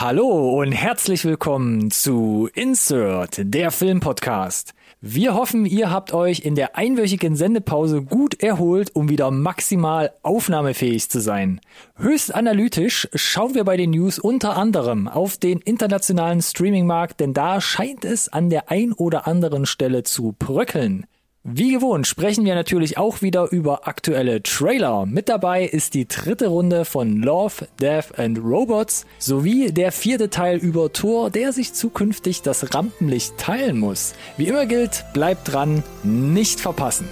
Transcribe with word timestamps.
Hallo 0.00 0.58
und 0.58 0.72
herzlich 0.72 1.26
willkommen 1.26 1.90
zu 1.90 2.48
Insert, 2.54 3.38
der 3.38 3.70
Filmpodcast. 3.70 4.72
Wir 5.02 5.34
hoffen, 5.34 5.66
ihr 5.66 5.90
habt 5.90 6.14
euch 6.14 6.40
in 6.40 6.54
der 6.54 6.74
einwöchigen 6.78 7.36
Sendepause 7.36 8.00
gut 8.00 8.42
erholt, 8.42 8.96
um 8.96 9.10
wieder 9.10 9.30
maximal 9.30 10.14
aufnahmefähig 10.22 11.10
zu 11.10 11.20
sein. 11.20 11.60
Höchst 11.96 12.34
analytisch 12.34 13.08
schauen 13.12 13.54
wir 13.54 13.64
bei 13.64 13.76
den 13.76 13.90
News 13.90 14.18
unter 14.18 14.56
anderem 14.56 15.06
auf 15.06 15.36
den 15.36 15.58
internationalen 15.58 16.40
Streamingmarkt, 16.40 17.20
denn 17.20 17.34
da 17.34 17.60
scheint 17.60 18.06
es 18.06 18.30
an 18.30 18.48
der 18.48 18.70
ein 18.70 18.94
oder 18.94 19.26
anderen 19.26 19.66
Stelle 19.66 20.02
zu 20.02 20.34
bröckeln. 20.38 21.04
Wie 21.42 21.72
gewohnt 21.72 22.06
sprechen 22.06 22.44
wir 22.44 22.54
natürlich 22.54 22.98
auch 22.98 23.22
wieder 23.22 23.50
über 23.50 23.88
aktuelle 23.88 24.42
Trailer. 24.42 25.06
Mit 25.06 25.30
dabei 25.30 25.64
ist 25.64 25.94
die 25.94 26.06
dritte 26.06 26.48
Runde 26.48 26.84
von 26.84 27.22
Love, 27.22 27.66
Death 27.80 28.18
and 28.18 28.38
Robots 28.38 29.06
sowie 29.18 29.72
der 29.72 29.90
vierte 29.90 30.28
Teil 30.28 30.58
über 30.58 30.92
Thor, 30.92 31.30
der 31.30 31.54
sich 31.54 31.72
zukünftig 31.72 32.42
das 32.42 32.74
Rampenlicht 32.74 33.38
teilen 33.38 33.78
muss. 33.78 34.12
Wie 34.36 34.48
immer 34.48 34.66
gilt, 34.66 35.06
bleibt 35.14 35.50
dran, 35.50 35.82
nicht 36.02 36.60
verpassen. 36.60 37.08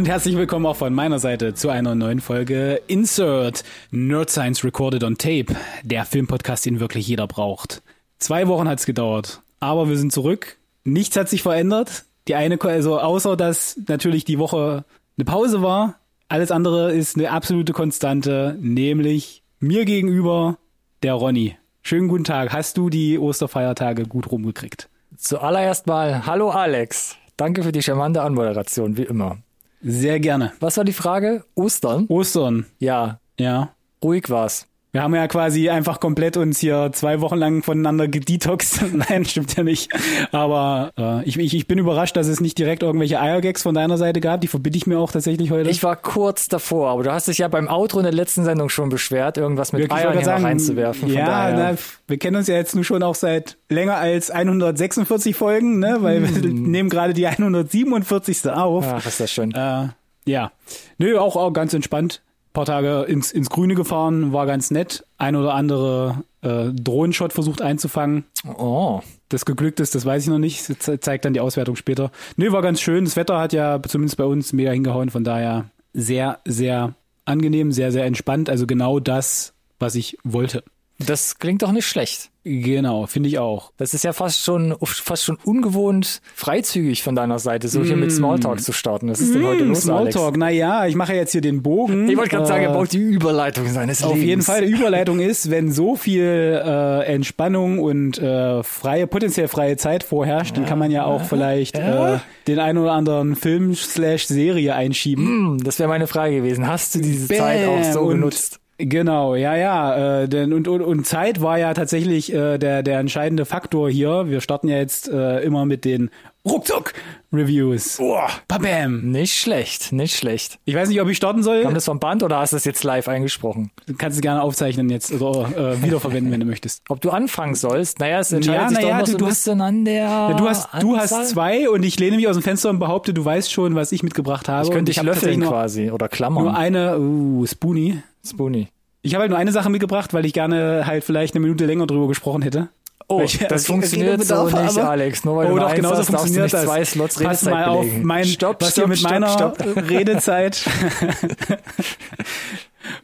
Und 0.00 0.08
herzlich 0.08 0.34
willkommen 0.34 0.64
auch 0.64 0.76
von 0.76 0.94
meiner 0.94 1.18
Seite 1.18 1.52
zu 1.52 1.68
einer 1.68 1.94
neuen 1.94 2.20
Folge 2.20 2.80
Insert 2.86 3.64
Nerd 3.90 4.30
Science 4.30 4.64
Recorded 4.64 5.04
on 5.04 5.18
Tape, 5.18 5.54
der 5.82 6.06
Filmpodcast, 6.06 6.64
den 6.64 6.80
wirklich 6.80 7.06
jeder 7.06 7.26
braucht. 7.26 7.82
Zwei 8.18 8.48
Wochen 8.48 8.66
hat's 8.66 8.86
gedauert, 8.86 9.42
aber 9.58 9.90
wir 9.90 9.98
sind 9.98 10.10
zurück. 10.10 10.56
Nichts 10.84 11.18
hat 11.18 11.28
sich 11.28 11.42
verändert. 11.42 12.06
Die 12.28 12.34
eine, 12.34 12.58
also 12.62 12.98
außer 12.98 13.36
dass 13.36 13.78
natürlich 13.88 14.24
die 14.24 14.38
Woche 14.38 14.86
eine 15.18 15.26
Pause 15.26 15.60
war, 15.60 15.96
alles 16.28 16.50
andere 16.50 16.92
ist 16.92 17.18
eine 17.18 17.30
absolute 17.30 17.74
Konstante, 17.74 18.56
nämlich 18.58 19.42
mir 19.58 19.84
gegenüber 19.84 20.56
der 21.02 21.12
Ronny. 21.12 21.58
Schönen 21.82 22.08
guten 22.08 22.24
Tag. 22.24 22.54
Hast 22.54 22.78
du 22.78 22.88
die 22.88 23.18
Osterfeiertage 23.18 24.04
gut 24.04 24.32
rumgekriegt? 24.32 24.88
Zuallererst 25.18 25.86
mal, 25.86 26.24
hallo 26.24 26.48
Alex. 26.48 27.16
Danke 27.36 27.62
für 27.62 27.72
die 27.72 27.82
charmante 27.82 28.22
Anmoderation, 28.22 28.96
wie 28.96 29.02
immer. 29.02 29.36
Sehr 29.82 30.20
gerne. 30.20 30.52
Was 30.60 30.76
war 30.76 30.84
die 30.84 30.92
Frage? 30.92 31.44
Ostern? 31.54 32.06
Ostern. 32.08 32.66
Ja, 32.78 33.18
Ja. 33.38 33.74
ruhig 34.04 34.28
war's. 34.28 34.66
Wir 34.92 35.02
haben 35.02 35.14
ja 35.14 35.28
quasi 35.28 35.70
einfach 35.70 36.00
komplett 36.00 36.36
uns 36.36 36.58
hier 36.58 36.90
zwei 36.92 37.20
Wochen 37.20 37.36
lang 37.36 37.62
voneinander 37.62 38.08
gedetoxt. 38.08 38.82
Nein, 38.92 39.24
stimmt 39.24 39.56
ja 39.56 39.62
nicht. 39.62 39.88
Aber 40.32 40.90
äh, 40.98 41.22
ich, 41.28 41.38
ich, 41.38 41.54
ich 41.54 41.68
bin 41.68 41.78
überrascht, 41.78 42.16
dass 42.16 42.26
es 42.26 42.40
nicht 42.40 42.58
direkt 42.58 42.82
irgendwelche 42.82 43.20
Eiergags 43.20 43.62
von 43.62 43.72
deiner 43.74 43.98
Seite 43.98 44.20
gab. 44.20 44.40
Die 44.40 44.48
verbitte 44.48 44.76
ich 44.76 44.88
mir 44.88 44.98
auch 44.98 45.12
tatsächlich 45.12 45.52
heute. 45.52 45.70
Ich 45.70 45.84
war 45.84 45.94
kurz 45.94 46.48
davor, 46.48 46.88
aber 46.90 47.04
du 47.04 47.12
hast 47.12 47.28
dich 47.28 47.38
ja 47.38 47.46
beim 47.46 47.68
Outro 47.68 47.98
in 48.00 48.04
der 48.04 48.12
letzten 48.12 48.42
Sendung 48.44 48.68
schon 48.68 48.88
beschwert, 48.88 49.38
irgendwas 49.38 49.72
mit 49.72 49.82
Wirklich, 49.82 50.00
ich 50.00 50.04
Eiern 50.06 50.16
hier 50.16 50.24
sagen, 50.24 50.44
reinzuwerfen. 50.44 51.08
Ja, 51.12 51.52
na, 51.52 51.76
wir 52.08 52.18
kennen 52.18 52.36
uns 52.36 52.48
ja 52.48 52.56
jetzt 52.56 52.74
nun 52.74 52.82
schon 52.82 53.04
auch 53.04 53.14
seit 53.14 53.58
länger 53.68 53.96
als 53.96 54.32
146 54.32 55.36
Folgen, 55.36 55.78
ne? 55.78 55.98
Weil 56.00 56.22
wir 56.22 56.28
Hm. 56.42 56.62
nehmen 56.70 56.88
gerade 56.88 57.14
die 57.14 57.28
147. 57.28 58.50
auf. 58.50 58.84
Ach, 58.88 59.06
ist 59.06 59.20
das 59.20 59.30
schön. 59.30 59.52
Äh, 59.52 59.88
ja. 60.26 60.50
Nö, 60.98 61.16
auch, 61.18 61.36
auch 61.36 61.52
ganz 61.52 61.74
entspannt. 61.74 62.22
Paar 62.52 62.64
Tage 62.64 63.02
ins, 63.02 63.30
ins 63.30 63.48
Grüne 63.48 63.74
gefahren, 63.74 64.32
war 64.32 64.44
ganz 64.46 64.70
nett. 64.70 65.04
Ein 65.18 65.36
oder 65.36 65.54
andere 65.54 66.24
äh, 66.42 66.72
Drohnenshot 66.72 67.32
versucht 67.32 67.62
einzufangen. 67.62 68.24
Oh, 68.58 69.00
das 69.28 69.44
geglückt 69.44 69.78
ist, 69.78 69.94
das 69.94 70.04
weiß 70.04 70.24
ich 70.24 70.28
noch 70.30 70.38
nicht. 70.38 70.68
Das 70.68 70.78
ze- 70.80 70.98
zeigt 71.00 71.24
dann 71.24 71.32
die 71.32 71.40
Auswertung 71.40 71.76
später. 71.76 72.10
Nö, 72.36 72.50
war 72.50 72.62
ganz 72.62 72.80
schön. 72.80 73.04
Das 73.04 73.14
Wetter 73.16 73.38
hat 73.38 73.52
ja 73.52 73.80
zumindest 73.86 74.16
bei 74.16 74.24
uns 74.24 74.52
mega 74.52 74.72
hingehauen. 74.72 75.10
Von 75.10 75.22
daher 75.22 75.66
sehr, 75.92 76.40
sehr 76.44 76.94
angenehm, 77.24 77.70
sehr, 77.70 77.92
sehr 77.92 78.04
entspannt. 78.04 78.50
Also 78.50 78.66
genau 78.66 78.98
das, 78.98 79.52
was 79.78 79.94
ich 79.94 80.18
wollte. 80.24 80.64
das 80.98 81.38
klingt 81.38 81.62
doch 81.62 81.70
nicht 81.72 81.86
schlecht. 81.86 82.29
Genau, 82.42 83.06
finde 83.06 83.28
ich 83.28 83.38
auch. 83.38 83.70
Das 83.76 83.92
ist 83.92 84.02
ja 84.02 84.14
fast 84.14 84.42
schon 84.42 84.74
fast 84.82 85.24
schon 85.24 85.36
ungewohnt 85.44 86.22
freizügig 86.34 87.02
von 87.02 87.14
deiner 87.14 87.38
Seite, 87.38 87.68
so 87.68 87.84
hier 87.84 87.96
mit 87.96 88.10
Smalltalk 88.10 88.62
zu 88.62 88.72
starten. 88.72 89.10
Was 89.10 89.20
ist 89.20 89.34
denn 89.34 89.44
heute 89.44 89.64
los? 89.64 89.82
Smalltalk, 89.82 90.38
naja, 90.38 90.86
ich 90.86 90.94
mache 90.94 91.12
jetzt 91.14 91.32
hier 91.32 91.42
den 91.42 91.62
Bogen. 91.62 92.08
Ich 92.08 92.16
wollte 92.16 92.30
gerade 92.30 92.46
sagen, 92.46 92.64
er 92.64 92.70
Äh, 92.70 92.74
baut 92.74 92.92
die 92.92 92.98
Überleitung 92.98 93.66
seines 93.68 94.02
Auf 94.02 94.14
Lebens. 94.14 94.26
jeden 94.26 94.42
Fall, 94.42 94.64
die 94.66 94.72
Überleitung 94.72 95.20
ist, 95.20 95.50
wenn 95.50 95.70
so 95.70 95.96
viel 95.96 96.22
äh, 96.64 97.04
Entspannung 97.12 97.78
und 97.78 98.18
äh, 98.18 98.62
freie, 98.62 99.06
potenziell 99.06 99.48
freie 99.48 99.76
Zeit 99.76 100.02
vorherrscht, 100.02 100.56
dann 100.56 100.64
kann 100.64 100.78
man 100.78 100.90
ja 100.90 101.04
auch 101.04 101.22
vielleicht 101.24 101.76
ja. 101.76 102.14
Äh, 102.14 102.18
den 102.46 102.58
einen 102.58 102.78
oder 102.78 102.92
anderen 102.92 103.36
Film 103.36 103.74
slash 103.74 104.26
Serie 104.26 104.74
einschieben. 104.74 105.26
Hm, 105.26 105.64
das 105.64 105.78
wäre 105.78 105.90
meine 105.90 106.06
Frage 106.06 106.36
gewesen. 106.36 106.66
Hast 106.66 106.94
du 106.94 107.00
diese 107.00 107.28
Zeit 107.28 107.66
auch 107.68 107.84
so 107.84 108.06
genutzt? 108.06 108.60
Genau, 108.82 109.34
ja, 109.34 109.54
ja. 109.56 110.22
Äh, 110.22 110.28
denn, 110.28 110.52
und, 110.52 110.66
und, 110.68 110.80
und 110.82 111.06
Zeit 111.06 111.40
war 111.42 111.58
ja 111.58 111.74
tatsächlich 111.74 112.32
äh, 112.32 112.58
der, 112.58 112.82
der 112.82 112.98
entscheidende 112.98 113.44
Faktor 113.44 113.90
hier. 113.90 114.28
Wir 114.28 114.40
starten 114.40 114.68
ja 114.68 114.76
jetzt 114.78 115.08
äh, 115.08 115.40
immer 115.40 115.66
mit 115.66 115.84
den 115.84 116.10
Ruckzuck-Reviews. 116.48 117.98
Boah, 117.98 118.28
Babam. 118.48 119.10
nicht 119.10 119.34
schlecht, 119.34 119.92
nicht 119.92 120.16
schlecht. 120.16 120.58
Ich 120.64 120.74
weiß 120.74 120.88
nicht, 120.88 121.00
ob 121.00 121.08
ich 121.08 121.16
starten 121.16 121.42
soll. 121.42 121.62
Kam 121.62 121.74
das 121.74 121.84
vom 121.84 121.98
Band 122.00 122.22
oder 122.22 122.38
hast 122.38 122.52
du 122.52 122.56
es 122.56 122.64
jetzt 122.64 122.82
live 122.82 123.08
eingesprochen? 123.08 123.70
Du 123.86 123.94
kannst 123.94 124.16
es 124.16 124.22
gerne 124.22 124.42
aufzeichnen 124.42 124.88
jetzt 124.90 125.12
oder 125.12 125.48
äh, 125.74 125.82
wiederverwenden, 125.82 126.32
wenn 126.32 126.40
du 126.40 126.46
möchtest. 126.46 126.82
Ob 126.88 127.00
du 127.02 127.10
anfangen 127.10 127.54
sollst? 127.54 127.98
Naja, 128.00 128.20
es 128.20 128.32
entscheidet 128.32 128.62
Ja, 128.62 128.68
sich 128.68 128.78
naja, 128.78 128.88
doch 128.88 128.98
noch 129.00 129.04
du- 129.04 129.10
so 129.10 129.16
ein 129.16 129.18
du 129.18 129.26
hast- 129.26 129.34
bisschen 129.44 129.60
an 129.60 129.84
der 129.84 129.94
Ja, 130.04 130.32
du 130.34 130.48
hast, 130.48 130.68
du 130.80 130.94
Anzahl. 130.94 131.18
hast 131.20 131.30
zwei 131.30 131.68
und 131.68 131.82
ich 131.82 131.98
lehne 132.00 132.16
mich 132.16 132.26
aus 132.28 132.36
dem 132.36 132.42
Fenster 132.42 132.70
und 132.70 132.78
behaupte, 132.78 133.12
du 133.12 133.24
weißt 133.24 133.52
schon, 133.52 133.74
was 133.74 133.92
ich 133.92 134.02
mitgebracht 134.02 134.48
habe. 134.48 134.64
Ich 134.66 134.70
könnte 134.72 134.92
dich 134.92 135.02
löffeln 135.02 135.40
nur, 135.40 135.50
quasi 135.50 135.90
oder 135.90 136.04
nur 136.06 136.08
klammern. 136.08 136.48
eine, 136.54 136.98
uh, 136.98 137.46
Spoonie. 137.46 138.02
Spoonie. 138.26 138.68
Ich 139.02 139.14
habe 139.14 139.22
halt 139.22 139.30
nur 139.30 139.38
eine 139.38 139.52
Sache 139.52 139.70
mitgebracht, 139.70 140.12
weil 140.12 140.26
ich 140.26 140.32
gerne 140.32 140.86
halt 140.86 141.04
vielleicht 141.04 141.34
eine 141.34 141.40
Minute 141.40 141.64
länger 141.66 141.86
drüber 141.86 142.06
gesprochen 142.08 142.42
hätte. 142.42 142.68
Oh, 143.08 143.22
ich- 143.24 143.38
das 143.38 143.66
funktioniert 143.66 144.22
so 144.24 144.34
Redebedarf 144.44 144.74
nicht. 144.74 144.78
Alex. 144.84 145.24
Nur 145.24 145.36
weil 145.38 145.46
Oh, 145.46 145.54
du 145.54 145.60
doch, 145.60 145.66
eins 145.68 145.76
genauso 145.76 145.96
hast, 145.98 146.12
darfst 146.12 146.12
du 146.12 146.16
funktioniert 146.18 146.52
das. 146.52 146.64
zwei 146.64 146.84
Slots 146.84 147.14
Pass 147.16 147.24
Redezeit 147.44 147.52
mal 147.54 147.64
auf, 147.64 147.86
mein, 148.02 148.24
stopp, 148.24 148.60
was 148.62 148.70
stopp, 148.70 148.84
hier 148.84 148.88
mit 148.88 148.98
stopp, 148.98 149.10
meiner 149.10 149.28
stopp. 149.28 149.58
Redezeit 149.90 150.62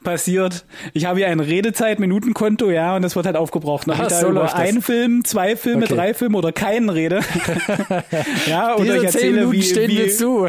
passiert. 0.04 0.64
Ich 0.94 1.06
habe 1.06 1.18
hier 1.18 1.28
ein 1.28 1.40
Redezeit-Minutenkonto, 1.40 2.70
ja, 2.70 2.96
und 2.96 3.02
das 3.02 3.16
wird 3.16 3.26
halt 3.26 3.36
aufgebraucht. 3.36 3.86
Ach, 3.90 4.00
ich 4.00 4.08
da 4.08 4.20
so 4.20 4.28
über 4.30 4.40
das. 4.40 4.54
einen 4.54 4.82
Film, 4.82 5.24
zwei 5.24 5.56
Filme, 5.56 5.84
Okay. 5.84 5.94
drei 5.94 6.14
Filme 6.14 6.38
oder 6.38 6.52
keinen 6.52 6.88
rede. 6.88 7.20
ja, 8.46 8.74
oder 8.76 8.84
Diese 8.84 8.94
ich 8.96 9.00
zehn 9.00 9.04
erzähle, 9.06 9.32
Minuten 9.32 9.52
wie, 9.52 9.62
stehen 9.62 9.90
wie 9.90 9.98
mir 9.98 10.10
zu. 10.10 10.48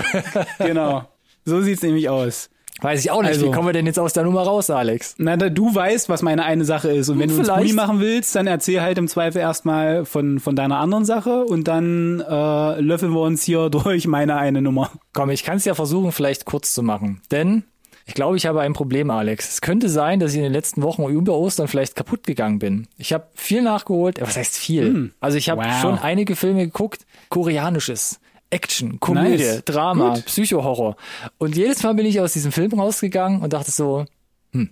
genau. 0.59 1.03
So 1.45 1.61
sieht's 1.61 1.81
nämlich 1.81 2.09
aus. 2.09 2.49
Weiß 2.81 2.99
ich 3.03 3.09
auch 3.11 3.21
nicht. 3.21 3.29
Also- 3.29 3.47
Wie 3.47 3.51
kommen 3.51 3.67
wir 3.67 3.73
denn 3.73 3.85
jetzt 3.87 3.97
aus 3.99 4.13
der 4.13 4.23
Nummer 4.23 4.41
raus, 4.43 4.69
Alex? 4.69 5.15
Na, 5.17 5.35
da, 5.35 5.49
du 5.49 5.73
weißt, 5.73 6.09
was 6.09 6.21
meine 6.21 6.43
eine 6.45 6.63
Sache 6.65 6.89
ist. 6.91 7.09
Und 7.09 7.19
wenn 7.19 7.29
du 7.29 7.35
einen 7.35 7.43
Vielleicht. 7.45 7.59
Spoonie 7.69 7.73
machen 7.73 7.99
willst, 7.99 8.35
dann 8.35 8.45
erzähl 8.47 8.81
halt 8.81 8.97
im 8.97 9.07
Zweifel 9.07 9.39
erstmal 9.39 10.05
von, 10.05 10.39
von 10.39 10.55
deiner 10.55 10.77
anderen 10.77 11.03
Sache 11.05 11.43
und 11.45 11.67
dann 11.67 12.19
äh, 12.21 12.79
löffeln 12.81 13.11
wir 13.13 13.21
uns 13.21 13.43
hier 13.43 13.69
durch 13.71 14.05
meine 14.07 14.35
eine 14.35 14.61
Nummer. 14.61 14.91
Komm, 15.13 15.29
ich 15.31 15.43
kann 15.43 15.57
es 15.57 15.65
ja 15.65 15.73
versuchen, 15.73 16.11
vielleicht 16.11 16.45
kurz 16.45 16.73
zu 16.73 16.83
machen. 16.83 17.21
Denn 17.31 17.63
ich 18.05 18.13
glaube, 18.13 18.37
ich 18.37 18.45
habe 18.45 18.61
ein 18.61 18.71
Problem, 18.73 19.09
Alex. 19.11 19.49
Es 19.55 19.61
könnte 19.61 19.89
sein, 19.89 20.19
dass 20.21 20.31
ich 20.31 20.37
in 20.37 20.43
den 20.43 20.53
letzten 20.53 20.81
Wochen 20.81 21.03
über 21.09 21.33
Ostern 21.33 21.67
vielleicht 21.67 21.95
kaputt 21.95 22.25
gegangen 22.25 22.57
bin. 22.59 22.87
Ich 22.97 23.11
habe 23.11 23.25
viel 23.33 23.61
nachgeholt. 23.61 24.21
Was 24.21 24.37
heißt 24.37 24.55
viel? 24.55 25.11
Also 25.19 25.37
ich 25.37 25.49
habe 25.49 25.63
Wow. 25.65 25.81
schon 25.81 25.99
einige 25.99 26.35
Filme 26.37 26.63
geguckt. 26.65 27.05
Koreanisches. 27.29 28.19
Action, 28.49 28.99
Komödie, 28.99 29.43
Nice. 29.43 29.63
Drama, 29.65 30.15
Gut. 30.15 30.25
Psychohorror. 30.25 30.95
Und 31.37 31.55
jedes 31.55 31.83
Mal 31.83 31.93
bin 31.93 32.05
ich 32.05 32.19
aus 32.19 32.33
diesem 32.33 32.51
Film 32.51 32.79
rausgegangen 32.79 33.41
und 33.41 33.53
dachte 33.53 33.71
so, 33.71 34.05
hm, 34.53 34.69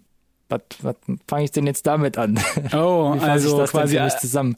was, 0.50 0.62
was 0.82 0.96
fange 1.28 1.44
ich 1.44 1.52
denn 1.52 1.68
jetzt 1.68 1.86
damit 1.86 2.18
an? 2.18 2.40
Oh, 2.74 3.16
also 3.22 3.64
quasi, 3.66 4.00
mich 4.00 4.16
zusammen? 4.18 4.58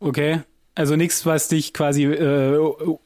okay. 0.00 0.40
Also 0.76 0.96
nichts, 0.96 1.24
was 1.24 1.46
dich 1.46 1.72
quasi 1.72 2.02
äh, 2.02 2.58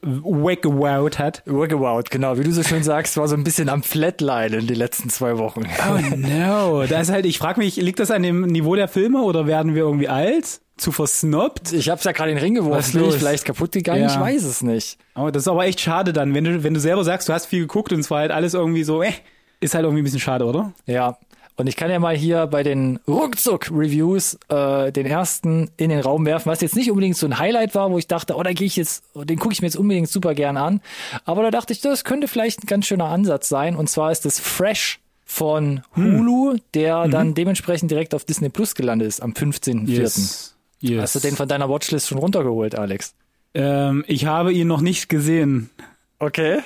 weggewowt 0.03 1.19
hat. 1.19 1.43
Workabout, 1.45 2.05
genau. 2.11 2.39
Wie 2.39 2.43
du 2.43 2.51
so 2.51 2.63
schön 2.63 2.83
sagst, 2.83 3.19
war 3.19 3.29
so 3.29 3.37
ein 3.37 3.45
bisschen 3.45 3.69
am 3.69 3.83
Flatline 3.83 4.63
die 4.63 4.75
letzten 4.75 5.11
zwei 5.11 5.37
Wochen. 5.37 5.65
Oh 5.87 6.17
no. 6.17 6.87
Das 6.87 7.09
ist 7.09 7.11
halt, 7.13 7.27
ich 7.27 7.37
frage 7.37 7.61
mich, 7.61 7.77
liegt 7.77 8.01
das 8.01 8.11
an 8.11 8.23
dem 8.23 8.41
Niveau 8.47 8.75
der 8.75 8.89
Filme 8.89 9.21
oder 9.21 9.47
werden 9.47 9.75
wir 9.75 9.83
irgendwie 9.83 10.09
alt? 10.09 10.63
Zu 10.79 10.93
versnobbt? 10.93 11.73
Ich 11.73 11.89
habe 11.89 11.99
es 11.99 12.05
ja 12.05 12.13
gerade 12.13 12.31
in 12.31 12.37
den 12.37 12.45
Ring 12.45 12.55
geworfen. 12.55 12.79
ist 12.79 12.93
Bin 12.93 13.05
ich 13.05 13.17
vielleicht 13.17 13.45
kaputt 13.45 13.73
gegangen? 13.73 14.03
Ja. 14.03 14.15
Ich 14.15 14.19
weiß 14.19 14.45
es 14.45 14.63
nicht. 14.63 14.99
Oh, 15.15 15.31
das 15.31 15.43
ist 15.43 15.49
aber 15.49 15.67
echt 15.67 15.81
schade 15.81 16.13
dann, 16.13 16.35
wenn 16.35 16.45
du, 16.45 16.63
wenn 16.63 16.75
du 16.75 16.81
selber 16.81 17.05
sagst, 17.05 17.29
du 17.29 17.33
hast 17.33 17.47
viel 17.47 17.61
geguckt 17.61 17.93
und 17.93 18.01
es 18.01 18.11
war 18.11 18.21
halt 18.21 18.31
alles 18.31 18.55
irgendwie 18.55 18.85
so, 18.85 19.03
äh, 19.03 19.13
ist 19.61 19.75
halt 19.75 19.85
irgendwie 19.85 20.03
ein 20.03 20.05
bisschen 20.05 20.21
schade, 20.21 20.45
oder? 20.45 20.73
Ja. 20.87 21.19
Und 21.59 21.67
ich 21.67 21.75
kann 21.75 21.91
ja 21.91 21.99
mal 21.99 22.17
hier 22.17 22.47
bei 22.47 22.63
den 22.63 23.01
Ruckzuck-Reviews 23.09 24.39
äh, 24.49 24.93
den 24.93 25.07
ersten 25.07 25.71
in 25.77 25.91
den 25.91 25.99
Raum 25.99 26.25
werfen, 26.25 26.49
was 26.53 26.61
jetzt 26.61 26.77
nicht 26.77 26.89
unbedingt 26.89 27.17
so 27.17 27.27
ein 27.27 27.41
Highlight 27.41 27.75
war, 27.75 27.91
wo 27.91 27.99
ich 27.99 28.07
dachte, 28.07 28.37
oh, 28.37 28.43
da 28.45 28.53
gehe 28.53 28.69
ich 28.69 28.77
jetzt, 28.77 29.03
den 29.17 29.41
gucke 29.41 29.53
ich 29.53 29.61
mir 29.61 29.67
jetzt 29.67 29.77
unbedingt 29.77 30.09
super 30.09 30.35
gern 30.35 30.57
an. 30.57 30.81
Aber 31.25 31.43
da 31.43 31.51
dachte 31.51 31.73
ich, 31.73 31.81
das 31.81 32.05
könnte 32.05 32.29
vielleicht 32.29 32.63
ein 32.63 32.67
ganz 32.69 32.87
schöner 32.87 33.07
Ansatz 33.07 33.49
sein. 33.49 33.75
Und 33.75 33.91
zwar 33.91 34.13
ist 34.13 34.25
das 34.25 34.39
Fresh 34.39 35.01
von 35.25 35.83
Hulu, 35.97 36.53
hm. 36.53 36.61
der 36.75 37.07
mhm. 37.07 37.11
dann 37.11 37.35
dementsprechend 37.35 37.91
direkt 37.91 38.15
auf 38.15 38.25
Disney 38.25 38.51
Plus 38.51 38.77
gelandet 38.77 39.09
ist 39.09 39.21
am 39.21 39.33
15.04. 39.33 39.89
Yes. 39.89 40.55
Yes. 40.81 41.03
Hast 41.03 41.15
du 41.17 41.21
den 41.21 41.37
von 41.37 41.49
deiner 41.49 41.69
Watchlist 41.69 42.09
schon 42.09 42.19
runtergeholt, 42.19 42.77
Alex? 42.77 43.15
Ähm, 43.55 44.05
ich 44.07 44.27
habe 44.27 44.53
ihn 44.53 44.69
noch 44.69 44.81
nicht 44.81 45.09
gesehen. 45.09 45.71
Okay. 46.19 46.61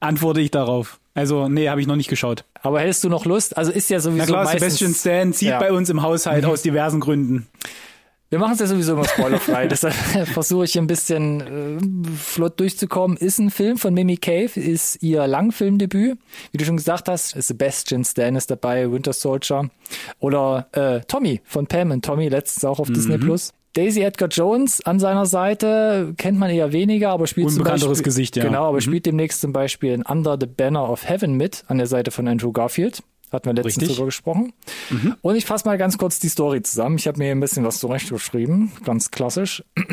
Antworte 0.00 0.40
ich 0.40 0.50
darauf. 0.50 0.98
Also, 1.14 1.48
nee, 1.48 1.68
habe 1.68 1.80
ich 1.80 1.86
noch 1.86 1.96
nicht 1.96 2.08
geschaut. 2.08 2.44
Aber 2.60 2.80
hättest 2.80 3.04
du 3.04 3.08
noch 3.08 3.24
Lust? 3.24 3.56
Also 3.56 3.70
ist 3.70 3.88
ja 3.90 4.00
sowieso 4.00 4.18
Na 4.18 4.26
klar, 4.26 4.44
meistens, 4.44 4.78
Sebastian 4.78 4.94
Stan 4.94 5.32
zieht 5.32 5.48
ja. 5.48 5.58
bei 5.60 5.72
uns 5.72 5.88
im 5.90 6.02
Haushalt 6.02 6.44
mhm. 6.44 6.50
aus 6.50 6.62
diversen 6.62 6.98
Gründen. 6.98 7.46
Wir 8.34 8.40
machen 8.40 8.54
es 8.54 8.58
ja 8.58 8.66
sowieso 8.66 8.94
immer 8.94 9.04
spoilerfrei, 9.04 9.68
deshalb 9.68 9.94
versuche 10.26 10.64
ich 10.64 10.76
ein 10.76 10.88
bisschen 10.88 11.40
äh, 11.40 12.10
flott 12.16 12.58
durchzukommen. 12.58 13.16
Ist 13.16 13.38
ein 13.38 13.48
Film 13.48 13.76
von 13.76 13.94
Mimi 13.94 14.16
Cave, 14.16 14.58
ist 14.58 15.00
ihr 15.04 15.24
Langfilmdebüt. 15.28 16.18
Wie 16.50 16.58
du 16.58 16.64
schon 16.64 16.76
gesagt 16.76 17.08
hast, 17.08 17.40
Sebastian 17.40 18.02
Stan 18.02 18.34
ist 18.34 18.50
dabei, 18.50 18.90
Winter 18.90 19.12
Soldier. 19.12 19.70
Oder 20.18 20.66
äh, 20.72 21.02
Tommy 21.06 21.42
von 21.44 21.68
Pam 21.68 21.92
und 21.92 22.04
Tommy, 22.04 22.28
letztens 22.28 22.64
auch 22.64 22.80
auf 22.80 22.88
mhm. 22.88 22.94
Disney 22.94 23.18
Plus. 23.18 23.52
Daisy 23.74 24.00
Edgar 24.02 24.28
Jones 24.28 24.84
an 24.84 24.98
seiner 24.98 25.26
Seite 25.26 26.14
kennt 26.16 26.36
man 26.36 26.50
eher 26.50 26.72
weniger, 26.72 27.10
aber 27.10 27.28
spielt 27.28 27.46
Unbekannteres 27.46 27.82
zum 27.82 27.90
Beispiel, 27.90 28.04
Gesicht, 28.04 28.36
ja. 28.36 28.42
Genau, 28.42 28.64
aber 28.64 28.78
mhm. 28.78 28.80
spielt 28.80 29.06
demnächst 29.06 29.42
zum 29.42 29.52
Beispiel 29.52 29.92
in 29.92 30.02
Under 30.02 30.36
the 30.40 30.46
Banner 30.46 30.90
of 30.90 31.08
Heaven 31.08 31.34
mit 31.34 31.62
an 31.68 31.78
der 31.78 31.86
Seite 31.86 32.10
von 32.10 32.26
Andrew 32.26 32.50
Garfield. 32.50 33.00
Hatten 33.34 33.46
wir 33.46 33.54
letztens 33.54 33.76
Richtig. 33.82 33.96
drüber 33.96 34.06
gesprochen. 34.06 34.52
Mhm. 34.90 35.16
Und 35.20 35.36
ich 35.36 35.44
fasse 35.44 35.66
mal 35.66 35.76
ganz 35.76 35.98
kurz 35.98 36.20
die 36.20 36.28
Story 36.28 36.62
zusammen. 36.62 36.96
Ich 36.96 37.06
habe 37.06 37.18
mir 37.18 37.30
ein 37.30 37.40
bisschen 37.40 37.64
was 37.64 37.78
zurechtgeschrieben, 37.78 38.72
ganz 38.84 39.10
klassisch. 39.10 39.62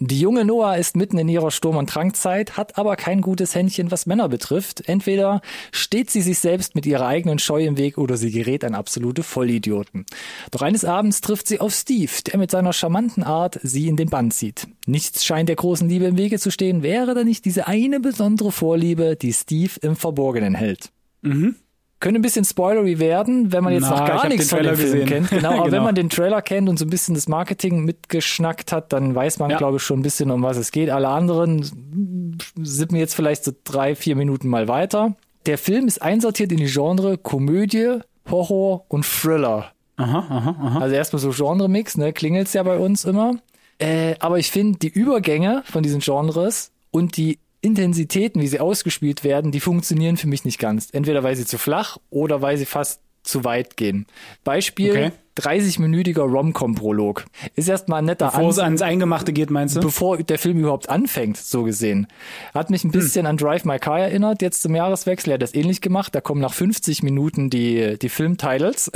Die 0.00 0.18
junge 0.18 0.44
Noah 0.44 0.76
ist 0.76 0.96
mitten 0.96 1.18
in 1.18 1.28
ihrer 1.28 1.50
Sturm- 1.50 1.76
und 1.76 1.88
Trankzeit, 1.88 2.56
hat 2.56 2.78
aber 2.78 2.96
kein 2.96 3.20
gutes 3.20 3.54
Händchen, 3.54 3.90
was 3.90 4.06
Männer 4.06 4.28
betrifft. 4.28 4.88
Entweder 4.88 5.40
steht 5.70 6.10
sie 6.10 6.20
sich 6.20 6.40
selbst 6.40 6.74
mit 6.74 6.84
ihrer 6.84 7.06
eigenen 7.06 7.38
Scheu 7.38 7.64
im 7.64 7.78
Weg 7.78 7.96
oder 7.96 8.16
sie 8.16 8.30
gerät 8.30 8.64
an 8.64 8.74
absolute 8.74 9.22
Vollidioten. 9.22 10.04
Doch 10.50 10.62
eines 10.62 10.84
Abends 10.84 11.20
trifft 11.20 11.46
sie 11.46 11.60
auf 11.60 11.72
Steve, 11.72 12.10
der 12.26 12.38
mit 12.38 12.50
seiner 12.50 12.72
charmanten 12.72 13.22
Art 13.22 13.60
sie 13.62 13.88
in 13.88 13.96
den 13.96 14.10
Bann 14.10 14.30
zieht. 14.30 14.66
Nichts 14.86 15.24
scheint 15.24 15.48
der 15.48 15.56
großen 15.56 15.88
Liebe 15.88 16.06
im 16.06 16.18
Wege 16.18 16.38
zu 16.38 16.50
stehen, 16.50 16.82
wäre 16.82 17.14
da 17.14 17.22
nicht 17.22 17.44
diese 17.44 17.68
eine 17.68 18.00
besondere 18.00 18.50
Vorliebe, 18.50 19.16
die 19.16 19.32
Steve 19.32 19.72
im 19.80 19.96
Verborgenen 19.96 20.54
hält. 20.54 20.90
Mhm 21.22 21.56
könnte 22.04 22.20
ein 22.20 22.22
bisschen 22.22 22.44
spoilery 22.44 22.98
werden, 22.98 23.50
wenn 23.50 23.64
man 23.64 23.72
jetzt 23.72 23.84
Na, 23.88 23.98
noch 23.98 24.06
gar 24.06 24.28
nichts 24.28 24.50
von 24.50 24.62
dem 24.62 24.76
Film 24.76 24.92
gesehen. 24.92 25.06
kennt. 25.06 25.30
Genau, 25.30 25.48
aber 25.52 25.64
genau. 25.64 25.72
wenn 25.72 25.82
man 25.84 25.94
den 25.94 26.10
Trailer 26.10 26.42
kennt 26.42 26.68
und 26.68 26.78
so 26.78 26.84
ein 26.84 26.90
bisschen 26.90 27.14
das 27.14 27.28
Marketing 27.28 27.82
mitgeschnackt 27.86 28.72
hat, 28.72 28.92
dann 28.92 29.14
weiß 29.14 29.38
man, 29.38 29.48
ja. 29.48 29.56
glaube 29.56 29.78
ich, 29.78 29.82
schon 29.82 30.00
ein 30.00 30.02
bisschen, 30.02 30.30
um 30.30 30.42
was 30.42 30.58
es 30.58 30.70
geht. 30.70 30.90
Alle 30.90 31.08
anderen 31.08 32.36
sippen 32.62 32.98
jetzt 32.98 33.14
vielleicht 33.14 33.42
so 33.44 33.52
drei, 33.64 33.94
vier 33.94 34.16
Minuten 34.16 34.48
mal 34.48 34.68
weiter. 34.68 35.16
Der 35.46 35.56
Film 35.56 35.86
ist 35.86 36.02
einsortiert 36.02 36.52
in 36.52 36.58
die 36.58 36.66
Genre 36.66 37.16
Komödie, 37.16 38.00
Horror 38.30 38.84
und 38.88 39.06
Thriller. 39.06 39.72
Aha, 39.96 40.18
aha, 40.28 40.56
aha. 40.60 40.80
Also 40.80 40.94
erstmal 40.94 41.20
so 41.20 41.30
Genre-Mix, 41.30 41.96
ne, 41.96 42.12
klingelt's 42.12 42.52
ja 42.52 42.62
bei 42.64 42.76
uns 42.76 43.06
immer. 43.06 43.36
Äh, 43.78 44.16
aber 44.18 44.38
ich 44.38 44.50
finde 44.50 44.78
die 44.78 44.88
Übergänge 44.88 45.62
von 45.64 45.82
diesen 45.82 46.00
Genres 46.00 46.70
und 46.90 47.16
die 47.16 47.38
Intensitäten, 47.64 48.40
wie 48.40 48.46
sie 48.46 48.60
ausgespielt 48.60 49.24
werden, 49.24 49.50
die 49.50 49.60
funktionieren 49.60 50.16
für 50.16 50.28
mich 50.28 50.44
nicht 50.44 50.58
ganz. 50.58 50.88
Entweder 50.92 51.22
weil 51.22 51.36
sie 51.36 51.46
zu 51.46 51.58
flach 51.58 51.98
oder 52.10 52.42
weil 52.42 52.56
sie 52.56 52.66
fast 52.66 53.00
zu 53.24 53.42
weit 53.44 53.76
gehen. 53.76 54.06
Beispiel, 54.44 54.90
okay. 54.90 55.12
30-minütiger 55.40 56.22
Rom-Com-Prolog. 56.22 57.24
Ist 57.56 57.68
erstmal 57.68 58.00
ein 58.00 58.04
netter 58.04 58.26
Bevor 58.26 58.50
es 58.50 58.58
ans 58.60 58.82
Eingemachte 58.82 59.32
geht, 59.32 59.50
meinst 59.50 59.74
du? 59.74 59.80
Bevor 59.80 60.18
der 60.18 60.38
Film 60.38 60.60
überhaupt 60.60 60.88
anfängt, 60.88 61.38
so 61.38 61.64
gesehen. 61.64 62.06
Hat 62.52 62.70
mich 62.70 62.84
ein 62.84 62.92
hm. 62.92 63.00
bisschen 63.00 63.22
hm. 63.22 63.30
an 63.30 63.36
Drive 63.36 63.64
My 63.64 63.78
Car 63.78 63.98
erinnert, 63.98 64.42
jetzt 64.42 64.62
zum 64.62 64.76
Jahreswechsel. 64.76 65.32
Er 65.32 65.34
hat 65.34 65.42
das 65.42 65.54
ähnlich 65.54 65.80
gemacht. 65.80 66.14
Da 66.14 66.20
kommen 66.20 66.40
nach 66.40 66.52
50 66.52 67.02
Minuten 67.02 67.50
die, 67.50 67.98
die 67.98 68.08
Filmtitles. 68.08 68.92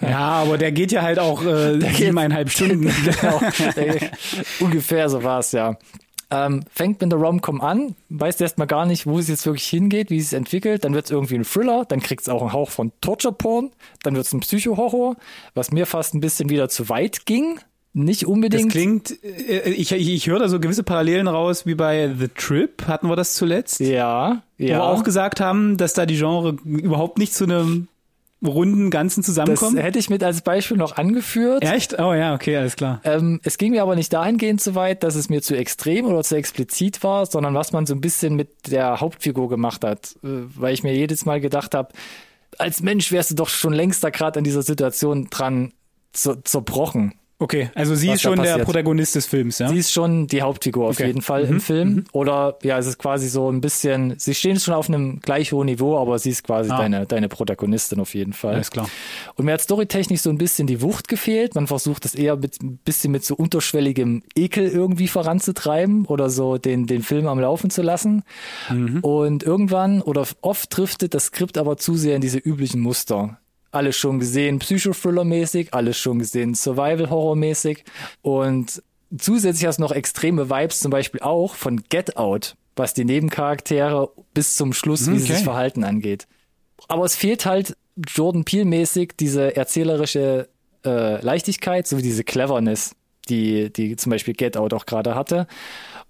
Ja, 0.00 0.18
aber 0.18 0.56
der 0.56 0.72
geht 0.72 0.92
ja 0.92 1.02
halt 1.02 1.18
auch 1.18 1.44
äh, 1.44 1.78
siebeneinhalb 1.94 2.50
Stunden. 2.50 2.90
genau. 3.20 3.40
Ungefähr 4.60 5.10
so 5.10 5.22
war 5.22 5.40
es, 5.40 5.52
ja 5.52 5.76
ähm, 6.30 6.64
fängt 6.70 7.00
mit 7.00 7.12
der 7.12 7.18
Rom-Com 7.18 7.60
an, 7.60 7.94
weiß 8.08 8.40
erstmal 8.40 8.66
gar 8.66 8.86
nicht, 8.86 9.06
wo 9.06 9.18
es 9.18 9.28
jetzt 9.28 9.46
wirklich 9.46 9.66
hingeht, 9.66 10.10
wie 10.10 10.18
es 10.18 10.30
sich 10.30 10.36
entwickelt, 10.36 10.84
dann 10.84 10.94
wird 10.94 11.06
es 11.06 11.10
irgendwie 11.10 11.36
ein 11.36 11.44
Thriller, 11.44 11.84
dann 11.86 12.00
kriegt 12.00 12.22
es 12.22 12.28
auch 12.28 12.42
einen 12.42 12.52
Hauch 12.52 12.70
von 12.70 12.92
Torture-Porn, 13.00 13.70
dann 14.02 14.16
wird 14.16 14.26
es 14.26 14.32
ein 14.32 14.40
Psycho-Horror, 14.40 15.16
was 15.54 15.70
mir 15.70 15.86
fast 15.86 16.14
ein 16.14 16.20
bisschen 16.20 16.48
wieder 16.48 16.68
zu 16.68 16.88
weit 16.88 17.26
ging. 17.26 17.60
Nicht 17.92 18.26
unbedingt. 18.26 18.66
Das 18.66 18.72
klingt, 18.72 19.24
äh, 19.24 19.70
ich, 19.70 19.90
ich, 19.92 20.08
ich 20.10 20.26
höre 20.26 20.38
da 20.38 20.48
so 20.48 20.60
gewisse 20.60 20.82
Parallelen 20.82 21.28
raus, 21.28 21.64
wie 21.64 21.74
bei 21.74 22.12
The 22.18 22.28
Trip, 22.28 22.86
hatten 22.86 23.08
wir 23.08 23.16
das 23.16 23.32
zuletzt? 23.32 23.80
Ja, 23.80 24.42
ja. 24.58 24.66
Wo 24.66 24.66
wir 24.66 24.84
auch 24.84 25.02
gesagt 25.02 25.40
haben, 25.40 25.78
dass 25.78 25.94
da 25.94 26.04
die 26.04 26.16
Genre 26.16 26.56
überhaupt 26.64 27.16
nicht 27.16 27.32
zu 27.34 27.44
einem 27.44 27.88
runden 28.44 28.90
Ganzen 28.90 29.22
zusammenkommen? 29.22 29.76
Das 29.76 29.84
hätte 29.84 29.98
ich 29.98 30.10
mit 30.10 30.22
als 30.22 30.42
Beispiel 30.42 30.76
noch 30.76 30.96
angeführt. 30.96 31.62
Echt? 31.62 31.98
Oh 31.98 32.12
ja, 32.12 32.34
okay, 32.34 32.56
alles 32.56 32.76
klar. 32.76 33.00
Ähm, 33.04 33.40
es 33.42 33.58
ging 33.58 33.72
mir 33.72 33.82
aber 33.82 33.96
nicht 33.96 34.12
dahingehend 34.12 34.60
so 34.60 34.74
weit, 34.74 35.02
dass 35.02 35.14
es 35.14 35.28
mir 35.28 35.42
zu 35.42 35.56
extrem 35.56 36.06
oder 36.06 36.22
zu 36.22 36.36
explizit 36.36 37.02
war, 37.02 37.26
sondern 37.26 37.54
was 37.54 37.72
man 37.72 37.86
so 37.86 37.94
ein 37.94 38.00
bisschen 38.00 38.36
mit 38.36 38.70
der 38.70 39.00
Hauptfigur 39.00 39.48
gemacht 39.48 39.84
hat. 39.84 40.16
Äh, 40.22 40.44
weil 40.56 40.74
ich 40.74 40.82
mir 40.82 40.94
jedes 40.94 41.24
Mal 41.24 41.40
gedacht 41.40 41.74
habe, 41.74 41.92
als 42.58 42.82
Mensch 42.82 43.12
wärst 43.12 43.30
du 43.30 43.34
doch 43.34 43.48
schon 43.48 43.72
längst 43.72 44.02
da 44.04 44.10
gerade 44.10 44.38
an 44.38 44.44
dieser 44.44 44.62
Situation 44.62 45.28
dran 45.30 45.72
zerbrochen. 46.12 47.14
Okay, 47.38 47.68
also 47.74 47.94
sie 47.94 48.10
ist 48.10 48.22
schon 48.22 48.40
der 48.42 48.58
Protagonist 48.58 49.14
des 49.14 49.26
Films, 49.26 49.58
ja? 49.58 49.68
Sie 49.68 49.76
ist 49.76 49.92
schon 49.92 50.26
die 50.26 50.40
Hauptfigur 50.40 50.88
auf 50.88 50.98
jeden 51.00 51.20
Fall 51.20 51.44
mhm. 51.44 51.50
im 51.50 51.60
Film. 51.60 51.88
Mhm. 51.88 52.04
Oder 52.12 52.58
ja, 52.62 52.78
es 52.78 52.86
ist 52.86 52.98
quasi 52.98 53.28
so 53.28 53.50
ein 53.50 53.60
bisschen, 53.60 54.14
sie 54.18 54.34
stehen 54.34 54.58
schon 54.58 54.72
auf 54.72 54.88
einem 54.88 55.20
gleich 55.20 55.52
hohen 55.52 55.66
Niveau, 55.66 55.98
aber 55.98 56.18
sie 56.18 56.30
ist 56.30 56.44
quasi 56.44 56.70
ah. 56.70 56.78
deine, 56.78 57.04
deine 57.04 57.28
Protagonistin 57.28 58.00
auf 58.00 58.14
jeden 58.14 58.32
Fall. 58.32 58.54
Alles 58.54 58.70
klar. 58.70 58.88
Und 59.34 59.44
mir 59.44 59.52
hat 59.52 59.60
storytechnisch 59.60 60.20
so 60.20 60.30
ein 60.30 60.38
bisschen 60.38 60.66
die 60.66 60.80
Wucht 60.80 61.08
gefehlt. 61.08 61.54
Man 61.54 61.66
versucht 61.66 62.06
das 62.06 62.14
eher 62.14 62.36
mit, 62.36 62.62
ein 62.62 62.78
bisschen 62.78 63.12
mit 63.12 63.22
so 63.22 63.34
unterschwelligem 63.34 64.22
Ekel 64.34 64.66
irgendwie 64.66 65.08
voranzutreiben 65.08 66.06
oder 66.06 66.30
so 66.30 66.56
den, 66.56 66.86
den 66.86 67.02
Film 67.02 67.26
am 67.26 67.38
Laufen 67.38 67.68
zu 67.68 67.82
lassen. 67.82 68.22
Mhm. 68.70 69.00
Und 69.00 69.42
irgendwann 69.42 70.00
oder 70.00 70.26
oft 70.40 70.74
driftet 70.74 71.12
das 71.12 71.26
Skript 71.26 71.58
aber 71.58 71.76
zu 71.76 71.96
sehr 71.96 72.16
in 72.16 72.22
diese 72.22 72.38
üblichen 72.38 72.80
Muster 72.80 73.38
alles 73.76 73.96
schon 73.96 74.18
gesehen, 74.18 74.58
Psychothriller-mäßig, 74.58 75.68
alles 75.72 75.98
schon 75.98 76.18
gesehen, 76.18 76.54
Survival-Horror-mäßig 76.54 77.84
und 78.22 78.82
zusätzlich 79.16 79.66
hast 79.66 79.78
du 79.78 79.82
noch 79.82 79.92
extreme 79.92 80.50
Vibes 80.50 80.80
zum 80.80 80.90
Beispiel 80.90 81.20
auch 81.20 81.54
von 81.54 81.82
Get 81.88 82.16
Out, 82.16 82.56
was 82.74 82.94
die 82.94 83.04
Nebencharaktere 83.04 84.10
bis 84.34 84.56
zum 84.56 84.72
Schluss, 84.72 85.10
wie 85.10 85.18
sie 85.18 85.34
sich 85.34 85.44
verhalten 85.44 85.84
angeht. 85.84 86.26
Aber 86.88 87.04
es 87.04 87.16
fehlt 87.16 87.46
halt 87.46 87.76
Jordan 87.96 88.44
Peele-mäßig 88.44 89.14
diese 89.18 89.56
erzählerische 89.56 90.48
äh, 90.84 91.20
Leichtigkeit 91.22 91.86
sowie 91.86 92.02
diese 92.02 92.24
Cleverness, 92.24 92.94
die, 93.28 93.72
die 93.72 93.96
zum 93.96 94.10
Beispiel 94.10 94.34
Get 94.34 94.56
Out 94.56 94.74
auch 94.74 94.86
gerade 94.86 95.14
hatte. 95.14 95.46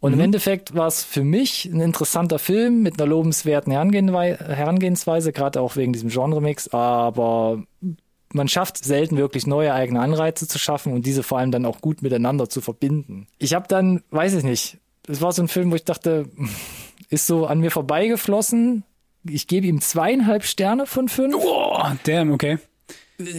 Und 0.01 0.13
mhm. 0.13 0.19
im 0.19 0.25
Endeffekt 0.27 0.75
war 0.75 0.87
es 0.87 1.05
für 1.05 1.25
mich 1.25 1.65
ein 1.67 1.81
interessanter 1.81 2.39
Film 2.39 2.83
mit 2.83 3.01
einer 3.01 3.09
lobenswerten 3.09 3.73
Herangehensweise, 3.73 5.33
gerade 5.33 5.61
auch 5.61 5.77
wegen 5.77 5.93
diesem 5.93 6.11
Genremix, 6.11 6.69
aber 6.69 7.63
man 8.33 8.49
schafft 8.49 8.85
selten 8.85 9.17
wirklich 9.17 9.47
neue 9.47 9.73
eigene 9.73 10.01
Anreize 10.01 10.47
zu 10.47 10.59
schaffen 10.59 10.93
und 10.93 11.07
diese 11.07 11.23
vor 11.23 11.39
allem 11.39 11.51
dann 11.51 11.65
auch 11.65 11.81
gut 11.81 12.03
miteinander 12.03 12.49
zu 12.49 12.61
verbinden. 12.61 13.27
Ich 13.39 13.55
habe 13.55 13.67
dann, 13.69 14.03
weiß 14.11 14.35
ich 14.35 14.45
nicht, 14.45 14.79
es 15.09 15.21
war 15.23 15.33
so 15.33 15.43
ein 15.43 15.49
Film, 15.49 15.71
wo 15.71 15.77
ich 15.77 15.85
dachte, 15.85 16.29
ist 17.09 17.27
so 17.27 17.47
an 17.47 17.61
mir 17.61 17.71
vorbeigeflossen. 17.71 18.85
Ich 19.29 19.47
gebe 19.47 19.67
ihm 19.67 19.81
zweieinhalb 19.81 20.45
Sterne 20.45 20.87
von 20.87 21.09
fünf. 21.09 21.35
Oh, 21.37 21.83
damn, 22.05 22.33
okay 22.33 22.59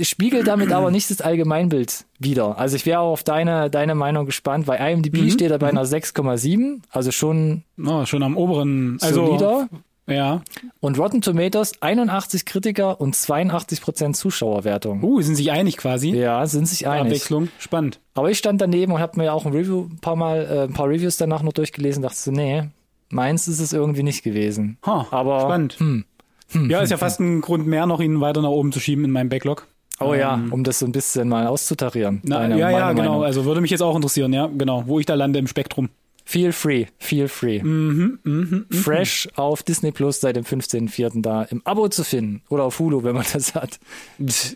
spiegelt 0.03 0.47
damit 0.47 0.71
aber 0.71 0.91
nicht 0.91 1.09
das 1.11 1.21
Allgemeinbild 1.21 2.05
wieder. 2.19 2.57
Also 2.57 2.75
ich 2.75 2.85
wäre 2.85 2.99
auch 2.99 3.11
auf 3.11 3.23
deine, 3.23 3.69
deine 3.69 3.95
Meinung 3.95 4.25
gespannt, 4.25 4.67
weil 4.67 4.79
IMDb 4.91 5.21
mhm. 5.21 5.29
steht 5.29 5.51
da 5.51 5.57
bei 5.57 5.69
einer 5.69 5.85
6,7, 5.85 6.81
also 6.89 7.11
schon, 7.11 7.63
oh, 7.83 8.05
schon 8.05 8.23
am 8.23 8.37
oberen, 8.37 8.97
also 9.01 9.25
solider. 9.25 9.69
Ja. 10.07 10.41
Und 10.79 10.97
Rotten 10.97 11.21
Tomatoes 11.21 11.81
81 11.81 12.45
Kritiker 12.45 13.01
und 13.01 13.13
82 13.13 13.81
Prozent 13.81 14.15
Zuschauerwertung. 14.15 15.03
Uh, 15.03 15.21
sind 15.21 15.35
sich 15.35 15.51
einig 15.51 15.75
quasi? 15.77 16.11
Ja, 16.11 16.45
sind 16.45 16.65
sich 16.67 16.87
einig. 16.87 17.07
Abwechslung, 17.07 17.49
spannend. 17.59 17.99
Aber 18.13 18.31
ich 18.31 18.37
stand 18.37 18.61
daneben 18.61 18.93
und 18.93 18.99
habe 18.99 19.19
mir 19.19 19.33
auch 19.33 19.45
ein 19.45 19.51
Review 19.51 19.87
ein 19.91 19.99
paar 19.99 20.15
Mal 20.15 20.47
äh, 20.49 20.63
ein 20.63 20.73
paar 20.73 20.87
Reviews 20.87 21.17
danach 21.17 21.43
noch 21.43 21.53
durchgelesen, 21.53 22.03
dachte 22.03 22.17
so, 22.17 22.31
nee, 22.31 22.63
meins 23.09 23.49
ist 23.49 23.59
es 23.59 23.73
irgendwie 23.73 24.03
nicht 24.03 24.23
gewesen. 24.23 24.77
Huh, 24.85 25.03
Aber 25.11 25.41
spannend. 25.41 25.73
Hm, 25.79 26.05
hm, 26.51 26.69
ja, 26.69 26.81
ist 26.81 26.89
ja 26.89 26.97
fast 26.97 27.19
ein 27.19 27.41
Grund 27.41 27.67
mehr, 27.67 27.85
noch 27.85 27.99
ihn 27.99 28.21
weiter 28.21 28.41
nach 28.41 28.49
oben 28.49 28.71
zu 28.71 28.79
schieben 28.79 29.05
in 29.05 29.11
meinem 29.11 29.29
Backlog. 29.29 29.67
Oh 29.99 30.13
ja, 30.13 30.35
ähm, 30.35 30.53
um 30.53 30.63
das 30.63 30.79
so 30.79 30.85
ein 30.85 30.91
bisschen 30.91 31.27
mal 31.27 31.47
auszutarieren. 31.47 32.21
Na, 32.23 32.47
ja, 32.55 32.69
ja, 32.69 32.93
genau. 32.93 33.23
Also 33.23 33.45
würde 33.45 33.61
mich 33.61 33.71
jetzt 33.71 33.81
auch 33.81 33.95
interessieren, 33.95 34.31
ja, 34.31 34.47
genau, 34.47 34.83
wo 34.85 34.99
ich 34.99 35.05
da 35.05 35.15
lande 35.15 35.39
im 35.39 35.47
Spektrum. 35.47 35.89
Feel 36.23 36.51
free, 36.51 36.87
feel 36.99 37.29
free. 37.29 37.63
Mhm, 37.63 38.19
mhm, 38.23 38.65
mhm. 38.69 38.75
Fresh 38.75 39.29
auf 39.35 39.63
Disney 39.63 39.91
Plus 39.91 40.19
seit 40.19 40.35
dem 40.35 40.43
15.04. 40.43 41.21
da 41.21 41.43
im 41.43 41.61
Abo 41.65 41.87
zu 41.87 42.03
finden. 42.03 42.41
Oder 42.49 42.65
auf 42.65 42.79
Hulu, 42.79 43.03
wenn 43.03 43.15
man 43.15 43.25
das 43.31 43.55
hat. 43.55 43.79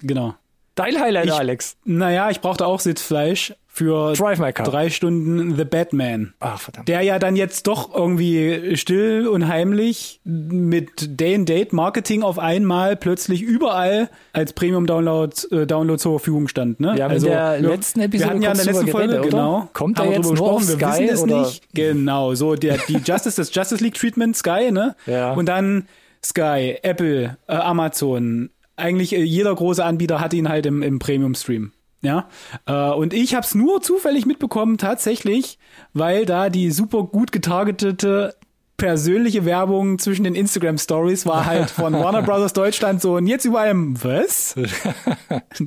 Genau. 0.04 0.36
Dein 0.76 1.00
Highlight, 1.00 1.26
Ich- 1.26 1.34
Alex. 1.34 1.76
Naja, 1.86 2.30
ich 2.30 2.40
brauchte 2.42 2.66
auch 2.66 2.80
Sitzfleisch 2.80 3.54
für 3.74 4.14
drei 4.14 4.90
Stunden 4.90 5.56
The 5.56 5.64
Batman. 5.64 6.34
Ach, 6.42 6.60
verdammt. 6.60 6.90
Der 6.90 7.02
ja 7.04 7.20
dann 7.20 7.38
jetzt 7.38 7.68
doch 7.68 7.94
irgendwie 7.96 8.76
still 8.76 9.28
und 9.28 9.48
heimlich 9.48 10.20
mit 10.26 11.20
Day-and-Date-Marketing 11.20 12.22
auf 12.24 12.38
einmal 12.38 12.96
plötzlich 12.98 13.42
überall 13.42 14.10
als 14.34 14.52
Premium-Download 14.54 15.34
äh, 15.52 15.66
Download 15.66 15.98
zur 16.00 16.20
Verfügung 16.20 16.48
stand. 16.50 16.80
Ne? 16.82 16.94
Wir 16.96 17.04
haben 17.06 17.16
in 17.16 17.24
der 17.24 17.60
letzten 17.62 18.02
Episode 18.02 18.24
wir 18.26 18.30
hatten 18.30 18.42
ja 18.42 18.52
in 18.52 18.58
der 18.58 18.66
letzten 18.66 18.88
Folge, 18.88 19.08
geredet, 19.14 19.32
genau. 19.32 19.70
Kommt 19.74 19.98
wir 20.00 20.12
jetzt 20.12 20.34
nur 20.34 20.52
auf 20.52 20.68
wir 20.68 20.76
Sky 20.76 21.04
wissen 21.04 21.10
es 21.14 21.22
oder- 21.24 21.40
nicht. 21.42 21.74
Genau, 21.74 22.34
so 22.36 22.56
der, 22.56 22.78
die 22.90 22.94
Justice, 23.06 23.36
das 23.42 23.54
Justice 23.54 23.82
League 23.84 23.94
Treatment 23.96 24.36
Sky, 24.36 24.72
ne? 24.72 24.96
Ja. 25.06 25.34
Und 25.34 25.46
dann 25.48 25.88
Sky, 26.24 26.78
Apple, 26.84 27.38
äh, 27.48 27.54
Amazon, 27.54 28.50
eigentlich 28.76 29.14
äh, 29.14 29.24
jeder 29.24 29.54
große 29.54 29.84
Anbieter 29.84 30.20
hat 30.20 30.34
ihn 30.34 30.50
halt 30.50 30.66
im, 30.66 30.82
im 30.82 31.00
Premium-Stream. 31.00 31.72
Ja, 32.04 32.28
äh, 32.66 32.92
und 32.92 33.14
ich 33.14 33.36
habe 33.36 33.46
es 33.46 33.54
nur 33.54 33.82
zufällig 33.82 34.26
mitbekommen, 34.26 34.80
tatsächlich, 34.80 35.60
weil 35.94 36.26
da 36.26 36.50
die 36.50 36.72
super 36.72 37.04
gut 37.04 37.32
getargetete 37.32 38.36
persönliche 38.82 39.46
Werbung 39.46 40.00
zwischen 40.00 40.24
den 40.24 40.34
Instagram 40.34 40.80
Stories 40.80 41.28
war 41.28 41.46
halt 41.46 41.70
von 41.70 41.94
Warner 42.00 42.24
Brothers 42.24 42.54
Deutschland 42.54 43.00
so 43.00 43.14
und 43.18 43.28
jetzt 43.28 43.46
überall 43.46 43.76
was? 43.76 44.56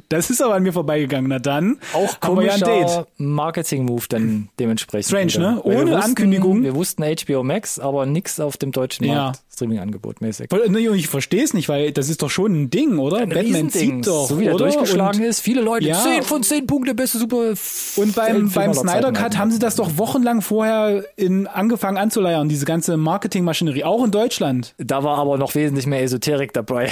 Das 0.09 0.31
ist 0.31 0.43
aber 0.43 0.55
an 0.55 0.65
mir 0.65 0.73
vorbeigegangen. 0.73 1.29
Na 1.29 1.39
dann 1.39 1.79
Auch 1.93 2.01
wir 2.37 2.47
ja 2.47 2.55
komischer 2.57 3.07
Marketing-Move 3.19 4.05
dann 4.09 4.49
dementsprechend. 4.59 5.07
Strange, 5.07 5.33
wieder. 5.35 5.53
ne? 5.53 5.61
Weil 5.63 5.71
wir 5.71 5.79
Ohne 5.83 5.91
wussten, 5.93 6.03
Ankündigung. 6.11 6.63
Wir 6.65 6.75
wussten 6.75 7.05
HBO 7.05 7.45
Max, 7.45 7.79
aber 7.79 8.05
nix 8.07 8.41
auf 8.41 8.57
dem 8.57 8.73
deutschen 8.73 9.05
Ja. 9.05 9.33
Streaming-Angebot 9.55 10.21
mäßig. 10.21 10.49
Ich 10.97 11.09
verstehe 11.09 11.43
es 11.43 11.55
nicht, 11.55 11.69
weil 11.69 11.93
das 11.93 12.09
ist 12.09 12.23
doch 12.23 12.31
schon 12.31 12.53
ein 12.53 12.71
Ding, 12.71 12.99
oder? 12.99 13.19
Ein 13.19 13.31
Batman 13.31 13.71
zieht 13.71 14.07
doch, 14.07 14.29
so 14.29 14.39
wie 14.39 14.47
er 14.47 14.57
durchgeschlagen 14.57 15.23
und, 15.23 15.27
ist. 15.27 15.41
Viele 15.41 15.63
Leute, 15.63 15.87
Ja. 15.87 16.01
10 16.01 16.23
von 16.23 16.43
10 16.43 16.67
Punkte, 16.67 16.95
beste 16.95 17.19
super. 17.19 17.55
Und 17.97 18.15
beim, 18.15 18.51
beim 18.51 18.75
Snyder 18.75 19.13
Cut 19.13 19.39
haben 19.39 19.51
sie 19.51 19.59
das 19.59 19.77
doch 19.77 19.97
wochenlang 19.97 20.43
vorher 20.43 21.05
in, 21.17 21.47
angefangen 21.47 21.97
anzuleiern, 21.97 22.49
diese 22.49 22.67
ganze 22.67 22.97
Marketingmaschinerie, 22.97 23.85
auch 23.85 24.05
in 24.05 24.11
Deutschland. 24.11 24.75
Da 24.79 25.03
war 25.05 25.19
aber 25.19 25.39
noch 25.39 25.55
wesentlich 25.55 25.87
mehr 25.87 26.03
Esoterik 26.03 26.53
dabei 26.53 26.91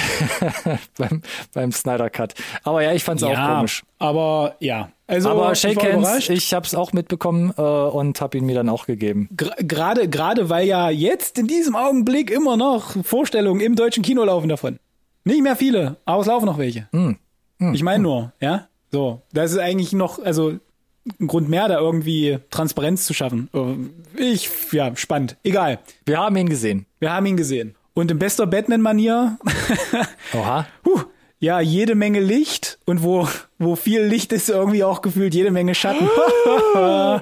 beim, 0.97 1.21
beim 1.53 1.71
Snyder 1.71 2.09
Cut. 2.09 2.33
Aber 2.63 2.81
ja, 2.83 2.93
ich 2.93 3.03
fand's 3.03 3.23
auch 3.23 3.35
komisch. 3.35 3.83
Aber 4.03 4.57
ja. 4.59 4.89
Also, 5.07 5.29
aber 5.29 5.53
ich 5.53 5.59
Shake 5.59 5.77
war 5.77 6.13
Hands, 6.13 6.29
ich 6.29 6.53
hab's 6.53 6.75
auch 6.75 6.91
mitbekommen 6.91 7.53
äh, 7.57 7.61
und 7.61 8.19
hab 8.19 8.35
ihn 8.35 8.45
mir 8.45 8.55
dann 8.55 8.67
auch 8.67 8.85
gegeben. 8.85 9.29
Gerade, 9.31 10.09
gerade 10.09 10.49
weil 10.49 10.67
ja 10.67 10.89
jetzt 10.89 11.39
in 11.39 11.47
diesem 11.47 11.75
Augenblick 11.77 12.29
immer 12.29 12.57
noch 12.57 13.01
Vorstellungen 13.03 13.61
im 13.61 13.77
deutschen 13.77 14.03
Kino 14.03 14.25
laufen 14.25 14.49
davon. 14.49 14.77
Nicht 15.23 15.41
mehr 15.41 15.55
viele, 15.55 15.95
aber 16.03 16.21
es 16.21 16.27
laufen 16.27 16.45
noch 16.45 16.57
welche. 16.57 16.89
Hm. 16.91 17.17
Ich 17.73 17.81
meine 17.81 18.03
nur, 18.03 18.33
ja. 18.41 18.67
So, 18.91 19.21
das 19.31 19.53
ist 19.53 19.59
eigentlich 19.59 19.93
noch, 19.93 20.19
also 20.19 20.59
ein 21.21 21.27
Grund 21.27 21.47
mehr, 21.47 21.69
da 21.69 21.79
irgendwie 21.79 22.39
Transparenz 22.49 23.05
zu 23.05 23.13
schaffen. 23.13 23.49
Äh, 23.53 24.21
Ich, 24.21 24.49
ja, 24.73 24.93
spannend. 24.97 25.37
Egal. 25.43 25.79
Wir 26.05 26.17
haben 26.17 26.35
ihn 26.35 26.49
gesehen. 26.49 26.87
Wir 26.99 27.13
haben 27.13 27.25
ihn 27.25 27.37
gesehen. 27.37 27.75
Und 27.93 28.11
in 28.11 28.19
bester 28.19 28.47
Batman-Manier, 28.47 29.37
Oha. 30.33 30.67
huh, 30.85 31.03
ja, 31.43 31.59
jede 31.59 31.93
Menge 31.93 32.21
Licht 32.21 32.79
und 32.85 33.03
wo, 33.03 33.27
wo 33.59 33.75
viel 33.75 34.01
Licht 34.01 34.31
ist, 34.31 34.49
irgendwie 34.49 34.85
auch 34.85 35.01
gefühlt 35.01 35.35
jede 35.35 35.51
Menge 35.51 35.75
Schatten. 35.75 36.07
Na, 36.73 37.21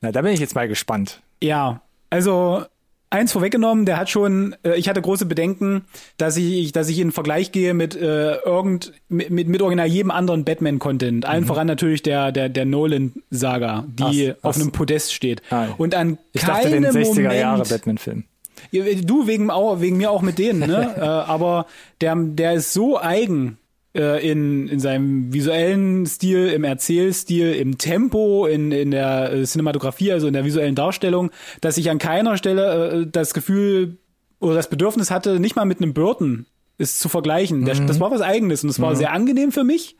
da 0.00 0.22
bin 0.22 0.32
ich 0.32 0.40
jetzt 0.40 0.54
mal 0.54 0.68
gespannt. 0.68 1.20
Ja, 1.42 1.82
also 2.08 2.64
eins 3.10 3.30
vorweggenommen, 3.30 3.84
der 3.84 3.98
hat 3.98 4.08
schon, 4.08 4.56
äh, 4.64 4.76
ich 4.76 4.88
hatte 4.88 5.02
große 5.02 5.26
Bedenken, 5.26 5.84
dass 6.16 6.38
ich, 6.38 6.72
dass 6.72 6.88
ich 6.88 6.98
in 6.98 7.12
Vergleich 7.12 7.52
gehe 7.52 7.74
mit 7.74 7.94
äh, 7.94 8.36
irgend 8.36 8.94
mit, 9.10 9.28
mit, 9.28 9.48
mit 9.48 9.60
original 9.60 9.86
jedem 9.86 10.10
anderen 10.12 10.46
Batman-Content. 10.46 11.26
Allen 11.26 11.44
voran 11.44 11.66
natürlich 11.66 12.02
der 12.02 12.32
der 12.32 12.48
der 12.48 12.64
Nolan-Saga, 12.64 13.84
die 13.86 14.32
Ach, 14.32 14.44
auf 14.44 14.56
ach. 14.56 14.62
einem 14.62 14.72
Podest 14.72 15.12
steht. 15.12 15.42
Ah, 15.50 15.66
Und 15.76 15.94
an 15.94 16.16
Ich 16.32 16.42
dachte 16.42 16.70
den 16.70 16.84
keinem 16.84 17.02
60er 17.02 17.34
Jahre 17.34 17.64
Batman-Film. 17.64 18.24
Du 18.70 19.26
wegen 19.26 19.50
auch 19.50 19.80
wegen 19.80 19.96
mir 19.96 20.10
auch 20.10 20.22
mit 20.22 20.38
denen, 20.38 20.60
ne? 20.60 20.94
äh, 20.96 21.00
aber 21.00 21.66
der 22.00 22.14
der 22.16 22.54
ist 22.54 22.72
so 22.72 22.98
eigen 22.98 23.58
äh, 23.94 24.28
in 24.28 24.68
in 24.68 24.80
seinem 24.80 25.32
visuellen 25.32 26.06
Stil, 26.06 26.48
im 26.48 26.64
Erzählstil, 26.64 27.52
im 27.54 27.78
Tempo, 27.78 28.46
in 28.46 28.72
in 28.72 28.90
der 28.90 29.32
äh, 29.32 29.44
Cinematografie, 29.44 30.12
also 30.12 30.26
in 30.26 30.32
der 30.32 30.44
visuellen 30.44 30.74
Darstellung, 30.74 31.30
dass 31.60 31.76
ich 31.76 31.90
an 31.90 31.98
keiner 31.98 32.36
Stelle 32.36 33.02
äh, 33.02 33.06
das 33.10 33.34
Gefühl 33.34 33.98
oder 34.40 34.54
das 34.54 34.68
Bedürfnis 34.68 35.10
hatte, 35.10 35.40
nicht 35.40 35.56
mal 35.56 35.64
mit 35.64 35.80
einem 35.80 35.94
Burton 35.94 36.46
es 36.78 36.98
zu 36.98 37.08
vergleichen. 37.08 37.64
Der, 37.64 37.74
das 37.74 38.00
war 38.00 38.10
was 38.10 38.20
Eigenes 38.20 38.64
und 38.64 38.70
es 38.70 38.80
war 38.80 38.96
sehr 38.96 39.12
angenehm 39.12 39.52
für 39.52 39.64
mich. 39.64 39.96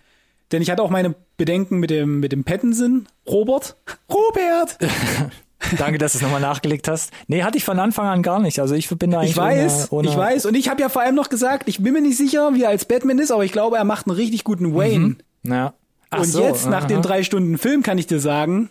Denn 0.50 0.60
ich 0.60 0.70
hatte 0.70 0.82
auch 0.82 0.90
meine 0.90 1.14
Bedenken 1.38 1.78
mit 1.78 1.90
dem, 1.90 2.20
mit 2.20 2.32
dem 2.32 2.44
Pattinson, 2.44 3.06
Robert. 3.26 3.76
Robert! 4.10 4.78
Danke, 5.78 5.98
dass 5.98 6.12
du 6.12 6.18
es 6.18 6.22
nochmal 6.22 6.40
nachgelegt 6.40 6.88
hast. 6.88 7.12
Nee, 7.28 7.42
hatte 7.42 7.56
ich 7.56 7.64
von 7.64 7.78
Anfang 7.78 8.06
an 8.06 8.22
gar 8.22 8.40
nicht. 8.40 8.60
Also 8.60 8.74
ich 8.74 8.88
bin 8.88 9.10
da 9.10 9.20
eigentlich 9.20 9.32
Ich 9.32 9.36
weiß, 9.36 9.92
ohne, 9.92 10.00
ohne 10.00 10.08
ich 10.08 10.16
weiß. 10.16 10.46
Und 10.46 10.54
ich 10.54 10.68
habe 10.68 10.80
ja 10.80 10.88
vor 10.88 11.02
allem 11.02 11.14
noch 11.14 11.28
gesagt, 11.28 11.68
ich 11.68 11.82
bin 11.82 11.92
mir 11.92 12.00
nicht 12.00 12.16
sicher, 12.16 12.54
wie 12.54 12.62
er 12.62 12.70
als 12.70 12.84
Batman 12.84 13.18
ist, 13.18 13.30
aber 13.30 13.44
ich 13.44 13.52
glaube, 13.52 13.76
er 13.76 13.84
macht 13.84 14.06
einen 14.06 14.16
richtig 14.16 14.44
guten 14.44 14.74
Wayne. 14.74 15.16
Ja. 15.44 15.74
Ach 16.10 16.20
und 16.20 16.24
so, 16.26 16.42
jetzt, 16.42 16.68
nach 16.68 16.82
aha. 16.82 16.86
den 16.88 17.02
drei 17.02 17.22
Stunden 17.22 17.56
Film, 17.56 17.82
kann 17.82 17.96
ich 17.96 18.06
dir 18.06 18.20
sagen, 18.20 18.68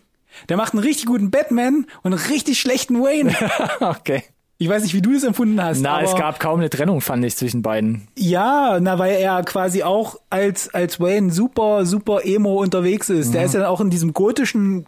der 0.48 0.58
macht 0.58 0.74
einen 0.74 0.84
richtig 0.84 1.08
guten 1.08 1.32
Batman 1.32 1.86
und 2.04 2.14
einen 2.14 2.24
richtig 2.32 2.60
schlechten 2.60 3.02
Wayne. 3.02 3.36
Okay. 3.80 4.24
Ich 4.62 4.70
weiß 4.70 4.84
nicht, 4.84 4.94
wie 4.94 5.02
du 5.02 5.12
das 5.12 5.24
empfunden 5.24 5.60
hast. 5.62 5.82
Na, 5.82 6.04
es 6.04 6.14
gab 6.14 6.40
kaum 6.40 6.60
eine 6.60 6.70
Trennung, 6.70 7.02
fand 7.02 7.26
ich, 7.26 7.36
zwischen 7.36 7.64
beiden. 7.64 8.08
Ja, 8.16 8.78
na, 8.80 9.00
weil 9.00 9.16
er 9.16 9.42
quasi 9.42 9.82
auch 9.82 10.18
als, 10.30 10.72
als 10.72 11.00
Wayne 11.00 11.32
super, 11.32 11.84
super 11.88 12.24
emo 12.26 12.62
unterwegs 12.62 13.10
ist. 13.10 13.34
Der 13.34 13.44
ist 13.44 13.56
ja 13.56 13.68
auch 13.68 13.82
in 13.82 13.90
diesem 13.90 14.14
gotischen, 14.14 14.86